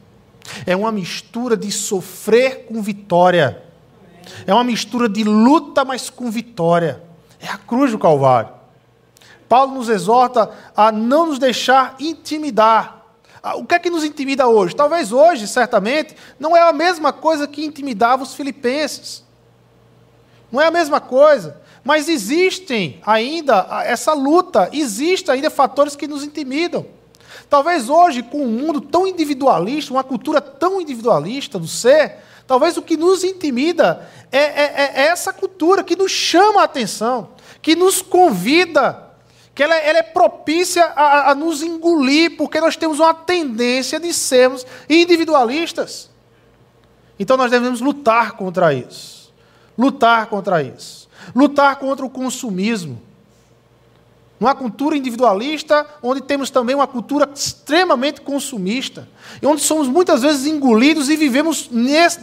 É 0.66 0.74
uma 0.74 0.90
mistura 0.90 1.56
de 1.56 1.70
sofrer 1.70 2.66
com 2.66 2.82
vitória. 2.82 3.62
É 4.44 4.52
uma 4.52 4.64
mistura 4.64 5.08
de 5.08 5.22
luta, 5.22 5.84
mas 5.84 6.10
com 6.10 6.28
vitória. 6.28 7.04
É 7.38 7.46
a 7.46 7.56
cruz 7.56 7.92
do 7.92 8.00
Calvário. 8.00 8.50
Paulo 9.48 9.74
nos 9.74 9.88
exorta 9.88 10.50
a 10.76 10.90
não 10.90 11.26
nos 11.26 11.38
deixar 11.38 11.94
intimidar 12.00 13.01
o 13.56 13.64
que 13.66 13.74
é 13.74 13.78
que 13.78 13.90
nos 13.90 14.04
intimida 14.04 14.46
hoje? 14.46 14.74
Talvez 14.74 15.10
hoje, 15.10 15.48
certamente, 15.48 16.14
não 16.38 16.56
é 16.56 16.60
a 16.60 16.72
mesma 16.72 17.12
coisa 17.12 17.48
que 17.48 17.64
intimidava 17.64 18.22
os 18.22 18.34
filipenses. 18.34 19.24
Não 20.50 20.60
é 20.60 20.66
a 20.66 20.70
mesma 20.70 21.00
coisa. 21.00 21.60
Mas 21.82 22.08
existem 22.08 23.00
ainda 23.04 23.66
essa 23.84 24.12
luta, 24.12 24.70
existem 24.72 25.34
ainda 25.34 25.50
fatores 25.50 25.96
que 25.96 26.06
nos 26.06 26.22
intimidam. 26.22 26.86
Talvez 27.50 27.88
hoje, 27.88 28.22
com 28.22 28.42
um 28.42 28.48
mundo 28.48 28.80
tão 28.80 29.06
individualista, 29.06 29.92
uma 29.92 30.04
cultura 30.04 30.40
tão 30.40 30.80
individualista 30.80 31.58
do 31.58 31.66
ser, 31.66 32.18
talvez 32.46 32.76
o 32.76 32.82
que 32.82 32.96
nos 32.96 33.24
intimida 33.24 34.08
é, 34.30 34.38
é, 34.38 34.92
é 34.94 35.06
essa 35.06 35.32
cultura 35.32 35.82
que 35.82 35.96
nos 35.96 36.12
chama 36.12 36.60
a 36.60 36.64
atenção, 36.64 37.30
que 37.60 37.74
nos 37.74 38.00
convida 38.00 39.11
que 39.54 39.62
ela, 39.62 39.76
ela 39.76 39.98
é 39.98 40.02
propícia 40.02 40.84
a, 40.84 41.30
a 41.30 41.34
nos 41.34 41.62
engolir, 41.62 42.36
porque 42.36 42.60
nós 42.60 42.76
temos 42.76 43.00
uma 43.00 43.12
tendência 43.12 44.00
de 44.00 44.12
sermos 44.12 44.66
individualistas. 44.88 46.10
Então 47.18 47.36
nós 47.36 47.50
devemos 47.50 47.80
lutar 47.80 48.32
contra 48.32 48.72
isso. 48.72 49.32
Lutar 49.76 50.26
contra 50.26 50.62
isso. 50.62 51.08
Lutar 51.34 51.76
contra 51.76 52.04
o 52.04 52.10
consumismo. 52.10 53.00
Uma 54.40 54.56
cultura 54.56 54.96
individualista, 54.96 55.86
onde 56.02 56.20
temos 56.20 56.50
também 56.50 56.74
uma 56.74 56.86
cultura 56.88 57.30
extremamente 57.32 58.20
consumista, 58.22 59.08
e 59.40 59.46
onde 59.46 59.62
somos 59.62 59.86
muitas 59.86 60.22
vezes 60.22 60.46
engolidos 60.46 61.08
e 61.08 61.16
vivemos 61.16 61.70
nesse, 61.70 62.18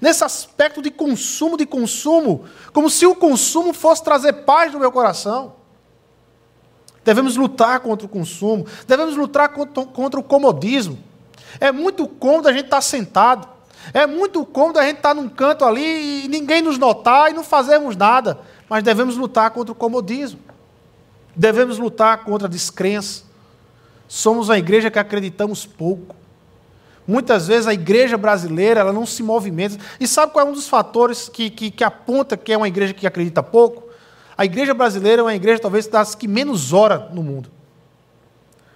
nesse 0.00 0.24
aspecto 0.24 0.82
de 0.82 0.90
consumo, 0.90 1.56
de 1.56 1.64
consumo, 1.64 2.44
como 2.72 2.90
se 2.90 3.06
o 3.06 3.14
consumo 3.14 3.72
fosse 3.72 4.02
trazer 4.02 4.32
paz 4.32 4.72
no 4.72 4.80
meu 4.80 4.90
coração. 4.90 5.59
Devemos 7.10 7.36
lutar 7.36 7.80
contra 7.80 8.06
o 8.06 8.08
consumo, 8.08 8.64
devemos 8.86 9.16
lutar 9.16 9.48
contra, 9.48 10.20
o 10.20 10.22
comodismo. 10.22 10.96
É 11.58 11.72
muito 11.72 12.06
cômodo 12.06 12.46
a 12.46 12.52
gente 12.52 12.66
estar 12.66 12.80
sentado, 12.80 13.48
é 13.92 14.06
muito 14.06 14.46
cômodo 14.46 14.78
a 14.78 14.84
gente 14.84 14.98
estar 14.98 15.12
num 15.12 15.28
canto 15.28 15.64
ali 15.64 16.24
e 16.24 16.28
ninguém 16.28 16.62
nos 16.62 16.78
notar 16.78 17.28
e 17.28 17.34
não 17.34 17.42
fazermos 17.42 17.96
nada, 17.96 18.38
mas 18.68 18.84
devemos 18.84 19.16
lutar 19.16 19.50
contra 19.50 19.72
o 19.72 19.74
comodismo. 19.74 20.38
Devemos 21.34 21.78
lutar 21.78 22.22
contra 22.22 22.46
a 22.46 22.50
descrença. 22.50 23.24
Somos 24.06 24.48
uma 24.48 24.58
igreja 24.58 24.88
que 24.88 24.98
acreditamos 25.00 25.66
pouco. 25.66 26.14
Muitas 27.08 27.48
vezes 27.48 27.66
a 27.66 27.74
igreja 27.74 28.16
brasileira 28.16 28.82
ela 28.82 28.92
não 28.92 29.04
se 29.04 29.20
movimenta. 29.20 29.76
E 29.98 30.06
sabe 30.06 30.32
qual 30.32 30.46
é 30.46 30.48
um 30.48 30.52
dos 30.52 30.68
fatores 30.68 31.28
que, 31.28 31.50
que, 31.50 31.72
que 31.72 31.82
aponta 31.82 32.36
que 32.36 32.52
é 32.52 32.56
uma 32.56 32.68
igreja 32.68 32.94
que 32.94 33.04
acredita 33.04 33.42
pouco? 33.42 33.89
A 34.40 34.46
igreja 34.46 34.72
brasileira 34.72 35.20
é 35.20 35.22
uma 35.22 35.34
igreja 35.34 35.60
talvez 35.60 35.86
das 35.86 36.14
que 36.14 36.26
menos 36.26 36.72
ora 36.72 37.10
no 37.12 37.22
mundo. 37.22 37.50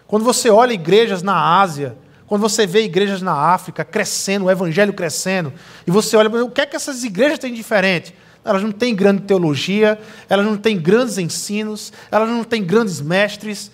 Quando 0.07 0.23
você 0.23 0.51
olha 0.51 0.75
igrejas 0.75 1.23
na 1.23 1.59
Ásia, 1.59 1.97
quando 2.27 2.43
você 2.43 2.67
vê 2.67 2.83
igrejas 2.83 3.23
na 3.23 3.33
África 3.33 3.83
crescendo, 3.83 4.45
o 4.45 4.51
evangelho 4.51 4.93
crescendo, 4.93 5.55
e 5.87 5.91
você 5.91 6.19
olha, 6.19 6.29
o 6.45 6.51
que 6.51 6.61
é 6.61 6.67
que 6.67 6.77
essas 6.77 7.03
igrejas 7.03 7.39
têm 7.39 7.51
de 7.51 7.57
diferente? 7.57 8.15
elas 8.45 8.63
não 8.63 8.73
têm 8.73 8.95
grande 8.95 9.23
teologia, 9.23 9.99
elas 10.29 10.45
não 10.45 10.59
têm 10.59 10.79
grandes 10.79 11.17
ensinos, 11.17 11.95
elas 12.11 12.29
não 12.29 12.45
têm 12.45 12.63
grandes 12.63 13.01
mestres, 13.01 13.71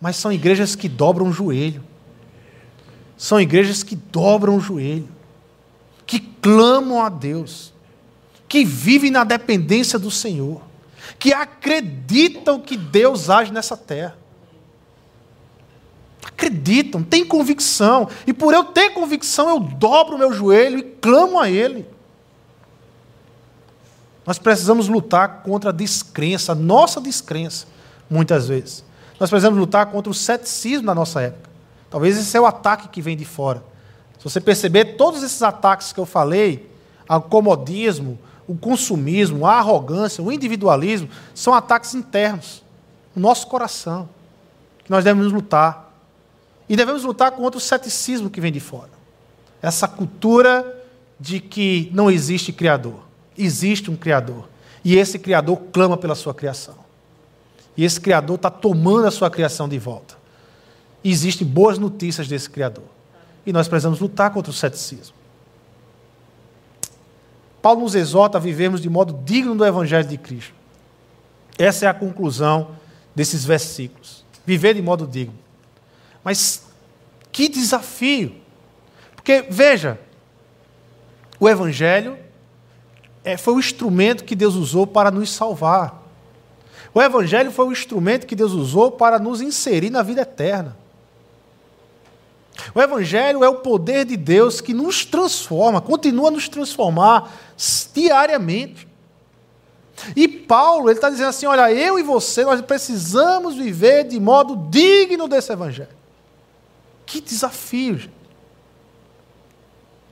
mas 0.00 0.16
são 0.16 0.32
igrejas 0.32 0.74
que 0.74 0.88
dobram 0.88 1.28
o 1.28 1.32
joelho. 1.32 1.80
São 3.16 3.40
igrejas 3.40 3.84
que 3.84 3.94
dobram 3.94 4.56
o 4.56 4.60
joelho, 4.60 5.08
que 6.04 6.18
clamam 6.18 7.00
a 7.00 7.08
Deus, 7.08 7.72
que 8.48 8.64
vivem 8.64 9.12
na 9.12 9.22
dependência 9.22 9.96
do 9.96 10.10
Senhor, 10.10 10.68
que 11.20 11.34
acreditam 11.34 12.58
que 12.58 12.78
Deus 12.78 13.28
age 13.28 13.52
nessa 13.52 13.76
terra. 13.76 14.16
Acreditam, 16.24 17.02
têm 17.02 17.26
convicção, 17.26 18.08
e 18.26 18.32
por 18.32 18.54
eu 18.54 18.64
ter 18.64 18.90
convicção, 18.90 19.50
eu 19.50 19.60
dobro 19.60 20.16
o 20.16 20.18
meu 20.18 20.32
joelho 20.32 20.78
e 20.78 20.82
clamo 20.82 21.38
a 21.38 21.48
Ele. 21.48 21.86
Nós 24.26 24.38
precisamos 24.38 24.88
lutar 24.88 25.42
contra 25.42 25.68
a 25.68 25.72
descrença, 25.72 26.52
a 26.52 26.54
nossa 26.54 27.00
descrença, 27.00 27.66
muitas 28.08 28.48
vezes. 28.48 28.82
Nós 29.18 29.28
precisamos 29.28 29.58
lutar 29.58 29.86
contra 29.86 30.10
o 30.10 30.14
ceticismo 30.14 30.86
da 30.86 30.94
nossa 30.94 31.20
época. 31.20 31.50
Talvez 31.90 32.16
esse 32.16 32.34
é 32.34 32.40
o 32.40 32.46
ataque 32.46 32.88
que 32.88 33.02
vem 33.02 33.16
de 33.16 33.26
fora. 33.26 33.62
Se 34.18 34.24
você 34.24 34.40
perceber, 34.40 34.96
todos 34.96 35.22
esses 35.22 35.42
ataques 35.42 35.92
que 35.92 36.00
eu 36.00 36.06
falei, 36.06 36.70
o 37.08 37.20
comodismo, 37.20 38.18
o 38.50 38.56
consumismo, 38.56 39.46
a 39.46 39.58
arrogância, 39.58 40.24
o 40.24 40.32
individualismo, 40.32 41.08
são 41.32 41.54
ataques 41.54 41.94
internos, 41.94 42.64
no 43.14 43.22
nosso 43.22 43.46
coração, 43.46 44.08
que 44.84 44.90
nós 44.90 45.04
devemos 45.04 45.32
lutar. 45.32 45.94
E 46.68 46.74
devemos 46.74 47.04
lutar 47.04 47.30
contra 47.30 47.56
o 47.56 47.60
ceticismo 47.60 48.28
que 48.28 48.40
vem 48.40 48.50
de 48.50 48.58
fora. 48.58 48.90
Essa 49.62 49.86
cultura 49.86 50.84
de 51.18 51.38
que 51.38 51.90
não 51.94 52.10
existe 52.10 52.52
Criador 52.52 53.00
existe 53.38 53.88
um 53.88 53.94
Criador. 53.94 54.48
E 54.84 54.96
esse 54.96 55.16
Criador 55.16 55.56
clama 55.72 55.96
pela 55.96 56.16
sua 56.16 56.34
criação. 56.34 56.74
E 57.76 57.84
esse 57.84 58.00
Criador 58.00 58.34
está 58.34 58.50
tomando 58.50 59.06
a 59.06 59.12
sua 59.12 59.30
criação 59.30 59.68
de 59.68 59.78
volta. 59.78 60.16
Existem 61.04 61.46
boas 61.46 61.78
notícias 61.78 62.26
desse 62.26 62.50
Criador. 62.50 62.84
E 63.46 63.52
nós 63.52 63.68
precisamos 63.68 64.00
lutar 64.00 64.32
contra 64.32 64.50
o 64.50 64.54
ceticismo. 64.54 65.19
Paulo 67.62 67.80
nos 67.80 67.94
exorta 67.94 68.38
a 68.38 68.40
vivermos 68.40 68.80
de 68.80 68.88
modo 68.88 69.20
digno 69.24 69.54
do 69.54 69.64
Evangelho 69.64 70.08
de 70.08 70.16
Cristo. 70.16 70.54
Essa 71.58 71.86
é 71.86 71.88
a 71.88 71.94
conclusão 71.94 72.70
desses 73.14 73.44
versículos. 73.44 74.24
Viver 74.46 74.74
de 74.74 74.82
modo 74.82 75.06
digno. 75.06 75.38
Mas 76.24 76.64
que 77.30 77.48
desafio! 77.48 78.34
Porque, 79.14 79.44
veja, 79.50 79.98
o 81.38 81.48
Evangelho 81.48 82.16
é, 83.22 83.36
foi 83.36 83.54
o 83.54 83.60
instrumento 83.60 84.24
que 84.24 84.34
Deus 84.34 84.54
usou 84.54 84.86
para 84.86 85.10
nos 85.10 85.30
salvar. 85.30 86.02
O 86.94 87.00
Evangelho 87.00 87.52
foi 87.52 87.66
o 87.66 87.72
instrumento 87.72 88.26
que 88.26 88.34
Deus 88.34 88.52
usou 88.52 88.90
para 88.90 89.18
nos 89.18 89.40
inserir 89.40 89.90
na 89.90 90.02
vida 90.02 90.22
eterna. 90.22 90.76
O 92.74 92.80
Evangelho 92.80 93.42
é 93.42 93.48
o 93.48 93.56
poder 93.56 94.04
de 94.04 94.16
Deus 94.16 94.60
que 94.60 94.74
nos 94.74 95.04
transforma, 95.04 95.80
continua 95.80 96.28
a 96.28 96.30
nos 96.30 96.48
transformar 96.48 97.32
diariamente. 97.94 98.86
E 100.16 100.26
Paulo, 100.28 100.88
ele 100.88 100.98
está 100.98 101.10
dizendo 101.10 101.28
assim: 101.28 101.46
olha, 101.46 101.72
eu 101.72 101.98
e 101.98 102.02
você, 102.02 102.44
nós 102.44 102.60
precisamos 102.60 103.54
viver 103.56 104.04
de 104.04 104.18
modo 104.18 104.68
digno 104.70 105.28
desse 105.28 105.52
Evangelho. 105.52 105.88
Que 107.06 107.20
desafio, 107.20 107.98
gente. 107.98 108.20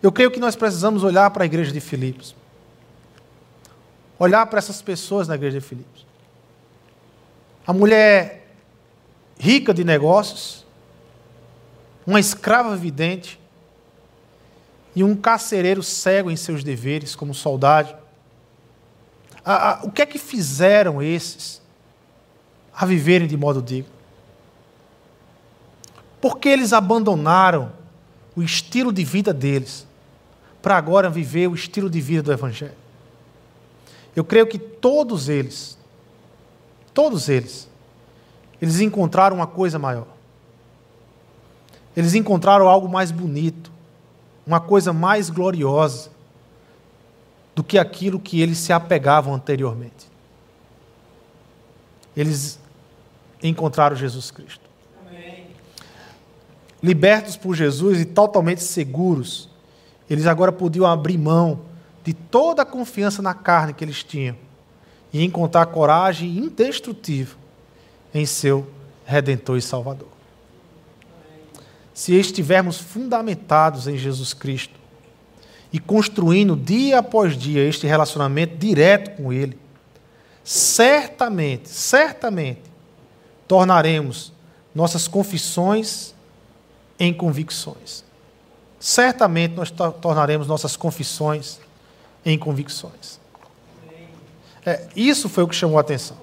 Eu 0.03 0.13
creio 0.13 0.31
que 0.31 0.41
nós 0.41 0.55
precisamos 0.55 1.03
olhar 1.03 1.31
para 1.31 1.45
a 1.45 1.47
igreja 1.47 1.73
de 1.73 1.81
Filipos 1.81 2.35
olhar 4.19 4.47
para 4.47 4.59
essas 4.59 4.83
pessoas 4.83 5.29
na 5.29 5.37
igreja 5.37 5.61
de 5.61 5.67
Filipos. 5.67 6.07
A 7.67 7.73
mulher 7.73 8.49
rica 9.39 9.73
de 9.73 9.85
negócios, 9.85 10.67
uma 12.09 12.19
escrava 12.19 12.75
vidente 12.75 13.39
e 14.97 15.05
um 15.05 15.15
carcereiro 15.15 15.83
cego 15.83 16.31
em 16.31 16.37
seus 16.37 16.65
deveres 16.65 17.15
como 17.15 17.35
soldado. 17.35 17.95
o 19.83 19.91
que 19.91 20.01
é 20.01 20.07
que 20.07 20.19
fizeram 20.19 21.03
esses 21.03 21.61
a 22.73 22.87
viverem 22.87 23.29
de 23.29 23.37
modo 23.37 23.61
digno? 23.61 23.93
Porque 26.19 26.49
eles 26.49 26.73
abandonaram 26.73 27.73
o 28.35 28.43
estilo 28.43 28.91
de 28.91 29.05
vida 29.05 29.35
deles 29.35 29.87
para 30.63 30.79
agora 30.79 31.11
viver 31.11 31.47
o 31.47 31.55
estilo 31.55 31.91
de 31.91 32.01
vida 32.01 32.23
do 32.23 32.33
Evangelho. 32.33 32.73
Eu 34.17 34.25
creio 34.25 34.47
que 34.47 34.59
todos 34.59 35.29
eles, 35.29 35.77
todos 36.95 37.29
eles, 37.29 37.69
eles 38.63 38.81
encontraram 38.81 39.37
uma 39.37 39.47
coisa 39.47 39.79
maior. 39.79 40.18
Eles 41.99 42.15
encontraram 42.15 42.69
algo 42.69 42.89
mais 42.89 43.11
bonito, 43.11 43.73
uma 44.47 44.61
coisa 44.61 44.93
mais 44.93 45.29
gloriosa 45.29 46.11
do 47.57 47.65
que 47.65 47.77
aquilo 47.77 48.21
que 48.21 48.41
eles 48.41 48.59
se 48.59 48.73
apegavam 48.73 49.35
anteriormente. 49.35 50.07
Eles 52.17 52.57
encontraram 53.43 53.97
Jesus 53.97 54.31
Cristo. 54.31 54.63
Amém. 55.09 55.49
Libertos 56.81 57.37
por 57.37 57.57
Jesus 57.57 58.01
e 58.01 58.05
totalmente 58.05 58.63
seguros, 58.63 59.49
eles 60.09 60.29
agora 60.29 60.53
podiam 60.53 60.87
abrir 60.87 61.19
mão 61.19 61.63
de 62.05 62.15
toda 62.15 62.63
a 62.63 62.65
confiança 62.65 63.21
na 63.21 63.35
carne 63.35 63.75
que 63.75 63.85
eles 63.85 64.05
tinham 64.05 64.37
e 65.13 65.25
encontrar 65.25 65.67
coragem 65.67 66.39
indestrutível 66.39 67.37
em 68.15 68.25
seu 68.25 68.69
Redentor 69.05 69.59
e 69.59 69.63
Salvador. 69.63 70.18
Se 71.99 72.15
estivermos 72.15 72.79
fundamentados 72.79 73.89
em 73.89 73.99
Jesus 73.99 74.33
Cristo 74.33 74.79
e 75.73 75.81
construindo 75.81 76.55
dia 76.55 77.01
após 77.01 77.37
dia 77.37 77.69
este 77.69 77.89
relacionamento 77.89 78.57
direto 78.57 79.17
com 79.17 79.33
Ele, 79.33 79.59
certamente, 80.45 81.69
certamente, 81.69 82.63
tornaremos 83.49 84.33
nossas 84.73 85.09
confissões 85.09 86.15
em 87.01 87.13
convicções. 87.13 88.05
Certamente 88.79 89.57
nós 89.57 89.69
tornaremos 90.01 90.47
nossas 90.47 90.77
confissões 90.77 91.59
em 92.25 92.39
convicções. 92.39 93.19
É, 94.65 94.87
isso 94.95 95.29
foi 95.29 95.43
o 95.43 95.49
que 95.49 95.57
chamou 95.57 95.79
a 95.79 95.81
atenção. 95.81 96.17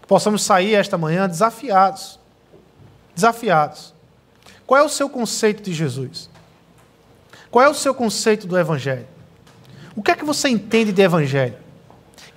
Que 0.00 0.08
possamos 0.08 0.42
sair 0.42 0.74
esta 0.74 0.98
manhã 0.98 1.28
desafiados. 1.28 2.18
Desafiados. 3.14 3.91
Qual 4.66 4.80
é 4.80 4.84
o 4.84 4.88
seu 4.88 5.08
conceito 5.08 5.62
de 5.62 5.72
Jesus? 5.72 6.30
Qual 7.50 7.64
é 7.64 7.68
o 7.68 7.74
seu 7.74 7.94
conceito 7.94 8.46
do 8.46 8.58
Evangelho? 8.58 9.06
O 9.94 10.02
que 10.02 10.10
é 10.10 10.14
que 10.14 10.24
você 10.24 10.48
entende 10.48 10.92
de 10.92 11.02
Evangelho? 11.02 11.56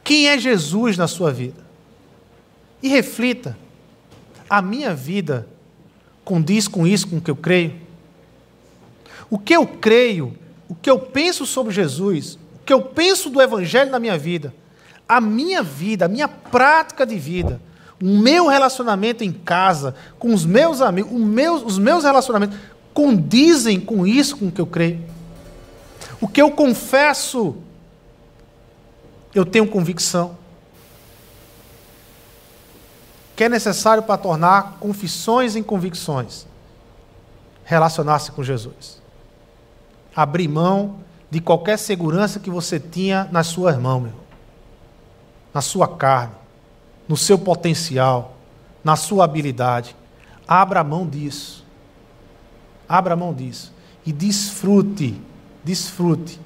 Quem 0.04 0.28
é 0.28 0.38
Jesus 0.38 0.98
na 0.98 1.08
sua 1.08 1.32
vida? 1.32 1.64
E 2.84 2.90
reflita 2.90 3.58
a 4.50 4.62
minha 4.62 4.94
vida 4.94 5.48
condiz 6.24 6.68
com 6.68 6.86
isso, 6.86 7.08
com 7.08 7.18
o 7.18 7.22
que 7.22 7.32
eu 7.32 7.36
creio? 7.36 7.76
O 9.30 9.40
que 9.40 9.56
eu 9.56 9.66
creio, 9.66 10.38
o 10.68 10.76
que 10.76 10.90
eu 10.90 11.00
penso 11.00 11.46
sobre 11.46 11.74
Jesus, 11.74 12.36
o 12.36 12.66
que 12.66 12.74
eu 12.74 12.82
penso 12.82 13.30
do 13.30 13.42
Evangelho 13.42 13.92
na 13.92 14.00
minha 14.00 14.18
vida, 14.18 14.54
a 15.08 15.22
minha 15.22 15.62
vida, 15.64 16.06
a 16.06 16.08
minha 16.08 16.28
prática 16.28 17.06
de 17.06 17.18
vida, 17.18 17.62
o 18.02 18.18
meu 18.18 18.48
relacionamento 18.48 19.24
em 19.24 19.32
casa, 19.32 19.96
com 20.20 20.34
os 20.34 20.46
meus 20.46 20.82
amigos, 20.82 21.12
os 21.12 21.20
meus, 21.20 21.64
os 21.64 21.78
meus 21.78 22.04
relacionamentos, 22.04 22.58
condizem 22.94 23.80
com 23.80 24.06
isso, 24.06 24.38
com 24.38 24.48
o 24.48 24.52
que 24.52 24.62
eu 24.62 24.66
creio. 24.66 25.04
O 26.20 26.28
que 26.28 26.42
eu 26.42 26.52
confesso, 26.52 27.56
eu 29.34 29.46
tenho 29.46 29.68
convicção. 29.68 30.38
Que 33.36 33.46
é 33.46 33.50
necessário 33.50 34.04
para 34.04 34.18
tornar 34.18 34.78
confissões 34.80 35.56
em 35.56 35.64
convicções. 35.64 36.46
Relacionar-se 37.66 38.32
com 38.32 38.44
Jesus. 38.44 39.02
Abrir 40.16 40.48
mão 40.48 41.00
de 41.30 41.42
qualquer 41.42 41.78
segurança 41.78 42.40
que 42.40 42.50
você 42.50 42.80
tinha 42.80 43.28
nas 43.32 43.48
suas 43.48 43.78
mãos, 43.78 44.04
meu. 44.04 44.14
na 45.54 45.62
sua 45.62 45.88
carne, 45.88 46.34
no 47.08 47.16
seu 47.16 47.38
potencial, 47.38 48.36
na 48.84 48.96
sua 48.96 49.26
habilidade. 49.26 49.96
Abra 50.48 50.84
mão 50.84 51.08
disso. 51.08 51.66
Abra 52.88 53.16
mão 53.16 53.34
disso. 53.34 53.74
E 54.06 54.14
desfrute, 54.14 55.20
desfrute 55.64 56.40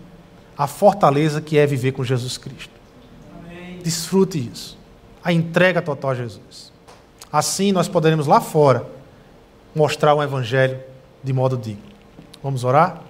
a 0.58 0.68
fortaleza 0.68 1.42
que 1.42 1.58
é 1.58 1.66
viver 1.66 1.92
com 1.92 2.04
Jesus 2.04 2.38
Cristo. 2.38 2.74
Amém. 3.38 3.80
Desfrute 3.84 4.38
isso. 4.38 4.78
A 5.24 5.32
entrega 5.32 5.82
total 5.82 6.12
a 6.12 6.16
Jesus. 6.16 6.72
Assim 7.32 7.72
nós 7.72 7.88
poderemos 7.88 8.28
lá 8.28 8.42
fora 8.42 8.86
mostrar 9.76 10.14
o 10.14 10.24
Evangelho 10.24 10.80
de 11.24 11.32
modo 11.34 11.58
digno. 11.58 11.84
Vamos 12.42 12.64
orar? 12.64 13.02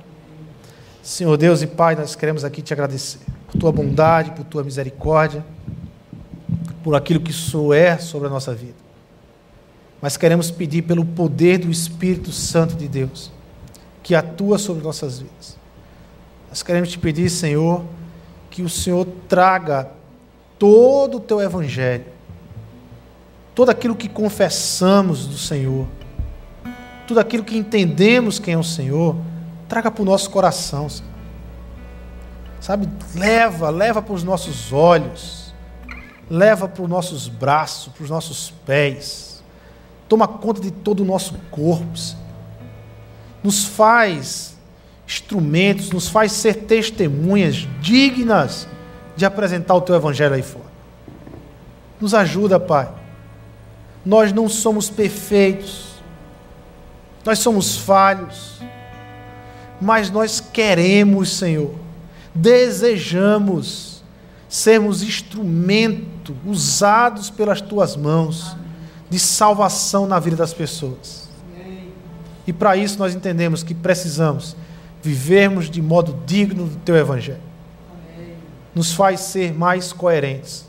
Senhor 1.01 1.37
Deus 1.37 1.61
e 1.61 1.67
Pai, 1.67 1.95
nós 1.95 2.15
queremos 2.15 2.43
aqui 2.43 2.61
te 2.61 2.73
agradecer 2.73 3.19
por 3.47 3.59
tua 3.59 3.71
bondade, 3.71 4.31
por 4.31 4.43
tua 4.43 4.63
misericórdia, 4.63 5.45
por 6.83 6.95
aquilo 6.95 7.19
que 7.19 7.31
isso 7.31 7.73
é 7.73 7.97
sobre 7.97 8.27
a 8.27 8.31
nossa 8.31 8.53
vida 8.53 8.89
mas 10.01 10.15
queremos 10.15 10.49
pedir 10.49 10.83
pelo 10.83 11.03
poder 11.03 11.59
do 11.59 11.69
Espírito 11.69 12.31
Santo 12.31 12.75
de 12.75 12.87
Deus, 12.87 13.31
que 14.01 14.15
atua 14.15 14.57
sobre 14.57 14.83
nossas 14.83 15.19
vidas. 15.19 15.57
Nós 16.47 16.63
queremos 16.63 16.89
te 16.89 16.97
pedir, 16.97 17.29
Senhor, 17.29 17.83
que 18.49 18.61
o 18.61 18.69
Senhor 18.69 19.05
traga 19.27 19.91
todo 20.57 21.17
o 21.17 21.19
teu 21.19 21.41
evangelho, 21.41 22.05
todo 23.53 23.69
aquilo 23.69 23.95
que 23.95 24.07
confessamos 24.07 25.27
do 25.27 25.37
Senhor, 25.37 25.85
tudo 27.05 27.19
aquilo 27.19 27.43
que 27.43 27.57
entendemos 27.57 28.39
quem 28.39 28.53
é 28.53 28.57
o 28.57 28.63
Senhor, 28.63 29.15
traga 29.67 29.91
para 29.91 30.01
o 30.01 30.05
nosso 30.05 30.29
coração. 30.29 30.87
Senhor. 30.87 31.09
Sabe, 32.61 32.89
leva, 33.15 33.69
leva 33.69 34.01
para 34.01 34.13
os 34.13 34.23
nossos 34.23 34.71
olhos, 34.71 35.38
leva 36.29 36.67
para 36.67 36.83
os 36.83 36.89
nossos 36.89 37.27
braços, 37.27 37.93
para 37.93 38.03
os 38.03 38.09
nossos 38.09 38.51
pés 38.65 39.29
toma 40.09 40.27
conta 40.27 40.59
de 40.59 40.71
todo 40.71 41.01
o 41.01 41.05
nosso 41.05 41.35
corpo, 41.51 41.95
Senhor. 41.95 42.19
nos 43.43 43.63
faz 43.63 44.57
instrumentos, 45.07 45.91
nos 45.91 46.09
faz 46.09 46.31
ser 46.31 46.55
testemunhas 46.65 47.67
dignas 47.79 48.67
de 49.15 49.23
apresentar 49.23 49.75
o 49.75 49.81
teu 49.81 49.95
evangelho 49.95 50.33
aí 50.33 50.41
fora. 50.41 50.65
Nos 52.01 52.13
ajuda, 52.13 52.59
Pai. 52.59 52.89
Nós 54.05 54.33
não 54.33 54.49
somos 54.49 54.89
perfeitos, 54.89 56.01
nós 57.23 57.39
somos 57.39 57.77
falhos, 57.77 58.59
mas 59.79 60.09
nós 60.09 60.39
queremos, 60.39 61.37
Senhor, 61.37 61.75
desejamos 62.33 64.03
sermos 64.47 65.03
usados 66.45 67.29
pelas 67.29 67.61
tuas 67.61 67.95
mãos 67.95 68.55
de 69.09 69.19
salvação 69.19 70.07
na 70.07 70.19
vida 70.19 70.35
das 70.35 70.53
pessoas. 70.53 71.29
E 72.45 72.53
para 72.53 72.75
isso 72.75 72.97
nós 72.97 73.13
entendemos 73.13 73.61
que 73.61 73.75
precisamos 73.75 74.55
vivermos 75.01 75.69
de 75.69 75.81
modo 75.81 76.19
digno 76.25 76.65
do 76.65 76.75
teu 76.77 76.95
evangelho. 76.95 77.41
Nos 78.73 78.93
faz 78.93 79.19
ser 79.21 79.53
mais 79.53 79.93
coerentes. 79.93 80.67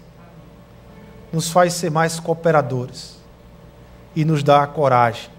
Nos 1.32 1.50
faz 1.50 1.74
ser 1.74 1.90
mais 1.90 2.20
cooperadores. 2.20 3.18
E 4.14 4.24
nos 4.24 4.42
dá 4.42 4.66
coragem 4.66 5.30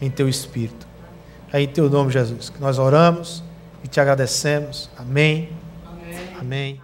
em 0.00 0.10
teu 0.10 0.28
espírito. 0.28 0.86
É 1.52 1.60
em 1.60 1.68
teu 1.68 1.88
nome, 1.90 2.12
Jesus, 2.12 2.48
que 2.48 2.60
nós 2.60 2.78
oramos 2.78 3.42
e 3.84 3.88
te 3.88 4.00
agradecemos. 4.00 4.90
Amém. 4.96 5.50
Amém. 5.86 6.36
Amém. 6.40 6.81